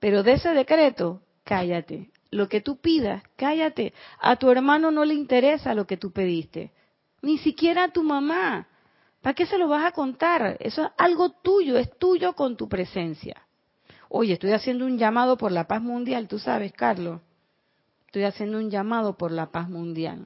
Pero 0.00 0.22
de 0.22 0.32
ese 0.32 0.48
decreto, 0.50 1.22
cállate. 1.44 2.10
Lo 2.30 2.48
que 2.48 2.60
tú 2.60 2.80
pidas, 2.80 3.22
cállate. 3.36 3.94
A 4.18 4.36
tu 4.36 4.50
hermano 4.50 4.90
no 4.90 5.04
le 5.04 5.14
interesa 5.14 5.74
lo 5.74 5.86
que 5.86 5.96
tú 5.96 6.12
pediste. 6.12 6.72
Ni 7.22 7.38
siquiera 7.38 7.84
a 7.84 7.92
tu 7.92 8.02
mamá. 8.02 8.66
¿Para 9.22 9.34
qué 9.34 9.46
se 9.46 9.58
lo 9.58 9.68
vas 9.68 9.84
a 9.84 9.92
contar? 9.92 10.56
Eso 10.60 10.82
es 10.82 10.90
algo 10.96 11.30
tuyo, 11.30 11.76
es 11.76 11.90
tuyo 11.98 12.32
con 12.32 12.56
tu 12.56 12.68
presencia. 12.68 13.46
Oye, 14.08 14.32
estoy 14.32 14.52
haciendo 14.52 14.86
un 14.86 14.98
llamado 14.98 15.36
por 15.36 15.52
la 15.52 15.66
paz 15.66 15.82
mundial, 15.82 16.26
tú 16.26 16.38
sabes, 16.38 16.72
Carlos. 16.72 17.20
Estoy 18.06 18.24
haciendo 18.24 18.58
un 18.58 18.70
llamado 18.70 19.16
por 19.16 19.30
la 19.30 19.52
paz 19.52 19.68
mundial. 19.68 20.24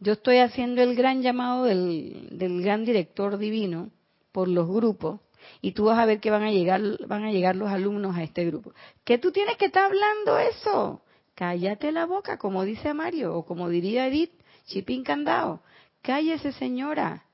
Yo 0.00 0.14
estoy 0.14 0.38
haciendo 0.38 0.80
el 0.80 0.94
gran 0.94 1.20
llamado 1.20 1.64
del, 1.64 2.30
gran 2.62 2.86
director 2.86 3.36
divino 3.36 3.90
por 4.32 4.48
los 4.48 4.66
grupos 4.66 5.20
y 5.60 5.72
tú 5.72 5.84
vas 5.84 5.98
a 5.98 6.06
ver 6.06 6.18
que 6.18 6.30
van 6.30 6.44
a 6.44 6.50
llegar 6.50 7.56
los 7.56 7.68
alumnos 7.68 8.16
a 8.16 8.22
este 8.22 8.46
grupo. 8.46 8.72
¿Qué 9.04 9.18
tú 9.18 9.32
tienes 9.32 9.58
que 9.58 9.66
estar 9.66 9.84
hablando 9.84 10.38
eso? 10.38 11.02
Cállate 11.34 11.92
la 11.92 12.06
boca, 12.06 12.38
como 12.38 12.64
dice 12.64 12.94
Mario 12.94 13.36
o 13.36 13.44
como 13.44 13.68
diría 13.68 14.06
Edith, 14.06 14.32
chipín 14.64 15.04
candado. 15.04 15.60
Cállese, 16.00 16.52
señora, 16.52 17.25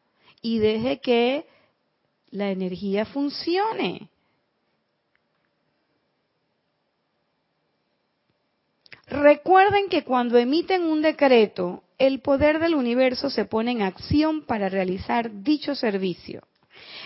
y 0.43 0.59
deje 0.59 1.01
que 1.01 1.47
la 2.31 2.51
energía 2.51 3.07
funcione. 3.07 4.11
Recuerden 9.07 9.89
que 9.89 10.05
cuando 10.05 10.39
emiten 10.39 10.85
un 10.85 11.03
decreto, 11.03 11.85
el 11.99 12.21
poder 12.21 12.59
del 12.59 12.75
universo 12.75 13.31
se 13.31 13.45
pone 13.45 13.71
en 13.71 13.83
acción 13.83 14.43
para 14.43 14.69
realizar 14.69 15.43
dicho 15.43 15.75
servicio. 15.75 16.43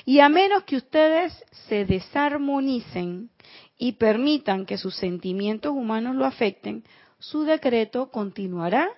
Y 0.05 0.21
a 0.21 0.29
menos 0.29 0.63
que 0.65 0.77
ustedes 0.77 1.33
se 1.69 1.85
desarmonicen 1.85 3.31
y 3.77 3.93
permitan 3.93 4.65
que 4.65 4.79
sus 4.79 4.97
sentimientos 4.97 5.73
humanos 5.73 6.15
lo 6.15 6.25
afecten, 6.25 6.85
su 7.19 7.43
decreto 7.43 8.11
continuará 8.11 8.89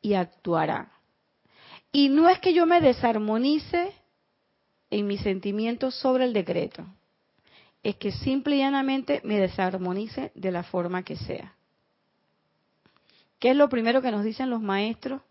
y 0.00 0.14
actuará. 0.14 0.95
Y 1.96 2.10
no 2.10 2.28
es 2.28 2.38
que 2.40 2.52
yo 2.52 2.66
me 2.66 2.82
desarmonice 2.82 3.90
en 4.90 5.06
mis 5.06 5.22
sentimientos 5.22 5.94
sobre 5.94 6.26
el 6.26 6.34
decreto, 6.34 6.84
es 7.82 7.96
que 7.96 8.12
simple 8.12 8.56
y 8.56 8.58
llanamente 8.58 9.22
me 9.24 9.40
desarmonice 9.40 10.30
de 10.34 10.50
la 10.50 10.62
forma 10.62 11.04
que 11.04 11.16
sea. 11.16 11.54
¿Qué 13.38 13.52
es 13.52 13.56
lo 13.56 13.70
primero 13.70 14.02
que 14.02 14.10
nos 14.10 14.24
dicen 14.24 14.50
los 14.50 14.60
maestros? 14.60 15.22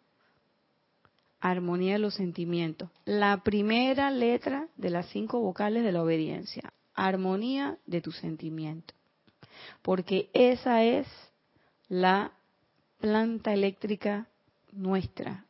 armonía 1.39 1.93
de 1.93 1.99
los 1.99 2.15
sentimientos. 2.15 2.89
La 3.05 3.43
primera 3.43 4.09
letra 4.09 4.67
de 4.75 4.89
las 4.89 5.05
cinco 5.09 5.41
vocales 5.41 5.83
de 5.83 5.91
la 5.91 6.01
obediencia. 6.01 6.73
Armonía 6.95 7.77
de 7.85 8.01
tu 8.01 8.11
sentimiento. 8.11 8.95
Porque 9.83 10.31
esa 10.33 10.81
es 10.83 11.05
la 11.89 12.31
planta 12.99 13.53
eléctrica 13.53 14.27
nuestra. 14.71 15.45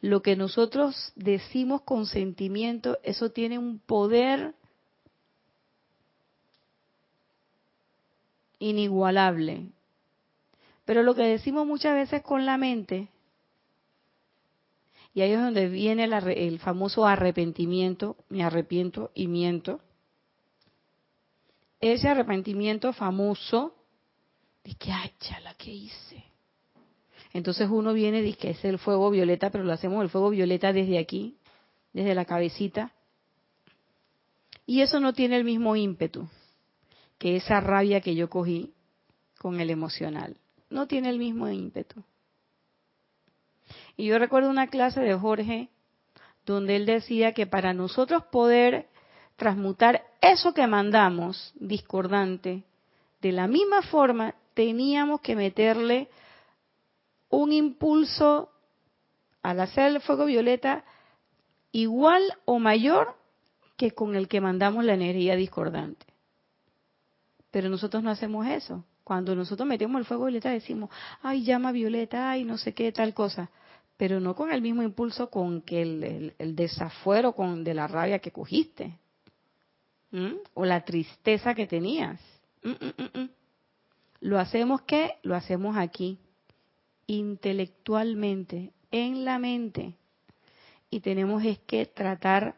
Lo 0.00 0.22
que 0.22 0.36
nosotros 0.36 1.12
decimos 1.16 1.82
con 1.82 2.06
sentimiento, 2.06 2.98
eso 3.02 3.30
tiene 3.30 3.58
un 3.58 3.80
poder 3.80 4.54
inigualable. 8.58 9.70
Pero 10.84 11.02
lo 11.02 11.14
que 11.14 11.22
decimos 11.22 11.66
muchas 11.66 11.94
veces 11.94 12.22
con 12.22 12.46
la 12.46 12.56
mente, 12.56 13.08
y 15.14 15.20
ahí 15.20 15.32
es 15.32 15.40
donde 15.40 15.68
viene 15.68 16.04
el, 16.04 16.58
famoso 16.60 17.04
arrepentimiento, 17.04 18.16
me 18.28 18.44
arrepiento 18.44 19.10
y 19.14 19.26
miento. 19.26 19.80
Ese 21.80 22.08
arrepentimiento 22.08 22.92
famoso, 22.92 23.74
de 24.62 24.74
que, 24.74 24.92
ay, 24.92 25.12
chala, 25.18 25.54
¿qué 25.54 25.72
hice? 25.72 26.24
Entonces 27.32 27.68
uno 27.70 27.92
viene 27.92 28.20
y 28.20 28.22
dice 28.22 28.38
que 28.38 28.50
es 28.50 28.64
el 28.64 28.78
fuego 28.78 29.10
violeta, 29.10 29.50
pero 29.50 29.64
lo 29.64 29.72
hacemos 29.72 30.02
el 30.02 30.08
fuego 30.08 30.30
violeta 30.30 30.72
desde 30.72 30.98
aquí, 30.98 31.36
desde 31.92 32.14
la 32.14 32.24
cabecita. 32.24 32.92
Y 34.66 34.80
eso 34.82 35.00
no 35.00 35.12
tiene 35.12 35.36
el 35.36 35.44
mismo 35.44 35.76
ímpetu 35.76 36.28
que 37.18 37.36
esa 37.36 37.60
rabia 37.60 38.00
que 38.00 38.14
yo 38.14 38.30
cogí 38.30 38.72
con 39.38 39.60
el 39.60 39.70
emocional. 39.70 40.36
No 40.70 40.86
tiene 40.86 41.10
el 41.10 41.18
mismo 41.18 41.48
ímpetu. 41.48 42.02
Y 43.96 44.06
yo 44.06 44.18
recuerdo 44.18 44.50
una 44.50 44.68
clase 44.68 45.00
de 45.00 45.14
Jorge 45.14 45.68
donde 46.46 46.76
él 46.76 46.86
decía 46.86 47.32
que 47.32 47.46
para 47.46 47.74
nosotros 47.74 48.24
poder 48.30 48.86
transmutar 49.36 50.04
eso 50.20 50.54
que 50.54 50.66
mandamos 50.66 51.52
discordante, 51.56 52.64
de 53.20 53.32
la 53.32 53.46
misma 53.46 53.82
forma 53.82 54.34
teníamos 54.54 55.20
que 55.20 55.36
meterle 55.36 56.08
un 57.30 57.52
impulso 57.52 58.50
al 59.42 59.60
hacer 59.60 59.94
el 59.94 60.00
fuego 60.00 60.26
violeta 60.26 60.84
igual 61.72 62.22
o 62.44 62.58
mayor 62.58 63.14
que 63.76 63.92
con 63.92 64.16
el 64.16 64.28
que 64.28 64.40
mandamos 64.40 64.84
la 64.84 64.94
energía 64.94 65.36
discordante. 65.36 66.06
Pero 67.50 67.68
nosotros 67.68 68.02
no 68.02 68.10
hacemos 68.10 68.46
eso. 68.46 68.84
Cuando 69.04 69.34
nosotros 69.34 69.66
metemos 69.66 69.98
el 70.00 70.04
fuego 70.04 70.24
violeta 70.24 70.50
decimos, 70.50 70.90
ay, 71.22 71.44
llama 71.44 71.72
violeta, 71.72 72.30
ay, 72.30 72.44
no 72.44 72.58
sé 72.58 72.74
qué, 72.74 72.92
tal 72.92 73.14
cosa 73.14 73.50
pero 73.98 74.20
no 74.20 74.34
con 74.36 74.52
el 74.52 74.62
mismo 74.62 74.82
impulso 74.82 75.28
con 75.28 75.60
que 75.60 75.82
el, 76.38 76.54
desafuero 76.54 77.32
con, 77.32 77.64
de 77.64 77.74
la 77.74 77.88
rabia 77.88 78.20
que 78.20 78.30
cogiste, 78.30 78.96
o 80.54 80.64
la 80.64 80.84
tristeza 80.84 81.52
que 81.52 81.66
tenías. 81.66 82.18
Mm, 82.62 82.70
mm, 82.70 83.20
mm, 83.20 83.30
lo 84.20 84.38
hacemos 84.38 84.82
que 84.82 85.16
lo 85.22 85.34
hacemos 85.34 85.76
aquí, 85.76 86.16
intelectualmente, 87.08 88.72
en 88.92 89.24
la 89.24 89.38
mente, 89.38 89.96
y 90.90 91.00
tenemos 91.00 91.44
es 91.44 91.58
que 91.60 91.86
tratar 91.86 92.54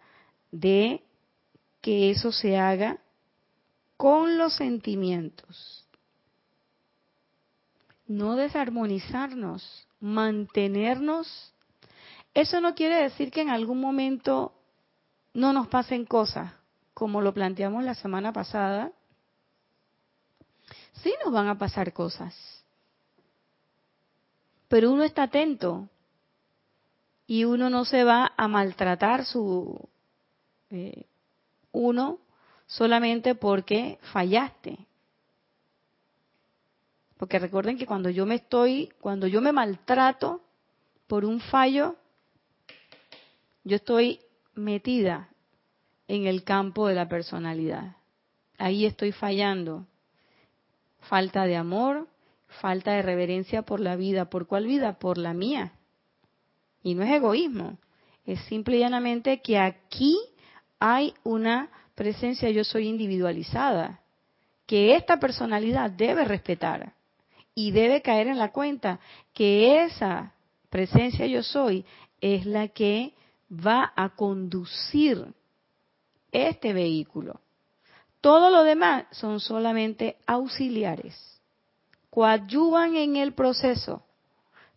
de 0.51 1.03
que 1.81 2.11
eso 2.11 2.33
se 2.33 2.59
haga 2.59 2.99
con 3.97 4.37
los 4.39 4.55
sentimientos, 4.57 5.87
no 8.07 8.35
desarmonizarnos, 8.35 9.87
mantenernos, 10.01 11.55
eso 12.35 12.61
no 12.61 12.75
quiere 12.75 12.97
decir 12.97 13.31
que 13.31 13.43
en 13.43 13.51
algún 13.51 13.81
momento 13.81 14.53
no 15.33 15.53
nos 15.53 15.69
pasen 15.69 16.05
cosas, 16.05 16.53
como 16.93 17.21
lo 17.21 17.33
planteamos 17.33 17.85
la 17.85 17.95
semana 17.95 18.33
pasada. 18.33 18.93
Sí 21.03 21.15
nos 21.25 21.33
van 21.33 21.49
a 21.49 21.59
pasar 21.59 21.93
cosas, 21.93 22.60
pero 24.71 24.93
uno 24.93 25.03
está 25.03 25.25
atento 25.25 25.89
y 27.27 27.43
uno 27.43 27.69
no 27.71 27.85
se 27.85 28.05
va 28.05 28.33
a 28.37 28.47
maltratar 28.47 29.25
su, 29.25 29.89
eh, 30.71 31.07
uno 31.73 32.21
solamente 32.69 33.35
porque 33.35 33.99
fallaste. 34.13 34.87
Porque 37.17 37.41
recuerden 37.41 37.79
que 37.79 37.87
cuando 37.87 38.11
yo 38.11 38.27
me 38.27 38.37
estoy, 38.37 38.93
cuando 39.01 39.27
yo 39.27 39.41
me 39.41 39.51
maltrato 39.51 40.41
por 41.09 41.25
un 41.25 41.41
fallo, 41.41 41.97
yo 43.65 43.75
estoy 43.75 44.21
metida 44.55 45.31
en 46.07 46.29
el 46.29 46.45
campo 46.45 46.87
de 46.87 46.95
la 46.95 47.09
personalidad. 47.09 47.97
Ahí 48.57 48.87
estoy 48.87 49.11
fallando. 49.11 49.89
Falta 51.01 51.47
de 51.47 51.57
amor, 51.57 52.07
falta 52.61 52.93
de 52.93 53.03
reverencia 53.03 53.63
por 53.63 53.81
la 53.81 53.97
vida. 53.97 54.31
¿Por 54.31 54.47
cuál 54.47 54.67
vida? 54.67 54.99
Por 54.99 55.19
la 55.19 55.35
mía. 55.35 55.73
Y 56.83 56.95
no 56.95 57.03
es 57.03 57.11
egoísmo, 57.11 57.79
es 58.25 58.41
simple 58.43 58.77
y 58.77 58.81
llanamente 58.81 59.41
que 59.41 59.59
aquí 59.59 60.19
hay 60.79 61.15
una 61.25 61.71
presencia 61.95 62.49
yo 62.51 62.65
soy 62.65 62.89
individualizada, 62.89 64.01
que 64.67 64.95
esta 64.95 65.19
personalidad 65.19 65.91
debe 65.91 66.25
respetar 66.25 66.95
y 67.55 67.73
debe 67.73 68.01
caer 68.01 68.29
en 68.29 68.39
la 68.39 68.53
cuenta 68.53 69.01
que 69.35 69.83
esa 69.85 70.33
presencia 70.71 71.27
yo 71.27 71.43
soy 71.43 71.85
es 72.21 72.47
la 72.47 72.69
que 72.69 73.13
va 73.51 73.93
a 73.97 74.11
conducir 74.11 75.35
este 76.33 76.73
vehículo. 76.73 77.41
Todo 78.21 78.51
lo 78.51 78.63
demás 78.65 79.07
son 79.11 79.41
solamente 79.41 80.17
auxiliares, 80.27 81.30
coadyuvan 82.11 82.97
en 82.97 83.17
el 83.17 83.33
proceso, 83.33 84.05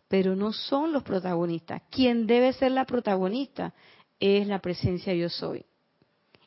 pero 0.08 0.36
no 0.36 0.52
son 0.52 0.92
los 0.92 1.02
protagonistas. 1.02 1.82
Quien 1.90 2.26
debe 2.26 2.52
ser 2.52 2.72
la 2.72 2.84
protagonista 2.84 3.74
es 4.20 4.46
la 4.46 4.60
presencia 4.60 5.12
yo 5.14 5.28
soy. 5.28 5.64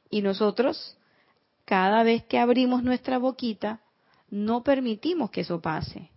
Y 0.09 0.21
nosotros, 0.21 0.97
cada 1.65 2.03
vez 2.03 2.23
que 2.23 2.39
abrimos 2.39 2.83
nuestra 2.83 3.17
boquita, 3.17 3.81
no 4.29 4.63
permitimos 4.63 5.29
que 5.29 5.41
eso 5.41 5.61
pase. 5.61 6.09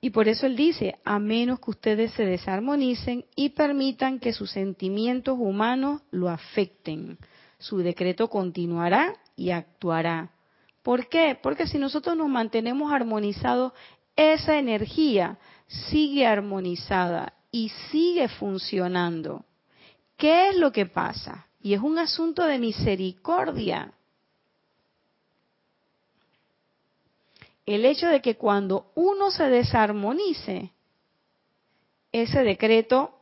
Y 0.00 0.10
por 0.10 0.28
eso 0.28 0.46
él 0.46 0.56
dice, 0.56 0.98
a 1.04 1.18
menos 1.18 1.60
que 1.60 1.70
ustedes 1.70 2.12
se 2.12 2.24
desarmonicen 2.24 3.24
y 3.34 3.50
permitan 3.50 4.18
que 4.18 4.32
sus 4.32 4.50
sentimientos 4.50 5.36
humanos 5.38 6.02
lo 6.10 6.28
afecten 6.28 7.18
su 7.58 7.78
decreto 7.78 8.28
continuará 8.28 9.14
y 9.34 9.50
actuará. 9.50 10.30
¿Por 10.86 11.08
qué? 11.08 11.36
Porque 11.42 11.66
si 11.66 11.78
nosotros 11.78 12.16
nos 12.16 12.28
mantenemos 12.28 12.92
armonizados, 12.92 13.72
esa 14.14 14.56
energía 14.56 15.36
sigue 15.66 16.24
armonizada 16.24 17.32
y 17.50 17.70
sigue 17.90 18.28
funcionando. 18.28 19.44
¿Qué 20.16 20.50
es 20.50 20.56
lo 20.56 20.70
que 20.70 20.86
pasa? 20.86 21.48
Y 21.60 21.74
es 21.74 21.80
un 21.80 21.98
asunto 21.98 22.44
de 22.44 22.60
misericordia. 22.60 23.94
El 27.66 27.84
hecho 27.84 28.06
de 28.06 28.22
que 28.22 28.36
cuando 28.36 28.92
uno 28.94 29.32
se 29.32 29.48
desarmonice, 29.48 30.70
ese 32.12 32.44
decreto 32.44 33.18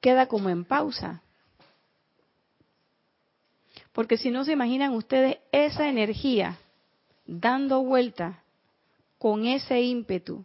queda 0.00 0.26
como 0.26 0.48
en 0.48 0.64
pausa. 0.64 1.20
Porque 3.96 4.18
si 4.18 4.30
no 4.30 4.44
se 4.44 4.52
imaginan 4.52 4.92
ustedes 4.92 5.38
esa 5.52 5.88
energía 5.88 6.58
dando 7.24 7.82
vuelta 7.82 8.42
con 9.16 9.46
ese 9.46 9.80
ímpetu 9.80 10.44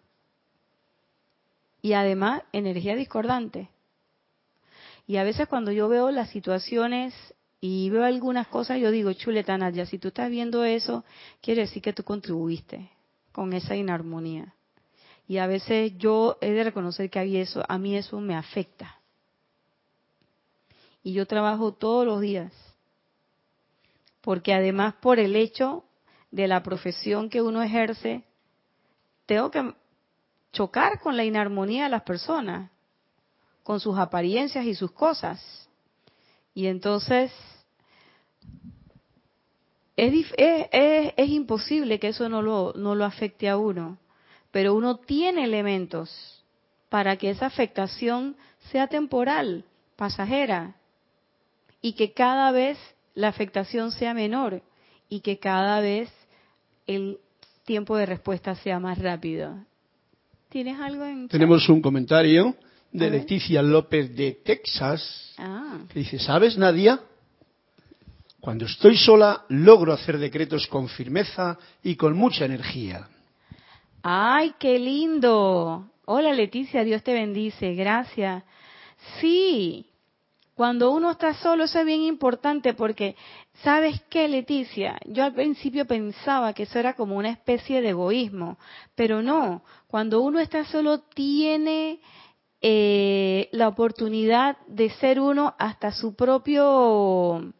y 1.81 1.91
además 1.91 2.43
energía 2.53 2.95
discordante. 2.95 3.67
Y 5.05 5.17
a 5.17 5.25
veces 5.25 5.49
cuando 5.49 5.73
yo 5.73 5.89
veo 5.89 6.11
las 6.11 6.29
situaciones 6.29 7.13
y 7.59 7.89
veo 7.89 8.05
algunas 8.05 8.47
cosas, 8.47 8.79
yo 8.79 8.89
digo, 8.89 9.11
chuleta 9.11 9.57
Nadia, 9.57 9.85
si 9.85 9.99
tú 9.99 10.07
estás 10.07 10.29
viendo 10.29 10.63
eso, 10.63 11.03
quiere 11.41 11.63
decir 11.63 11.81
que 11.81 11.91
tú 11.91 12.05
contribuiste 12.05 12.89
con 13.33 13.51
esa 13.51 13.75
inarmonía. 13.75 14.55
Y 15.27 15.39
a 15.39 15.47
veces 15.47 15.97
yo 15.97 16.37
he 16.39 16.51
de 16.51 16.63
reconocer 16.63 17.09
que 17.09 17.19
a 17.19 17.23
eso, 17.23 17.65
a 17.67 17.77
mí 17.77 17.97
eso 17.97 18.21
me 18.21 18.33
afecta 18.33 19.01
y 21.03 21.11
yo 21.11 21.25
trabajo 21.25 21.73
todos 21.73 22.05
los 22.05 22.21
días. 22.21 22.70
Porque 24.21 24.53
además 24.53 24.95
por 25.01 25.19
el 25.19 25.35
hecho 25.35 25.83
de 26.29 26.47
la 26.47 26.63
profesión 26.63 27.29
que 27.29 27.41
uno 27.41 27.61
ejerce, 27.61 28.23
tengo 29.25 29.51
que 29.51 29.73
chocar 30.53 30.99
con 30.99 31.17
la 31.17 31.23
inarmonía 31.23 31.83
de 31.83 31.89
las 31.89 32.03
personas, 32.03 32.69
con 33.63 33.79
sus 33.79 33.97
apariencias 33.97 34.65
y 34.65 34.75
sus 34.75 34.91
cosas. 34.91 35.69
Y 36.53 36.67
entonces 36.67 37.31
es, 39.95 40.33
es, 40.37 41.13
es, 41.15 41.29
imposible 41.29 41.99
que 41.99 42.09
eso 42.09 42.27
no 42.27 42.41
lo, 42.41 42.73
no 42.75 42.95
lo 42.95 43.05
afecte 43.05 43.49
a 43.49 43.57
uno, 43.57 43.97
pero 44.51 44.73
uno 44.73 44.97
tiene 44.97 45.43
elementos 45.43 46.43
para 46.89 47.17
que 47.17 47.29
esa 47.29 47.45
afectación 47.45 48.35
sea 48.71 48.87
temporal, 48.87 49.63
pasajera, 49.95 50.75
y 51.81 51.93
que 51.93 52.13
cada 52.13 52.51
vez 52.51 52.77
la 53.13 53.27
afectación 53.27 53.91
sea 53.91 54.13
menor 54.13 54.61
y 55.09 55.21
que 55.21 55.39
cada 55.39 55.79
vez 55.79 56.09
el 56.87 57.19
tiempo 57.65 57.97
de 57.97 58.05
respuesta 58.05 58.55
sea 58.55 58.79
más 58.79 58.97
rápido. 58.97 59.55
¿Tienes 60.49 60.79
algo 60.79 61.05
en 61.05 61.27
Tenemos 61.27 61.67
un 61.69 61.81
comentario 61.81 62.55
de 62.91 63.09
Leticia 63.09 63.61
López 63.61 64.13
de 64.15 64.33
Texas 64.43 65.33
ah. 65.37 65.79
que 65.89 65.99
dice, 65.99 66.19
¿sabes, 66.19 66.57
Nadia? 66.57 66.99
Cuando 68.39 68.65
estoy 68.65 68.97
sola 68.97 69.45
logro 69.49 69.93
hacer 69.93 70.17
decretos 70.17 70.67
con 70.67 70.89
firmeza 70.89 71.57
y 71.83 71.95
con 71.95 72.17
mucha 72.17 72.45
energía. 72.45 73.07
¡Ay, 74.03 74.53
qué 74.59 74.79
lindo! 74.79 75.87
Hola 76.05 76.33
Leticia, 76.33 76.83
Dios 76.83 77.03
te 77.03 77.13
bendice, 77.13 77.75
gracias. 77.75 78.43
Sí, 79.19 79.85
cuando 80.61 80.91
uno 80.91 81.09
está 81.09 81.33
solo, 81.33 81.63
eso 81.63 81.79
es 81.79 81.85
bien 81.87 82.03
importante 82.03 82.75
porque, 82.75 83.15
¿sabes 83.63 83.99
qué, 84.11 84.27
Leticia? 84.27 84.99
Yo 85.07 85.23
al 85.23 85.33
principio 85.33 85.87
pensaba 85.87 86.53
que 86.53 86.63
eso 86.63 86.77
era 86.77 86.93
como 86.93 87.17
una 87.17 87.31
especie 87.31 87.81
de 87.81 87.89
egoísmo, 87.89 88.59
pero 88.93 89.23
no. 89.23 89.63
Cuando 89.87 90.21
uno 90.21 90.37
está 90.37 90.63
solo, 90.65 90.99
tiene 90.99 91.99
eh, 92.61 93.49
la 93.53 93.69
oportunidad 93.69 94.55
de 94.67 94.91
ser 94.91 95.19
uno 95.19 95.55
hasta 95.57 95.93
su 95.93 96.13
propio, 96.13 97.51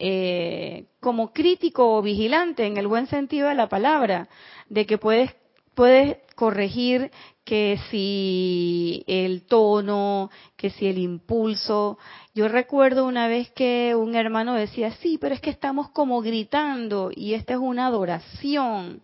eh, 0.00 0.86
como 0.98 1.32
crítico 1.32 1.96
o 1.96 2.02
vigilante, 2.02 2.66
en 2.66 2.76
el 2.76 2.88
buen 2.88 3.06
sentido 3.06 3.50
de 3.50 3.54
la 3.54 3.68
palabra, 3.68 4.28
de 4.68 4.84
que 4.84 4.98
puedes 4.98 5.32
puedes 5.76 6.16
corregir 6.34 7.12
que 7.44 7.78
si 7.90 9.04
el 9.06 9.42
tono, 9.46 10.30
que 10.56 10.70
si 10.70 10.86
el 10.88 10.98
impulso. 10.98 11.98
Yo 12.34 12.48
recuerdo 12.48 13.06
una 13.06 13.28
vez 13.28 13.50
que 13.52 13.94
un 13.94 14.16
hermano 14.16 14.54
decía, 14.54 14.90
sí, 15.02 15.18
pero 15.20 15.34
es 15.34 15.40
que 15.40 15.50
estamos 15.50 15.90
como 15.90 16.20
gritando 16.22 17.10
y 17.14 17.34
esta 17.34 17.52
es 17.52 17.60
una 17.60 17.86
adoración. 17.86 19.00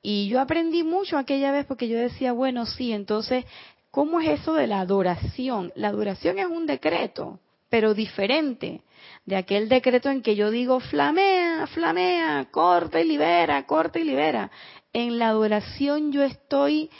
Y 0.00 0.28
yo 0.28 0.40
aprendí 0.40 0.82
mucho 0.82 1.18
aquella 1.18 1.52
vez 1.52 1.66
porque 1.66 1.88
yo 1.88 1.98
decía, 1.98 2.32
bueno, 2.32 2.64
sí, 2.64 2.92
entonces, 2.92 3.44
¿cómo 3.90 4.20
es 4.20 4.40
eso 4.40 4.54
de 4.54 4.66
la 4.66 4.80
adoración? 4.80 5.72
La 5.74 5.88
adoración 5.88 6.38
es 6.38 6.46
un 6.46 6.64
decreto, 6.64 7.40
pero 7.68 7.92
diferente 7.92 8.80
de 9.26 9.36
aquel 9.36 9.68
decreto 9.68 10.08
en 10.08 10.22
que 10.22 10.34
yo 10.34 10.50
digo, 10.50 10.80
flamea, 10.80 11.66
flamea, 11.66 12.48
corta 12.50 13.00
y 13.00 13.04
libera, 13.04 13.66
corta 13.66 13.98
y 13.98 14.04
libera. 14.04 14.50
En 14.92 15.18
la 15.18 15.28
adoración 15.28 16.12
yo 16.12 16.22
estoy 16.22 16.90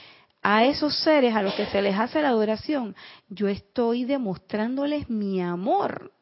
a 0.42 0.64
esos 0.64 0.96
seres 1.02 1.34
a 1.34 1.42
los 1.42 1.54
que 1.54 1.66
se 1.66 1.82
les 1.82 1.98
hace 1.98 2.22
la 2.22 2.28
adoración, 2.28 2.96
yo 3.28 3.48
estoy 3.48 4.04
demostrándoles 4.04 5.10
mi 5.10 5.40
amor. 5.40 6.12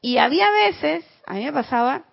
Y 0.00 0.18
había 0.18 0.50
veces, 0.50 1.04
a 1.26 1.34
mí 1.34 1.44
me 1.44 1.52
pasaba, 1.52 2.04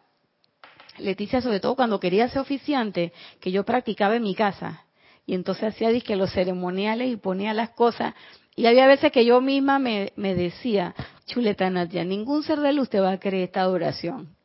Leticia, 0.97 1.41
sobre 1.41 1.59
todo 1.59 1.75
cuando 1.75 1.99
quería 1.99 2.27
ser 2.27 2.39
oficiante, 2.39 3.13
que 3.39 3.51
yo 3.51 3.63
practicaba 3.63 4.15
en 4.15 4.23
mi 4.23 4.35
casa. 4.35 4.85
Y 5.25 5.33
entonces 5.33 5.75
hacía 5.75 5.97
que 6.01 6.15
los 6.15 6.31
ceremoniales 6.31 7.09
y 7.09 7.15
ponía 7.15 7.53
las 7.53 7.69
cosas. 7.69 8.15
Y 8.55 8.65
había 8.65 8.87
veces 8.87 9.11
que 9.11 9.23
yo 9.23 9.39
misma 9.41 9.79
me, 9.79 10.11
me 10.15 10.35
decía, 10.35 10.93
chuleta 11.25 11.69
Nadia, 11.69 12.03
ningún 12.03 12.43
ser 12.43 12.59
de 12.59 12.73
luz 12.73 12.89
te 12.89 12.99
va 12.99 13.11
a 13.11 13.19
creer 13.19 13.45
esta 13.45 13.61
adoración. 13.61 14.35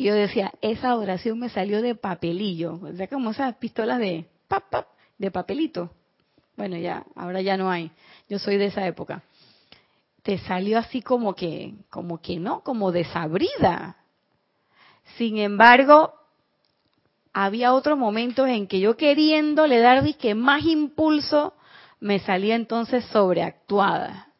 Y 0.00 0.04
yo 0.04 0.14
decía, 0.14 0.50
esa 0.62 0.92
adoración 0.92 1.38
me 1.38 1.50
salió 1.50 1.82
de 1.82 1.94
papelillo, 1.94 2.80
o 2.82 2.90
sea, 2.96 3.06
como 3.06 3.32
esas 3.32 3.54
pistolas 3.56 3.98
de 3.98 4.24
pap, 4.48 4.70
pap, 4.70 4.86
de 5.18 5.30
papelito. 5.30 5.90
Bueno, 6.56 6.78
ya, 6.78 7.04
ahora 7.14 7.42
ya 7.42 7.58
no 7.58 7.70
hay. 7.70 7.90
Yo 8.26 8.38
soy 8.38 8.56
de 8.56 8.64
esa 8.64 8.86
época. 8.86 9.22
Te 10.22 10.38
salió 10.38 10.78
así 10.78 11.02
como 11.02 11.34
que, 11.34 11.74
como 11.90 12.18
que 12.22 12.38
no, 12.38 12.62
como 12.62 12.92
desabrida. 12.92 13.98
Sin 15.18 15.36
embargo, 15.36 16.14
había 17.34 17.74
otros 17.74 17.98
momentos 17.98 18.48
en 18.48 18.68
que 18.68 18.80
yo 18.80 18.96
queriéndole 18.96 19.80
dar 19.80 20.02
disque 20.02 20.34
más 20.34 20.64
impulso 20.64 21.52
me 22.00 22.20
salía 22.20 22.54
entonces 22.54 23.04
sobreactuada. 23.12 24.32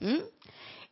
¿Mm? 0.00 0.35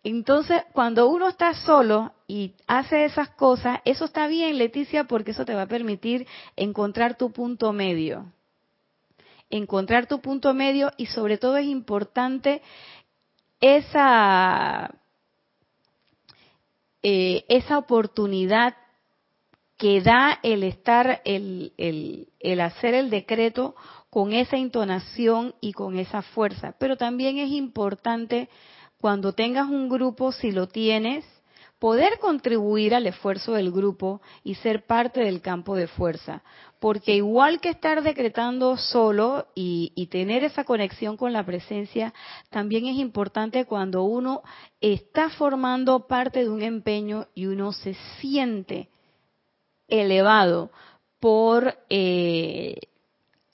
Entonces, 0.04 0.62
cuando 0.74 1.08
uno 1.08 1.28
está 1.28 1.54
solo 1.54 2.12
y 2.28 2.52
hace 2.66 3.06
esas 3.06 3.30
cosas, 3.30 3.80
eso 3.86 4.04
está 4.04 4.26
bien, 4.26 4.58
Leticia, 4.58 5.04
porque 5.04 5.30
eso 5.30 5.46
te 5.46 5.54
va 5.54 5.62
a 5.62 5.66
permitir 5.66 6.26
encontrar 6.56 7.16
tu 7.16 7.32
punto 7.32 7.72
medio. 7.72 8.30
Encontrar 9.48 10.06
tu 10.06 10.20
punto 10.20 10.52
medio 10.52 10.92
y 10.98 11.06
sobre 11.06 11.38
todo 11.38 11.56
es 11.56 11.64
importante 11.64 12.60
esa, 13.62 14.94
eh, 17.02 17.46
esa 17.48 17.78
oportunidad 17.78 18.76
que 19.78 20.02
da 20.02 20.38
el 20.42 20.64
estar, 20.64 21.22
el, 21.24 21.72
el, 21.78 22.28
el 22.40 22.60
hacer 22.60 22.92
el 22.92 23.08
decreto 23.08 23.74
con 24.10 24.34
esa 24.34 24.58
entonación 24.58 25.54
y 25.62 25.72
con 25.72 25.98
esa 25.98 26.20
fuerza. 26.20 26.74
Pero 26.78 26.98
también 26.98 27.38
es 27.38 27.48
importante 27.48 28.50
cuando 29.04 29.34
tengas 29.34 29.68
un 29.68 29.90
grupo, 29.90 30.32
si 30.32 30.50
lo 30.50 30.66
tienes, 30.66 31.26
poder 31.78 32.18
contribuir 32.20 32.94
al 32.94 33.06
esfuerzo 33.06 33.52
del 33.52 33.70
grupo 33.70 34.22
y 34.42 34.54
ser 34.54 34.86
parte 34.86 35.20
del 35.20 35.42
campo 35.42 35.76
de 35.76 35.88
fuerza. 35.88 36.42
Porque 36.80 37.14
igual 37.14 37.60
que 37.60 37.68
estar 37.68 38.02
decretando 38.02 38.78
solo 38.78 39.46
y, 39.54 40.08
tener 40.10 40.42
esa 40.42 40.64
conexión 40.64 41.18
con 41.18 41.34
la 41.34 41.44
presencia, 41.44 42.14
también 42.48 42.86
es 42.86 42.96
importante 42.96 43.66
cuando 43.66 44.04
uno 44.04 44.40
está 44.80 45.28
formando 45.28 46.06
parte 46.06 46.38
de 46.38 46.48
un 46.48 46.62
empeño 46.62 47.26
y 47.34 47.44
uno 47.44 47.72
se 47.72 47.92
siente 48.22 48.88
elevado 49.86 50.70
por 51.20 51.76
eh, 51.90 52.78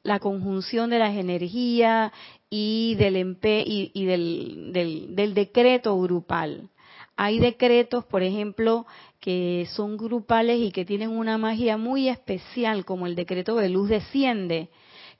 la 0.05 0.21
conjunción 0.21 0.91
de 0.91 1.01
las 1.01 1.17
energías 1.17 2.13
y 2.51 2.97
del, 2.97 3.39
y, 3.43 4.05
del, 4.05 4.73
del, 5.15 5.35
decreto 5.35 5.99
grupal. 6.01 6.69
Hay 7.17 7.39
decretos, 7.39 8.05
por 8.05 8.23
ejemplo, 8.23 8.87
que 9.21 9.69
son 9.75 9.97
grupales 9.97 10.59
y 10.59 10.73
que 10.73 10.85
tienen 10.85 11.11
una 11.11 11.39
magia 11.39 11.77
muy 11.77 12.09
especial, 12.09 12.85
como 12.85 13.07
el 13.07 13.15
decreto 13.15 13.55
de 13.57 13.69
luz 13.69 13.89
desciende, 13.89 14.71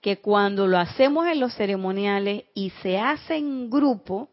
que 0.01 0.19
cuando 0.19 0.67
lo 0.67 0.79
hacemos 0.79 1.27
en 1.27 1.41
los 1.41 1.55
ceremoniales 1.55 2.45
y 2.55 2.71
se 2.83 2.99
hace 2.99 3.37
en 3.37 3.71
grupo, 3.71 4.31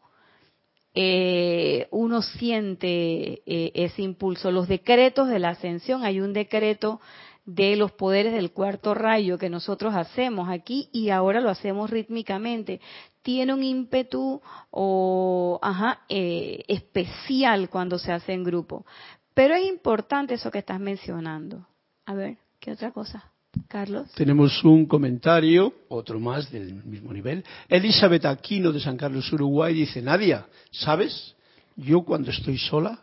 eh, 0.95 1.87
uno 1.91 2.23
siente 2.23 3.43
eh, 3.45 3.71
ese 3.75 4.01
impulso. 4.01 4.49
Los 4.49 4.67
decretos 4.67 5.27
de 5.27 5.37
la 5.37 5.49
ascensión, 5.49 6.03
hay 6.03 6.21
un 6.21 6.33
decreto 6.33 6.99
de 7.47 7.77
los 7.77 7.93
poderes 7.93 8.33
del 8.33 8.51
cuarto 8.51 8.93
rayo 8.93 9.37
que 9.37 9.49
nosotros 9.49 9.95
hacemos 9.95 10.49
aquí 10.49 10.89
y 10.91 11.09
ahora 11.09 11.39
lo 11.39 11.49
hacemos 11.49 11.89
rítmicamente. 11.89 12.81
Tiene 13.21 13.53
un 13.53 13.63
ímpetu 13.63 14.41
o, 14.69 15.57
ajá, 15.61 16.01
eh, 16.09 16.63
especial 16.67 17.69
cuando 17.69 17.97
se 17.97 18.11
hace 18.11 18.33
en 18.33 18.43
grupo. 18.43 18.85
Pero 19.33 19.55
es 19.55 19.65
importante 19.65 20.33
eso 20.33 20.51
que 20.51 20.59
estás 20.59 20.79
mencionando. 20.79 21.65
A 22.05 22.13
ver, 22.13 22.37
¿qué 22.59 22.73
otra 22.73 22.91
cosa? 22.91 23.31
Carlos. 23.69 24.11
Tenemos 24.13 24.63
un 24.65 24.85
comentario, 24.85 25.73
otro 25.87 26.19
más 26.19 26.51
del 26.51 26.83
mismo 26.83 27.13
nivel. 27.13 27.45
Elizabeth 27.69 28.25
Aquino 28.25 28.73
de 28.73 28.81
San 28.81 28.97
Carlos, 28.97 29.31
Uruguay, 29.31 29.73
dice, 29.73 30.01
Nadia, 30.01 30.45
¿sabes? 30.69 31.33
Yo 31.77 32.01
cuando 32.01 32.29
estoy 32.29 32.57
sola, 32.57 32.99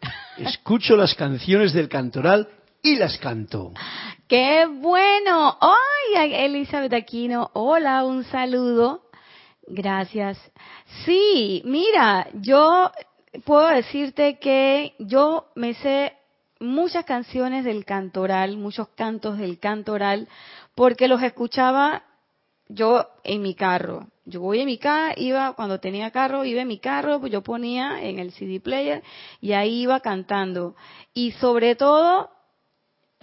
escucho 0.38 0.96
las 0.96 1.14
canciones 1.14 1.74
del 1.74 1.90
cantoral 1.90 2.48
y 2.82 2.96
las 2.96 3.16
canto. 3.18 3.72
¡Qué 4.28 4.66
bueno! 4.66 5.56
¡Ay, 5.60 6.34
Elizabeth 6.34 6.92
Aquino! 6.92 7.50
Hola, 7.54 8.04
un 8.04 8.24
saludo. 8.24 9.02
Gracias. 9.68 10.38
Sí, 11.04 11.62
mira, 11.64 12.26
yo 12.34 12.90
puedo 13.44 13.68
decirte 13.68 14.38
que 14.38 14.94
yo 14.98 15.46
me 15.54 15.74
sé 15.74 16.14
muchas 16.58 17.04
canciones 17.04 17.64
del 17.64 17.84
cantoral, 17.84 18.56
muchos 18.56 18.88
cantos 18.88 19.38
del 19.38 19.60
cantoral, 19.60 20.28
porque 20.74 21.06
los 21.06 21.22
escuchaba 21.22 22.02
yo 22.68 23.06
en 23.22 23.42
mi 23.42 23.54
carro. 23.54 24.08
Yo 24.24 24.40
voy 24.40 24.60
en 24.60 24.66
mi 24.66 24.78
carro, 24.78 25.14
iba, 25.16 25.52
cuando 25.52 25.78
tenía 25.78 26.10
carro, 26.10 26.44
iba 26.44 26.62
en 26.62 26.68
mi 26.68 26.78
carro, 26.78 27.20
pues 27.20 27.32
yo 27.32 27.42
ponía 27.42 28.02
en 28.02 28.18
el 28.18 28.32
CD 28.32 28.60
player 28.60 29.02
y 29.40 29.52
ahí 29.52 29.82
iba 29.82 30.00
cantando. 30.00 30.74
Y 31.12 31.32
sobre 31.32 31.74
todo, 31.74 32.30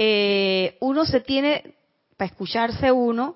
eh, 0.02 0.78
uno 0.80 1.04
se 1.04 1.20
tiene, 1.20 1.76
para 2.16 2.32
escucharse 2.32 2.89
uno, 2.89 3.36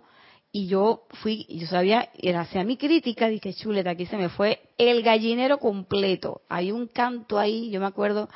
y 0.49 0.67
yo 0.67 1.07
fui, 1.21 1.45
yo 1.49 1.67
sabía, 1.67 2.09
era 2.17 2.41
hacia 2.41 2.63
mi 2.63 2.77
crítica, 2.77 3.27
dije, 3.27 3.53
chuleta, 3.53 3.89
aquí 3.89 4.05
se 4.05 4.15
me 4.15 4.29
fue 4.29 4.61
el 4.77 5.03
gallinero 5.03 5.57
completo. 5.57 6.41
Hay 6.47 6.71
un 6.71 6.87
canto 6.87 7.37
ahí, 7.37 7.69
yo 7.69 7.81
me 7.81 7.87
acuerdo, 7.87 8.29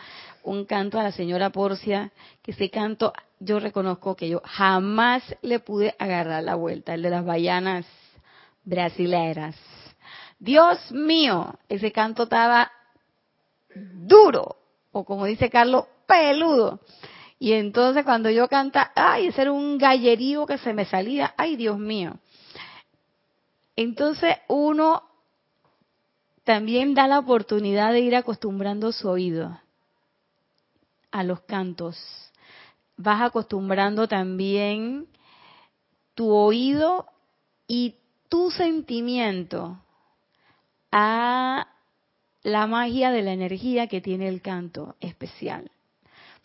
un 0.43 0.65
canto 0.65 0.99
a 0.99 1.03
la 1.03 1.13
señora 1.13 1.51
Porcia, 1.51 2.11
que 2.41 2.51
ese 2.51 2.69
canto, 2.69 3.13
yo 3.39 3.61
reconozco 3.61 4.17
que 4.17 4.27
yo 4.27 4.41
jamás 4.43 5.23
le 5.41 5.59
pude 5.59 5.95
agarrar 5.97 6.43
la 6.43 6.55
vuelta, 6.55 6.95
el 6.95 7.03
de 7.03 7.11
las 7.11 7.23
bayanas 7.23 7.85
brasileras. 8.65 9.55
Dios 10.37 10.91
mío, 10.91 11.53
ese 11.69 11.93
canto 11.93 12.23
estaba 12.23 12.71
duro, 13.73 14.57
o 14.91 15.05
como 15.05 15.25
dice 15.25 15.49
Carlos, 15.49 15.85
peludo. 16.05 16.81
Y 17.39 17.53
entonces 17.53 18.03
cuando 18.03 18.29
yo 18.29 18.47
canta, 18.47 18.91
ay, 18.95 19.27
ese 19.27 19.43
era 19.43 19.51
un 19.51 19.77
gallerío 19.77 20.45
que 20.45 20.57
se 20.57 20.73
me 20.73 20.85
salía, 20.85 21.33
ay, 21.37 21.55
Dios 21.55 21.77
mío. 21.77 22.17
Entonces 23.75 24.37
uno 24.47 25.03
también 26.43 26.93
da 26.93 27.07
la 27.07 27.19
oportunidad 27.19 27.91
de 27.91 27.99
ir 27.99 28.15
acostumbrando 28.15 28.91
su 28.91 29.07
oído 29.07 29.59
a 31.11 31.23
los 31.23 31.41
cantos. 31.41 31.97
Vas 32.95 33.21
acostumbrando 33.21 34.07
también 34.07 35.07
tu 36.15 36.31
oído 36.31 37.05
y 37.67 37.95
tu 38.29 38.49
sentimiento 38.49 39.79
a 40.91 41.67
la 42.41 42.65
magia 42.65 43.11
de 43.11 43.21
la 43.21 43.33
energía 43.33 43.87
que 43.87 44.01
tiene 44.01 44.27
el 44.27 44.41
canto 44.41 44.95
especial. 44.99 45.69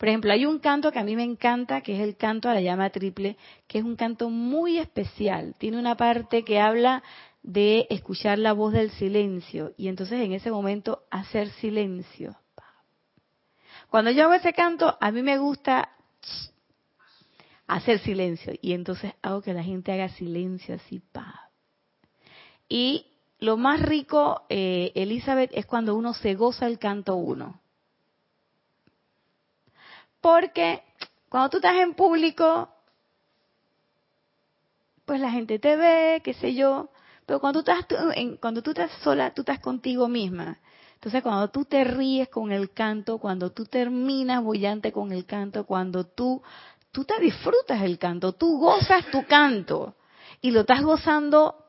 Por 0.03 0.09
ejemplo, 0.09 0.33
hay 0.33 0.45
un 0.45 0.59
canto 0.59 0.91
que 0.91 0.99
a 0.99 1.05
mí 1.05 1.15
me 1.15 1.23
encanta, 1.23 1.79
que 1.79 1.95
es 1.95 2.01
el 2.01 2.17
canto 2.17 2.49
a 2.49 2.53
la 2.53 2.59
llama 2.59 2.89
triple, 2.89 3.37
que 3.69 3.77
es 3.77 3.85
un 3.85 3.95
canto 3.95 4.29
muy 4.29 4.77
especial. 4.77 5.55
Tiene 5.57 5.79
una 5.79 5.95
parte 5.95 6.43
que 6.43 6.59
habla 6.59 7.01
de 7.41 7.87
escuchar 7.89 8.37
la 8.37 8.51
voz 8.51 8.73
del 8.73 8.91
silencio 8.91 9.71
y 9.77 9.87
entonces 9.87 10.19
en 10.19 10.33
ese 10.33 10.51
momento 10.51 11.03
hacer 11.09 11.51
silencio. 11.51 12.35
Cuando 13.89 14.11
yo 14.11 14.25
hago 14.25 14.33
ese 14.33 14.51
canto, 14.51 14.97
a 14.99 15.09
mí 15.09 15.21
me 15.21 15.37
gusta 15.37 15.93
hacer 17.67 17.99
silencio 17.99 18.55
y 18.61 18.73
entonces 18.73 19.13
hago 19.21 19.41
que 19.41 19.53
la 19.53 19.63
gente 19.63 19.93
haga 19.93 20.09
silencio 20.09 20.75
así, 20.75 20.99
pa. 20.99 21.49
Y 22.67 23.05
lo 23.39 23.55
más 23.55 23.81
rico, 23.81 24.41
eh, 24.49 24.91
Elizabeth, 24.95 25.51
es 25.53 25.65
cuando 25.65 25.95
uno 25.95 26.13
se 26.13 26.35
goza 26.35 26.67
el 26.67 26.77
canto 26.77 27.15
uno. 27.15 27.62
Porque 30.23 30.81
cuando 31.27 31.49
tú 31.49 31.57
estás 31.57 31.75
en 31.75 31.95
público, 31.95 32.69
pues 35.03 35.19
la 35.19 35.29
gente 35.29 35.59
te 35.59 35.75
ve, 35.75 36.21
qué 36.23 36.33
sé 36.33 36.55
yo. 36.55 36.87
Pero 37.25 37.41
cuando 37.41 37.61
tú 37.61 37.69
estás, 37.69 37.85
cuando 38.39 38.63
tú 38.63 38.71
estás 38.71 38.89
sola, 39.03 39.33
tú 39.33 39.41
estás 39.41 39.59
contigo 39.59 40.07
misma. 40.07 40.59
Entonces, 40.93 41.21
cuando 41.21 41.49
tú 41.49 41.65
te 41.65 41.83
ríes 41.83 42.29
con 42.29 42.53
el 42.53 42.71
canto, 42.71 43.17
cuando 43.17 43.51
tú 43.51 43.65
terminas 43.65 44.41
bollante 44.41 44.93
con 44.93 45.11
el 45.11 45.25
canto, 45.25 45.65
cuando 45.65 46.05
tú, 46.05 46.41
tú 46.93 47.03
te 47.03 47.19
disfrutas 47.19 47.81
el 47.81 47.99
canto, 47.99 48.31
tú 48.31 48.59
gozas 48.59 49.05
tu 49.11 49.25
canto 49.25 49.95
y 50.39 50.51
lo 50.51 50.61
estás 50.61 50.83
gozando, 50.83 51.65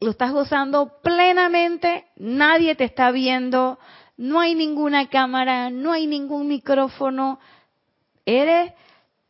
lo 0.00 0.10
estás 0.10 0.32
gozando 0.32 0.98
plenamente, 1.00 2.06
nadie 2.16 2.74
te 2.74 2.82
está 2.82 3.12
viendo, 3.12 3.78
no 4.16 4.40
hay 4.40 4.56
ninguna 4.56 5.08
cámara, 5.08 5.70
no 5.70 5.92
hay 5.92 6.08
ningún 6.08 6.48
micrófono, 6.48 7.38
Eres 8.30 8.74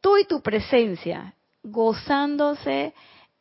tú 0.01 0.17
y 0.17 0.25
tu 0.25 0.43
presencia 0.43 1.37
gozándose 1.63 2.95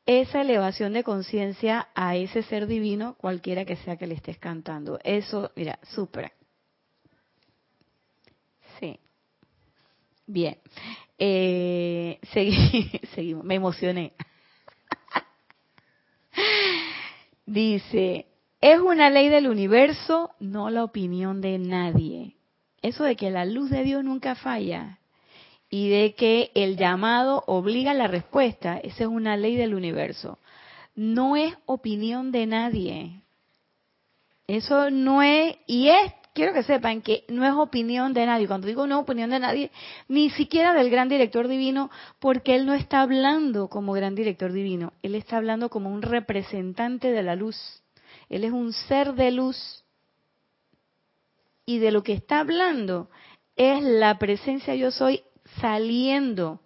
esa 0.05 0.41
elevación 0.41 0.93
de 0.93 1.03
conciencia 1.03 1.87
a 1.95 2.15
ese 2.15 2.43
ser 2.43 2.67
divino, 2.67 3.15
cualquiera 3.15 3.65
que 3.65 3.75
sea 3.77 3.97
que 3.97 4.05
le 4.05 4.13
estés 4.13 4.37
cantando. 4.37 4.99
Eso, 5.03 5.51
mira, 5.55 5.79
súper. 5.81 6.31
Sí. 8.79 8.99
Bien. 10.27 10.59
Eh, 11.17 12.19
seguimos, 13.15 13.43
me 13.43 13.55
emocioné. 13.55 14.13
Dice, 17.47 18.27
es 18.61 18.79
una 18.79 19.09
ley 19.09 19.29
del 19.29 19.47
universo, 19.47 20.35
no 20.39 20.69
la 20.69 20.83
opinión 20.83 21.41
de 21.41 21.57
nadie. 21.57 22.35
Eso 22.83 23.05
de 23.05 23.15
que 23.15 23.31
la 23.31 23.45
luz 23.45 23.71
de 23.71 23.81
Dios 23.81 24.03
nunca 24.03 24.35
falla, 24.35 24.99
y 25.69 25.89
de 25.89 26.15
que 26.15 26.51
el 26.55 26.77
llamado 26.77 27.43
obliga 27.47 27.91
a 27.91 27.95
la 27.95 28.07
respuesta. 28.07 28.77
Esa 28.77 29.03
es 29.03 29.09
una 29.09 29.37
ley 29.37 29.55
del 29.55 29.73
universo. 29.73 30.39
no 30.95 31.35
es 31.35 31.53
opinión 31.67 32.31
de 32.31 32.47
nadie. 32.47 33.21
Eso 34.47 34.89
no 34.89 35.21
es, 35.21 35.55
y 35.67 35.89
es, 35.89 36.13
quiero 36.33 36.53
que 36.53 36.63
sepan 36.63 37.01
que 37.01 37.23
no 37.27 37.45
es 37.45 37.53
opinión 37.53 38.13
de 38.13 38.25
nadie. 38.25 38.47
Cuando 38.47 38.67
digo 38.67 38.87
no 38.87 38.99
opinión 38.99 39.29
de 39.29 39.39
nadie, 39.39 39.71
ni 40.07 40.29
siquiera 40.31 40.73
del 40.73 40.89
gran 40.89 41.09
director 41.09 41.47
divino, 41.47 41.91
porque 42.19 42.55
él 42.55 42.65
no 42.65 42.73
está 42.73 43.01
hablando 43.01 43.67
como 43.67 43.93
gran 43.93 44.15
director 44.15 44.51
divino, 44.51 44.93
él 45.03 45.15
está 45.15 45.37
hablando 45.37 45.69
como 45.69 45.91
un 45.91 46.01
representante 46.01 47.11
de 47.11 47.23
la 47.23 47.35
luz. 47.35 47.83
Él 48.29 48.43
es 48.43 48.51
un 48.51 48.73
ser 48.73 49.13
de 49.13 49.31
luz. 49.31 49.83
Y 51.65 51.79
de 51.79 51.91
lo 51.91 52.01
que 52.01 52.13
está 52.13 52.39
hablando 52.39 53.09
es 53.57 53.83
la 53.83 54.17
presencia 54.17 54.75
yo 54.75 54.91
soy 54.91 55.23
saliendo 55.59 56.59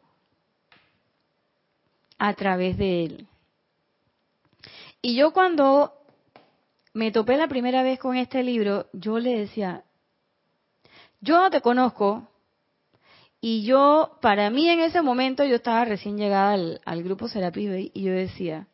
a 2.17 2.33
través 2.33 2.77
de 2.77 3.03
él. 3.05 3.27
Y 5.01 5.15
yo 5.15 5.33
cuando 5.33 5.93
me 6.93 7.11
topé 7.11 7.37
la 7.37 7.47
primera 7.47 7.83
vez 7.83 7.99
con 7.99 8.15
este 8.15 8.43
libro, 8.43 8.87
yo 8.93 9.17
le 9.19 9.37
decía, 9.37 9.83
yo 11.21 11.39
no 11.39 11.49
te 11.49 11.61
conozco, 11.61 12.27
y 13.43 13.63
yo, 13.63 14.19
para 14.21 14.51
mí 14.51 14.69
en 14.69 14.81
ese 14.81 15.01
momento, 15.01 15.43
yo 15.43 15.55
estaba 15.55 15.83
recién 15.83 16.15
llegada 16.15 16.53
al, 16.53 17.03
grupo 17.03 17.27
Serapis 17.27 17.89
y 17.91 18.03
yo 18.03 18.13
decía, 18.13 18.67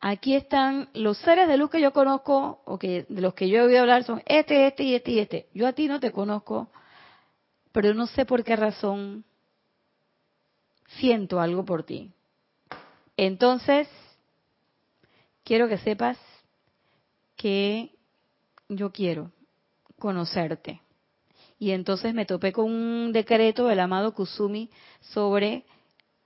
aquí 0.00 0.34
están 0.34 0.88
los 0.92 1.18
seres 1.18 1.46
de 1.46 1.56
luz 1.56 1.70
que 1.70 1.80
yo 1.80 1.92
conozco, 1.92 2.62
o 2.64 2.78
que 2.78 3.06
de 3.08 3.20
los 3.20 3.34
que 3.34 3.48
yo 3.48 3.58
he 3.58 3.62
oído 3.62 3.80
hablar 3.80 4.02
son 4.02 4.20
este, 4.26 4.66
este 4.66 4.82
y 4.82 4.94
este 4.96 5.10
y 5.12 5.18
este. 5.20 5.46
Yo 5.54 5.68
a 5.68 5.72
ti 5.72 5.86
no 5.86 6.00
te 6.00 6.10
conozco, 6.10 6.68
pero 7.70 7.94
no 7.94 8.08
sé 8.08 8.26
por 8.26 8.42
qué 8.42 8.56
razón 8.56 9.24
siento 10.98 11.40
algo 11.40 11.64
por 11.64 11.84
ti. 11.84 12.12
Entonces, 13.16 13.88
quiero 15.44 15.68
que 15.68 15.78
sepas 15.78 16.18
que 17.36 17.90
yo 18.68 18.92
quiero 18.92 19.30
conocerte. 19.98 20.80
Y 21.58 21.70
entonces 21.70 22.14
me 22.14 22.26
topé 22.26 22.52
con 22.52 22.66
un 22.66 23.12
decreto 23.12 23.66
del 23.68 23.80
amado 23.80 24.14
Kusumi 24.14 24.70
sobre 25.00 25.64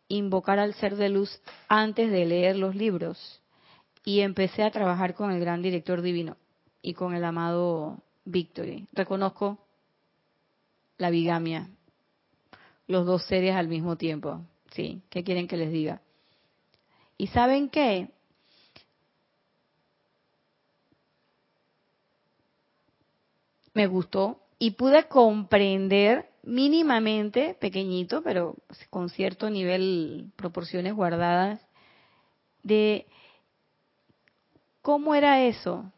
invocar 0.09 0.59
al 0.59 0.75
ser 0.75 0.97
de 0.97 1.09
luz 1.09 1.41
antes 1.69 2.11
de 2.11 2.25
leer 2.25 2.57
los 2.57 2.75
libros. 2.75 3.43
Y 4.05 4.21
empecé 4.21 4.63
a 4.63 4.71
trabajar 4.71 5.15
con 5.15 5.31
el 5.31 5.41
gran 5.41 5.63
director 5.63 6.01
divino 6.01 6.37
y 6.81 6.95
con 6.95 7.15
el 7.15 7.25
amado 7.25 7.99
Victory. 8.25 8.87
Reconozco 8.93 9.59
la 10.97 11.11
bigamia, 11.11 11.69
los 12.87 13.05
dos 13.05 13.25
seres 13.27 13.55
al 13.55 13.69
mismo 13.69 13.97
tiempo. 13.97 14.41
Sí, 14.77 15.03
¿qué 15.11 15.25
quieren 15.25 15.49
que 15.49 15.57
les 15.57 15.73
diga? 15.73 16.01
¿Y 17.19 17.27
saben 17.29 17.69
qué? 17.69 18.11
me 23.77 23.87
gustó 23.87 24.41
y 24.59 24.71
pude 24.71 25.07
comprender 25.07 26.31
mínimamente, 26.43 27.55
pequeñito, 27.61 28.23
pero 28.23 28.57
con 28.89 29.11
cierto 29.11 29.51
nivel, 29.51 30.33
proporciones 30.35 30.95
guardadas, 30.95 31.61
de 32.63 33.07
cómo 34.81 35.15
era 35.15 35.43
eso. 35.43 35.93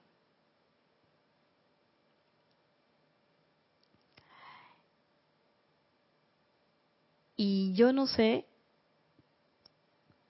Y 7.37 7.73
yo 7.75 7.93
no 7.93 8.09
sé, 8.09 8.45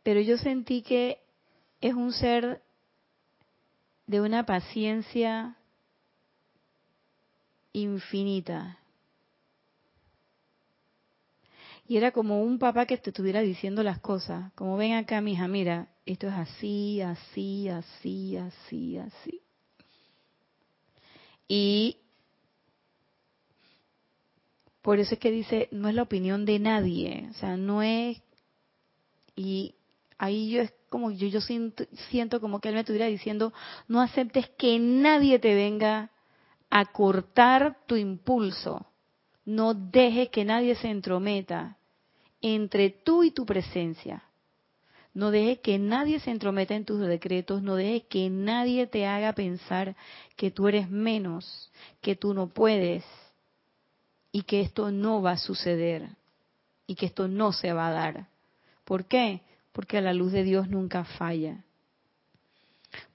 pero 0.09 0.23
yo 0.23 0.39
sentí 0.39 0.81
que 0.81 1.21
es 1.83 1.93
un 1.93 2.15
ser 2.15 2.63
de 4.07 4.23
una 4.23 4.47
paciencia 4.47 5.59
infinita. 7.75 8.79
Y 11.87 11.99
era 11.99 12.13
como 12.13 12.43
un 12.43 12.59
papá 12.59 12.87
que 12.87 12.97
te 12.97 13.11
estuviera 13.11 13.43
diciendo 13.43 13.83
las 13.83 13.99
cosas, 13.99 14.51
como 14.55 14.79
ven 14.79 14.95
acá, 14.95 15.21
mija, 15.21 15.47
mira, 15.47 15.89
esto 16.07 16.29
es 16.29 16.33
así, 16.33 17.03
así, 17.03 17.69
así, 17.69 18.39
así, 18.39 18.97
así. 18.97 19.43
Y 21.47 21.99
por 24.81 25.01
eso 25.01 25.17
es 25.17 25.21
que 25.21 25.31
dice, 25.31 25.69
no 25.71 25.87
es 25.91 25.95
la 25.95 26.05
opinión 26.05 26.47
de 26.47 26.59
nadie, 26.59 27.29
o 27.31 27.35
sea, 27.35 27.59
no 27.59 27.83
es, 27.83 28.23
y 29.37 29.75
ahí 30.19 30.51
yo 30.51 30.63
es 30.63 30.73
como, 30.91 31.11
yo, 31.11 31.29
yo 31.29 31.41
siento, 31.41 31.85
siento 32.11 32.41
como 32.41 32.61
que 32.61 32.69
él 32.69 32.75
me 32.75 32.81
estuviera 32.81 33.07
diciendo, 33.07 33.53
no 33.87 34.01
aceptes 34.01 34.49
que 34.59 34.79
nadie 34.79 35.39
te 35.39 35.55
venga 35.55 36.11
a 36.71 36.87
cortar 36.87 37.79
tu 37.87 37.97
impulso. 37.97 38.87
No 39.45 39.73
dejes 39.75 40.29
que 40.29 40.45
nadie 40.45 40.75
se 40.75 40.91
entrometa 40.91 41.79
entre 42.43 42.91
tú 42.91 43.25
y 43.25 43.31
tu 43.31 43.47
presencia. 43.47 44.25
No 45.15 45.31
dejes 45.31 45.59
que 45.61 45.79
nadie 45.79 46.21
se 46.21 46.31
entrometa 46.31 46.75
en 46.75 46.85
tus 46.85 47.01
decretos, 47.01 47.63
no 47.63 47.75
dejes 47.75 48.05
que 48.05 48.29
nadie 48.31 48.87
te 48.87 49.07
haga 49.07 49.33
pensar 49.33 49.97
que 50.37 50.51
tú 50.51 50.69
eres 50.69 50.91
menos, 50.91 51.73
que 52.01 52.15
tú 52.15 52.35
no 52.35 52.49
puedes 52.49 53.05
y 54.31 54.43
que 54.43 54.61
esto 54.61 54.91
no 54.91 55.23
va 55.23 55.33
a 55.33 55.39
suceder 55.39 56.11
y 56.87 56.95
que 56.95 57.07
esto 57.07 57.27
no 57.27 57.53
se 57.53 57.73
va 57.73 57.89
a 57.89 57.93
dar. 57.93 58.29
¿Por 58.85 59.07
qué? 59.07 59.43
Porque 59.79 60.01
la 60.01 60.13
luz 60.13 60.33
de 60.33 60.43
Dios 60.43 60.69
nunca 60.69 61.05
falla. 61.05 61.63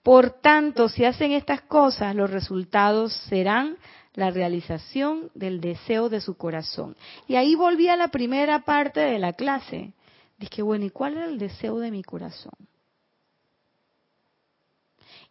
Por 0.01 0.39
tanto, 0.39 0.87
si 0.87 1.03
hacen 1.03 1.33
estas 1.33 1.63
cosas, 1.63 2.15
los 2.15 2.29
resultados 2.29 3.11
serán 3.27 3.75
la 4.13 4.31
realización 4.31 5.29
del 5.33 5.59
deseo 5.59 6.07
de 6.07 6.21
su 6.21 6.37
corazón. 6.37 6.95
Y 7.27 7.35
ahí 7.35 7.55
volví 7.55 7.89
a 7.89 7.97
la 7.97 8.07
primera 8.07 8.63
parte 8.63 9.01
de 9.01 9.19
la 9.19 9.33
clase. 9.33 9.91
Dije, 10.37 10.61
bueno, 10.61 10.85
¿y 10.85 10.89
cuál 10.89 11.17
era 11.17 11.25
el 11.25 11.37
deseo 11.37 11.79
de 11.79 11.91
mi 11.91 12.01
corazón? 12.01 12.53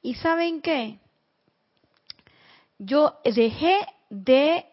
¿Y 0.03 0.16
saben 0.16 0.61
qué? 0.61 0.99
Yo 2.78 3.16
dejé 3.24 3.78
de 4.11 4.66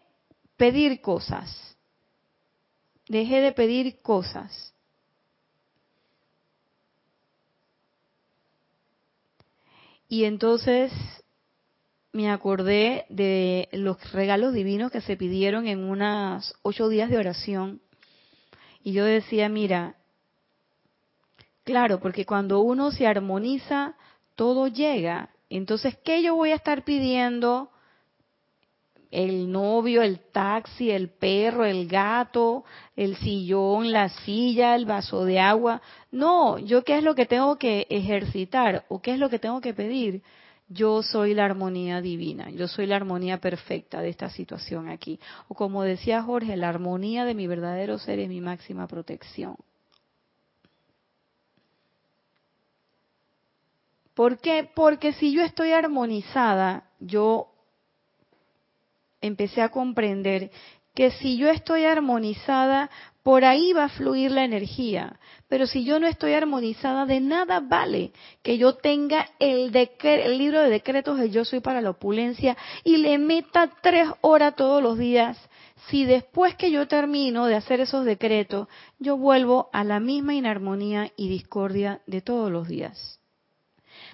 pedir 0.57 0.99
cosas. 0.99 1.77
Dejé 3.07 3.39
de 3.39 3.53
pedir 3.53 4.01
cosas. 4.01 4.73
Y 10.09 10.25
entonces 10.25 10.91
me 12.11 12.31
acordé 12.31 13.05
de 13.09 13.69
los 13.71 14.11
regalos 14.11 14.53
divinos 14.53 14.91
que 14.91 15.01
se 15.01 15.15
pidieron 15.15 15.67
en 15.67 15.83
unas 15.83 16.55
ocho 16.63 16.89
días 16.89 17.11
de 17.11 17.19
oración. 17.19 17.81
Y 18.83 18.93
yo 18.93 19.05
decía, 19.05 19.47
mira, 19.49 19.95
claro, 21.63 21.99
porque 21.99 22.25
cuando 22.25 22.61
uno 22.61 22.91
se 22.91 23.05
armoniza, 23.05 23.95
todo 24.35 24.67
llega. 24.67 25.29
Entonces, 25.49 25.95
¿qué 26.03 26.23
yo 26.23 26.35
voy 26.35 26.51
a 26.51 26.55
estar 26.55 26.83
pidiendo 26.83 27.69
el 29.11 29.51
novio, 29.51 30.01
el 30.01 30.19
taxi, 30.31 30.91
el 30.91 31.09
perro, 31.09 31.65
el 31.65 31.87
gato, 31.87 32.63
el 32.95 33.15
sillón, 33.17 33.91
la 33.91 34.09
silla, 34.09 34.75
el 34.75 34.85
vaso 34.85 35.25
de 35.25 35.39
agua. 35.39 35.81
No, 36.11 36.59
yo 36.59 36.83
qué 36.83 36.97
es 36.97 37.03
lo 37.03 37.15
que 37.15 37.25
tengo 37.25 37.57
que 37.57 37.87
ejercitar 37.89 38.85
o 38.89 39.01
qué 39.01 39.13
es 39.13 39.19
lo 39.19 39.29
que 39.29 39.39
tengo 39.39 39.61
que 39.61 39.73
pedir. 39.73 40.21
Yo 40.67 41.01
soy 41.01 41.33
la 41.33 41.45
armonía 41.45 41.99
divina, 41.99 42.51
yo 42.51 42.67
soy 42.67 42.85
la 42.85 42.95
armonía 42.95 43.39
perfecta 43.39 44.01
de 44.01 44.09
esta 44.09 44.29
situación 44.29 44.87
aquí. 44.87 45.19
O 45.47 45.55
como 45.55 45.81
decía 45.81 46.21
Jorge, 46.21 46.55
la 46.55 46.69
armonía 46.69 47.25
de 47.25 47.33
mi 47.33 47.47
verdadero 47.47 47.97
ser 47.97 48.19
es 48.19 48.29
mi 48.29 48.39
máxima 48.39 48.87
protección. 48.87 49.55
¿Por 54.13 54.37
qué? 54.37 54.69
Porque 54.75 55.13
si 55.13 55.31
yo 55.31 55.41
estoy 55.41 55.71
armonizada, 55.71 56.83
yo 56.99 57.47
empecé 59.21 59.61
a 59.61 59.69
comprender 59.69 60.51
que 60.95 61.11
si 61.11 61.37
yo 61.37 61.49
estoy 61.49 61.85
armonizada, 61.85 62.89
por 63.23 63.45
ahí 63.45 63.73
va 63.73 63.85
a 63.85 63.89
fluir 63.89 64.31
la 64.31 64.43
energía. 64.43 65.19
Pero 65.47 65.67
si 65.67 65.83
yo 65.83 65.99
no 65.99 66.07
estoy 66.07 66.33
armonizada, 66.33 67.05
de 67.05 67.19
nada 67.19 67.59
vale 67.59 68.11
que 68.43 68.57
yo 68.57 68.75
tenga 68.75 69.27
el, 69.39 69.71
el 69.75 70.37
libro 70.37 70.61
de 70.61 70.69
decretos 70.69 71.19
de 71.19 71.29
Yo 71.29 71.45
Soy 71.45 71.59
para 71.59 71.81
la 71.81 71.91
Opulencia 71.91 72.57
y 72.83 72.97
le 72.97 73.17
meta 73.17 73.69
tres 73.81 74.09
horas 74.21 74.55
todos 74.55 74.81
los 74.81 74.97
días. 74.97 75.37
Si 75.87 76.05
después 76.05 76.55
que 76.55 76.71
yo 76.71 76.87
termino 76.87 77.45
de 77.45 77.55
hacer 77.55 77.79
esos 77.79 78.03
decretos, 78.03 78.67
yo 78.99 79.15
vuelvo 79.15 79.69
a 79.71 79.83
la 79.83 79.99
misma 79.99 80.33
inarmonía 80.33 81.11
y 81.15 81.29
discordia 81.29 82.01
de 82.07 82.21
todos 82.21 82.51
los 82.51 82.67
días. 82.67 83.18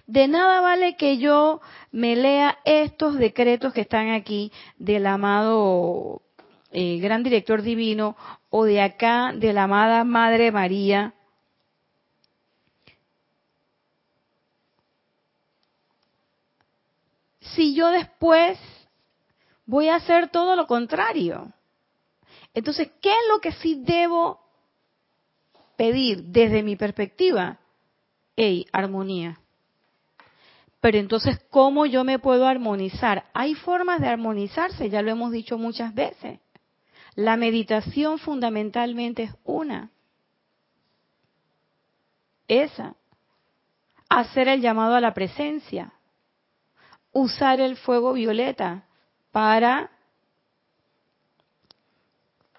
De 0.07 0.27
nada 0.27 0.61
vale 0.61 0.95
que 0.95 1.17
yo 1.17 1.61
me 1.91 2.15
lea 2.15 2.57
estos 2.63 3.17
decretos 3.17 3.73
que 3.73 3.81
están 3.81 4.09
aquí 4.09 4.51
del 4.77 5.07
amado 5.07 6.21
eh, 6.71 6.99
gran 6.99 7.23
director 7.23 7.61
divino 7.61 8.15
o 8.49 8.65
de 8.65 8.81
acá 8.81 9.33
de 9.33 9.53
la 9.53 9.63
amada 9.63 10.03
Madre 10.03 10.51
María. 10.51 11.13
si 17.55 17.73
yo 17.73 17.89
después 17.89 18.59
voy 19.65 19.87
a 19.87 19.95
hacer 19.95 20.29
todo 20.29 20.55
lo 20.55 20.67
contrario? 20.67 21.51
Entonces, 22.53 22.89
¿qué 23.01 23.09
es 23.09 23.27
lo 23.31 23.39
que 23.39 23.51
sí 23.53 23.81
debo 23.83 24.39
pedir 25.75 26.23
desde 26.23 26.63
mi 26.63 26.75
perspectiva? 26.75 27.59
Hey, 28.35 28.65
armonía. 28.71 29.39
Pero 30.85 30.99
entonces, 30.99 31.39
¿cómo 31.49 31.87
yo 31.87 32.03
me 32.03 32.19
puedo 32.19 32.45
armonizar? 32.45 33.25
Hay 33.33 33.55
formas 33.55 33.99
de 33.99 34.07
armonizarse, 34.07 34.87
ya 34.87 35.01
lo 35.01 35.09
hemos 35.09 35.31
dicho 35.31 35.57
muchas 35.57 35.95
veces. 35.95 36.39
La 37.15 37.37
meditación 37.37 38.19
fundamentalmente 38.19 39.23
es 39.23 39.31
una. 39.45 39.89
Esa. 42.47 42.95
Hacer 44.09 44.47
el 44.47 44.61
llamado 44.61 44.93
a 44.93 45.01
la 45.01 45.15
presencia. 45.15 45.91
Usar 47.11 47.61
el 47.61 47.77
fuego 47.77 48.13
violeta 48.13 48.85
para 49.31 49.89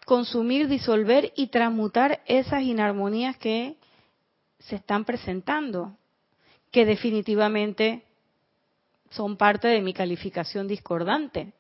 consumir, 0.05 0.67
disolver 0.67 1.33
y 1.37 1.47
transmutar 1.47 2.23
esas 2.27 2.63
inarmonías 2.63 3.37
que 3.37 3.77
se 4.59 4.75
están 4.75 5.05
presentando, 5.05 5.97
que 6.73 6.85
definitivamente 6.85 8.03
son 9.11 9.37
parte 9.37 9.69
de 9.69 9.81
mi 9.81 9.93
calificación 9.93 10.67
discordante. 10.67 11.53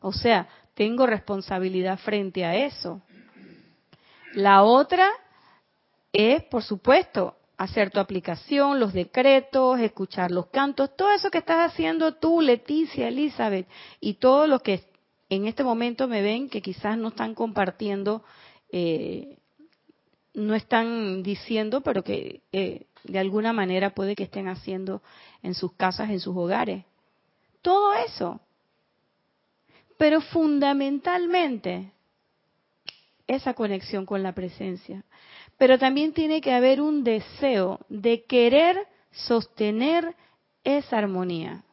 O 0.00 0.12
sea, 0.12 0.48
tengo 0.74 1.06
responsabilidad 1.06 1.98
frente 1.98 2.44
a 2.44 2.56
eso. 2.56 3.02
La 4.34 4.62
otra 4.62 5.08
es, 6.12 6.42
por 6.44 6.62
supuesto, 6.62 7.36
hacer 7.56 7.90
tu 7.90 8.00
aplicación, 8.00 8.80
los 8.80 8.92
decretos, 8.92 9.78
escuchar 9.80 10.30
los 10.30 10.46
cantos, 10.46 10.96
todo 10.96 11.10
eso 11.10 11.30
que 11.30 11.38
estás 11.38 11.70
haciendo 11.70 12.14
tú, 12.14 12.40
Leticia, 12.40 13.08
Elizabeth, 13.08 13.68
y 14.00 14.14
todos 14.14 14.48
los 14.48 14.62
que 14.62 14.84
en 15.28 15.46
este 15.46 15.62
momento 15.62 16.08
me 16.08 16.22
ven 16.22 16.48
que 16.48 16.62
quizás 16.62 16.96
no 16.96 17.08
están 17.08 17.34
compartiendo, 17.34 18.24
eh, 18.72 19.36
no 20.34 20.54
están 20.54 21.22
diciendo, 21.22 21.80
pero 21.80 22.04
que 22.04 22.42
eh, 22.52 22.86
de 23.04 23.18
alguna 23.18 23.52
manera 23.52 23.94
puede 23.94 24.14
que 24.14 24.24
estén 24.24 24.48
haciendo 24.48 25.02
en 25.42 25.54
sus 25.54 25.72
casas, 25.72 26.10
en 26.10 26.20
sus 26.20 26.36
hogares. 26.36 26.84
Todo 27.62 27.92
eso. 27.94 28.40
Pero 29.98 30.20
fundamentalmente, 30.20 31.92
esa 33.26 33.54
conexión 33.54 34.06
con 34.06 34.22
la 34.22 34.32
presencia. 34.32 35.04
Pero 35.58 35.78
también 35.78 36.12
tiene 36.12 36.40
que 36.40 36.52
haber 36.52 36.80
un 36.80 37.04
deseo 37.04 37.80
de 37.88 38.24
querer 38.24 38.88
sostener 39.10 40.16
esa 40.64 40.98
armonía. 40.98 41.64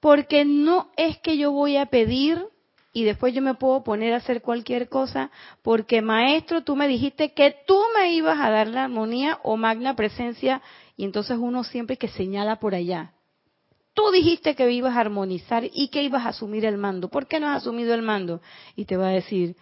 Porque 0.00 0.44
no 0.44 0.90
es 0.96 1.18
que 1.18 1.36
yo 1.36 1.52
voy 1.52 1.76
a 1.76 1.86
pedir 1.86 2.44
y 2.92 3.04
después 3.04 3.32
yo 3.34 3.42
me 3.42 3.54
puedo 3.54 3.84
poner 3.84 4.12
a 4.12 4.16
hacer 4.16 4.42
cualquier 4.42 4.88
cosa, 4.88 5.30
porque 5.62 6.02
maestro, 6.02 6.62
tú 6.62 6.74
me 6.74 6.88
dijiste 6.88 7.32
que 7.32 7.56
tú 7.66 7.80
me 7.96 8.12
ibas 8.12 8.38
a 8.40 8.50
dar 8.50 8.66
la 8.66 8.84
armonía 8.84 9.38
o 9.42 9.56
magna 9.56 9.94
presencia, 9.94 10.60
y 10.96 11.04
entonces 11.04 11.38
uno 11.38 11.62
siempre 11.62 11.96
que 11.96 12.08
señala 12.08 12.58
por 12.58 12.74
allá. 12.74 13.12
Tú 13.94 14.10
dijiste 14.10 14.54
que 14.54 14.70
ibas 14.70 14.96
a 14.96 15.00
armonizar 15.00 15.64
y 15.72 15.88
que 15.88 16.02
ibas 16.02 16.24
a 16.24 16.30
asumir 16.30 16.64
el 16.64 16.78
mando. 16.78 17.08
¿Por 17.08 17.26
qué 17.26 17.38
no 17.38 17.48
has 17.48 17.58
asumido 17.58 17.94
el 17.94 18.02
mando? 18.02 18.40
Y 18.76 18.84
te 18.84 18.96
va 18.96 19.08
a 19.08 19.12
decir, 19.12 19.56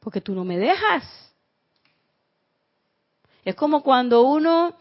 porque 0.00 0.20
tú 0.20 0.34
no 0.34 0.44
me 0.44 0.58
dejas. 0.58 1.04
Es 3.44 3.54
como 3.54 3.82
cuando 3.82 4.22
uno 4.22 4.74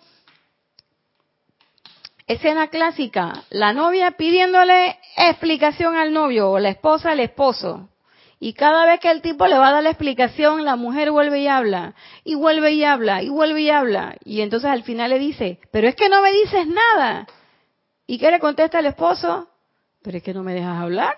Escena 2.26 2.70
clásica, 2.70 3.44
la 3.50 3.74
novia 3.74 4.12
pidiéndole 4.12 4.98
explicación 5.16 5.96
al 5.96 6.14
novio 6.14 6.52
o 6.52 6.60
la 6.60 6.70
esposa 6.70 7.12
al 7.12 7.20
esposo. 7.20 7.90
Y 8.40 8.54
cada 8.54 8.86
vez 8.86 9.00
que 9.00 9.10
el 9.10 9.22
tipo 9.22 9.48
le 9.48 9.58
va 9.58 9.70
a 9.70 9.72
dar 9.72 9.84
la 9.84 9.92
explicación, 9.92 10.66
la 10.66 10.76
mujer 10.76 11.12
vuelve 11.12 11.40
y 11.40 11.48
habla, 11.48 11.96
y 12.26 12.36
vuelve 12.36 12.74
y 12.74 12.84
habla, 12.84 13.24
y 13.24 13.30
vuelve 13.30 13.62
y 13.62 13.70
habla. 13.70 14.18
Y 14.26 14.42
entonces 14.42 14.70
al 14.70 14.84
final 14.84 15.12
le 15.12 15.20
dice, 15.20 15.60
pero 15.72 15.88
es 15.88 15.96
que 15.96 16.10
no 16.10 16.22
me 16.22 16.32
dices 16.32 16.68
nada. 16.68 17.26
¿Y 18.06 18.18
qué 18.18 18.32
le 18.32 18.40
contesta 18.40 18.80
el 18.80 18.88
esposo? 18.88 19.48
Pero 20.02 20.18
es 20.18 20.24
que 20.24 20.34
no 20.34 20.44
me 20.44 20.54
dejas 20.54 20.82
hablar. 20.82 21.16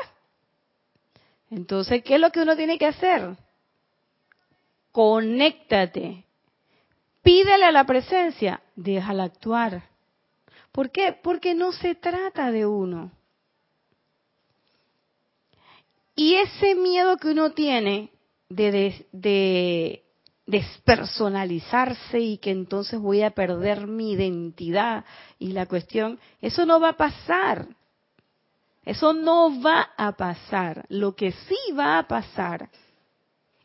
Entonces, 1.50 2.04
¿qué 2.04 2.16
es 2.16 2.22
lo 2.22 2.32
que 2.32 2.41
uno 2.41 2.56
tiene 2.56 2.78
que 2.78 2.86
hacer? 2.86 3.36
Conéctate. 4.91 6.26
Pídele 7.24 7.66
a 7.66 7.72
la 7.72 7.86
presencia, 7.86 8.62
déjala 8.76 9.24
actuar. 9.24 9.82
¿Por 10.72 10.91
qué? 10.91 11.18
Porque 11.24 11.56
no 11.56 11.72
se 11.72 11.96
trata 11.96 12.52
de 12.52 12.68
uno. 12.68 13.12
Y 16.16 16.36
ese 16.36 16.76
miedo 16.76 17.18
que 17.18 17.30
uno 17.30 17.51
tiene 17.51 18.11
de, 18.49 19.05
de, 19.11 20.03
despersonalizarse 20.45 22.20
y 22.20 22.38
que 22.38 22.51
entonces 22.51 22.99
voy 22.99 23.22
a 23.22 23.32
perder 23.32 23.88
mi 23.88 24.13
identidad 24.13 25.03
y 25.39 25.51
la 25.51 25.66
cuestión, 25.66 26.20
eso 26.41 26.66
no 26.66 26.80
va 26.80 26.89
a 26.89 26.97
pasar. 26.97 27.68
Eso 28.86 29.13
no 29.13 29.61
va 29.61 29.89
a 29.97 30.11
pasar. 30.13 30.86
Lo 30.89 31.16
que 31.16 31.32
sí 31.32 31.57
va 31.78 31.97
a 31.97 32.07
pasar 32.07 32.70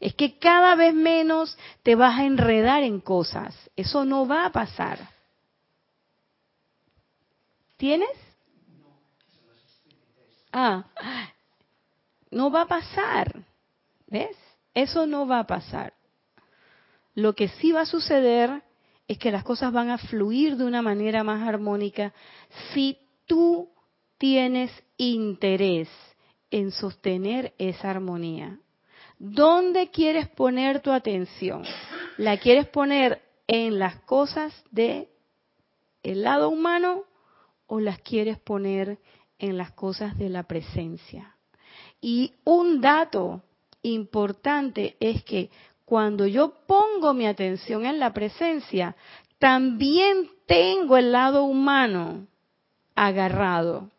es 0.00 0.14
que 0.14 0.38
cada 0.38 0.74
vez 0.74 0.94
menos 0.94 1.56
te 1.82 1.94
vas 1.94 2.18
a 2.18 2.24
enredar 2.24 2.82
en 2.82 3.00
cosas. 3.00 3.54
Eso 3.76 4.04
no 4.04 4.26
va 4.26 4.46
a 4.46 4.52
pasar. 4.52 4.98
¿Tienes? 7.76 8.10
Ah, 10.52 10.84
no 12.30 12.50
va 12.50 12.62
a 12.62 12.68
pasar. 12.68 13.44
¿Ves? 14.06 14.36
Eso 14.74 15.06
no 15.06 15.26
va 15.26 15.40
a 15.40 15.46
pasar. 15.46 15.94
Lo 17.14 17.34
que 17.34 17.48
sí 17.48 17.72
va 17.72 17.82
a 17.82 17.86
suceder 17.86 18.62
es 19.08 19.18
que 19.18 19.32
las 19.32 19.42
cosas 19.42 19.72
van 19.72 19.90
a 19.90 19.98
fluir 19.98 20.56
de 20.56 20.64
una 20.64 20.82
manera 20.82 21.24
más 21.24 21.46
armónica 21.46 22.12
si 22.72 22.98
tú 23.26 23.68
tienes 24.18 24.70
interés 24.96 25.88
en 26.50 26.70
sostener 26.70 27.54
esa 27.58 27.90
armonía. 27.90 28.58
¿Dónde 29.18 29.90
quieres 29.90 30.28
poner 30.28 30.80
tu 30.80 30.92
atención? 30.92 31.64
¿La 32.16 32.38
quieres 32.38 32.66
poner 32.68 33.22
en 33.46 33.78
las 33.78 33.96
cosas 34.02 34.54
de 34.70 35.10
el 36.02 36.22
lado 36.22 36.48
humano 36.48 37.04
o 37.66 37.80
las 37.80 37.98
quieres 38.00 38.38
poner 38.38 38.98
en 39.38 39.56
las 39.56 39.72
cosas 39.72 40.16
de 40.18 40.28
la 40.28 40.44
presencia. 40.44 41.36
Y 42.00 42.32
un 42.44 42.80
dato 42.80 43.42
importante 43.82 44.96
es 45.00 45.22
que 45.24 45.50
cuando 45.84 46.26
yo 46.26 46.54
pongo 46.66 47.14
mi 47.14 47.26
atención 47.26 47.84
en 47.84 47.98
la 47.98 48.12
presencia, 48.12 48.96
también 49.38 50.30
tengo 50.46 50.96
el 50.96 51.12
lado 51.12 51.44
humano 51.44 52.26
agarrado. 52.94 53.90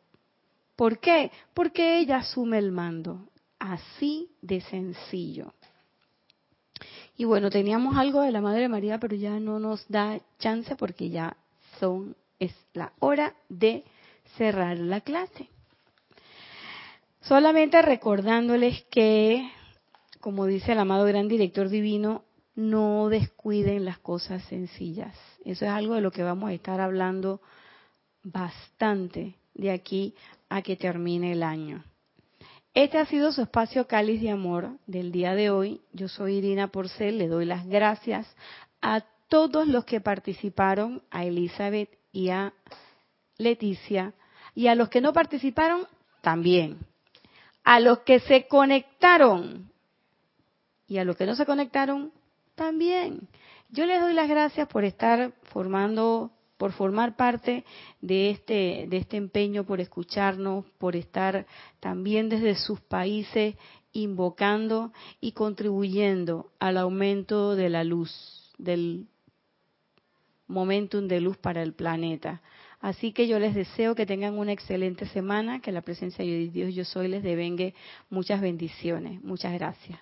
¿Por 0.76 1.00
qué? 1.00 1.32
Porque 1.54 2.00
ella 2.00 2.18
asume 2.18 2.58
el 2.58 2.72
mando. 2.72 3.28
Así 3.60 4.30
de 4.42 4.62
sencillo. 4.62 5.54
Y 7.18 7.26
bueno, 7.26 7.50
teníamos 7.52 7.98
algo 7.98 8.22
de 8.22 8.32
la 8.32 8.42
Madre 8.42 8.68
María, 8.68 9.00
pero 9.00 9.16
ya 9.16 9.40
no 9.40 9.60
nos 9.60 9.88
da 9.88 10.20
chance 10.40 10.76
porque 10.76 11.10
ya 11.10 11.38
son 11.80 12.16
es 12.40 12.56
la 12.74 12.92
hora 13.00 13.36
de 13.50 13.84
cerrar 14.38 14.78
la 14.78 15.02
clase. 15.02 15.50
Solamente 17.22 17.82
recordándoles 17.82 18.84
que, 18.90 19.48
como 20.20 20.48
dice 20.48 20.72
el 20.72 20.80
amado 20.80 21.06
gran 21.06 21.28
director 21.28 21.70
divino, 21.70 22.24
no 22.56 23.10
descuiden 23.10 23.86
las 23.86 24.00
cosas 24.00 24.44
sencillas. 24.46 25.16
Eso 25.46 25.66
es 25.66 25.72
algo 25.72 25.96
de 25.96 26.02
lo 26.02 26.12
que 26.12 26.24
vamos 26.24 26.50
a 26.50 26.54
estar 26.54 26.82
hablando 26.82 27.42
bastante 28.24 29.36
de 29.54 29.72
aquí 29.72 30.16
a 30.50 30.62
que 30.62 30.76
termine 30.76 31.32
el 31.32 31.44
año. 31.44 31.84
Este 32.74 32.98
ha 32.98 33.06
sido 33.06 33.32
su 33.32 33.42
espacio 33.42 33.88
cáliz 33.88 34.22
de 34.22 34.32
amor 34.32 34.78
del 34.88 35.12
día 35.12 35.36
de 35.36 35.50
hoy. 35.50 35.82
Yo 35.94 36.08
soy 36.08 36.36
Irina 36.36 36.70
Porcel, 36.70 37.18
le 37.18 37.28
doy 37.28 37.46
las 37.46 37.68
gracias 37.68 38.28
a 38.82 39.02
todos 39.28 39.68
los 39.68 39.86
que 39.86 40.02
participaron, 40.02 41.04
a 41.12 41.26
Elizabeth 41.26 41.90
y 42.12 42.30
a 42.30 42.54
Leticia, 43.38 44.14
y 44.56 44.68
a 44.68 44.76
los 44.76 44.90
que 44.90 45.02
no 45.02 45.14
participaron, 45.14 45.88
también. 46.22 46.91
A 47.64 47.80
los 47.80 48.00
que 48.00 48.20
se 48.20 48.48
conectaron 48.48 49.72
y 50.88 50.98
a 50.98 51.06
los 51.06 51.16
que 51.16 51.26
no 51.26 51.36
se 51.36 51.46
conectaron, 51.46 52.12
también. 52.56 53.30
Yo 53.70 53.86
les 53.86 54.02
doy 54.02 54.14
las 54.14 54.28
gracias 54.28 54.68
por 54.68 54.84
estar 54.84 55.32
formando, 55.44 56.32
por 56.58 56.74
formar 56.74 57.16
parte 57.16 57.64
de 58.02 58.32
este, 58.32 58.88
de 58.90 58.98
este 58.98 59.16
empeño, 59.16 59.64
por 59.64 59.80
escucharnos, 59.80 60.66
por 60.78 60.98
estar 60.98 61.46
también 61.80 62.28
desde 62.28 62.56
sus 62.56 62.82
países 62.82 63.56
invocando 63.94 64.92
y 65.22 65.32
contribuyendo 65.32 66.52
al 66.60 66.78
aumento 66.78 67.56
de 67.56 67.70
la 67.70 67.86
luz, 67.86 68.52
del 68.58 69.08
momentum 70.48 71.08
de 71.08 71.22
luz 71.22 71.38
para 71.38 71.64
el 71.64 71.74
planeta. 71.74 72.42
Así 72.82 73.12
que 73.14 73.28
yo 73.28 73.38
les 73.40 73.54
deseo 73.54 73.94
que 73.94 74.08
tengan 74.08 74.38
una 74.38 74.52
excelente 74.52 75.06
semana, 75.06 75.62
que 75.62 75.72
la 75.72 75.82
presencia 75.82 76.26
de 76.26 76.50
Dios 76.50 76.74
yo 76.74 76.84
soy 76.84 77.08
les 77.08 77.22
devengue 77.22 77.76
muchas 78.10 78.42
bendiciones. 78.42 79.24
Muchas 79.24 79.54
gracias. 79.54 80.00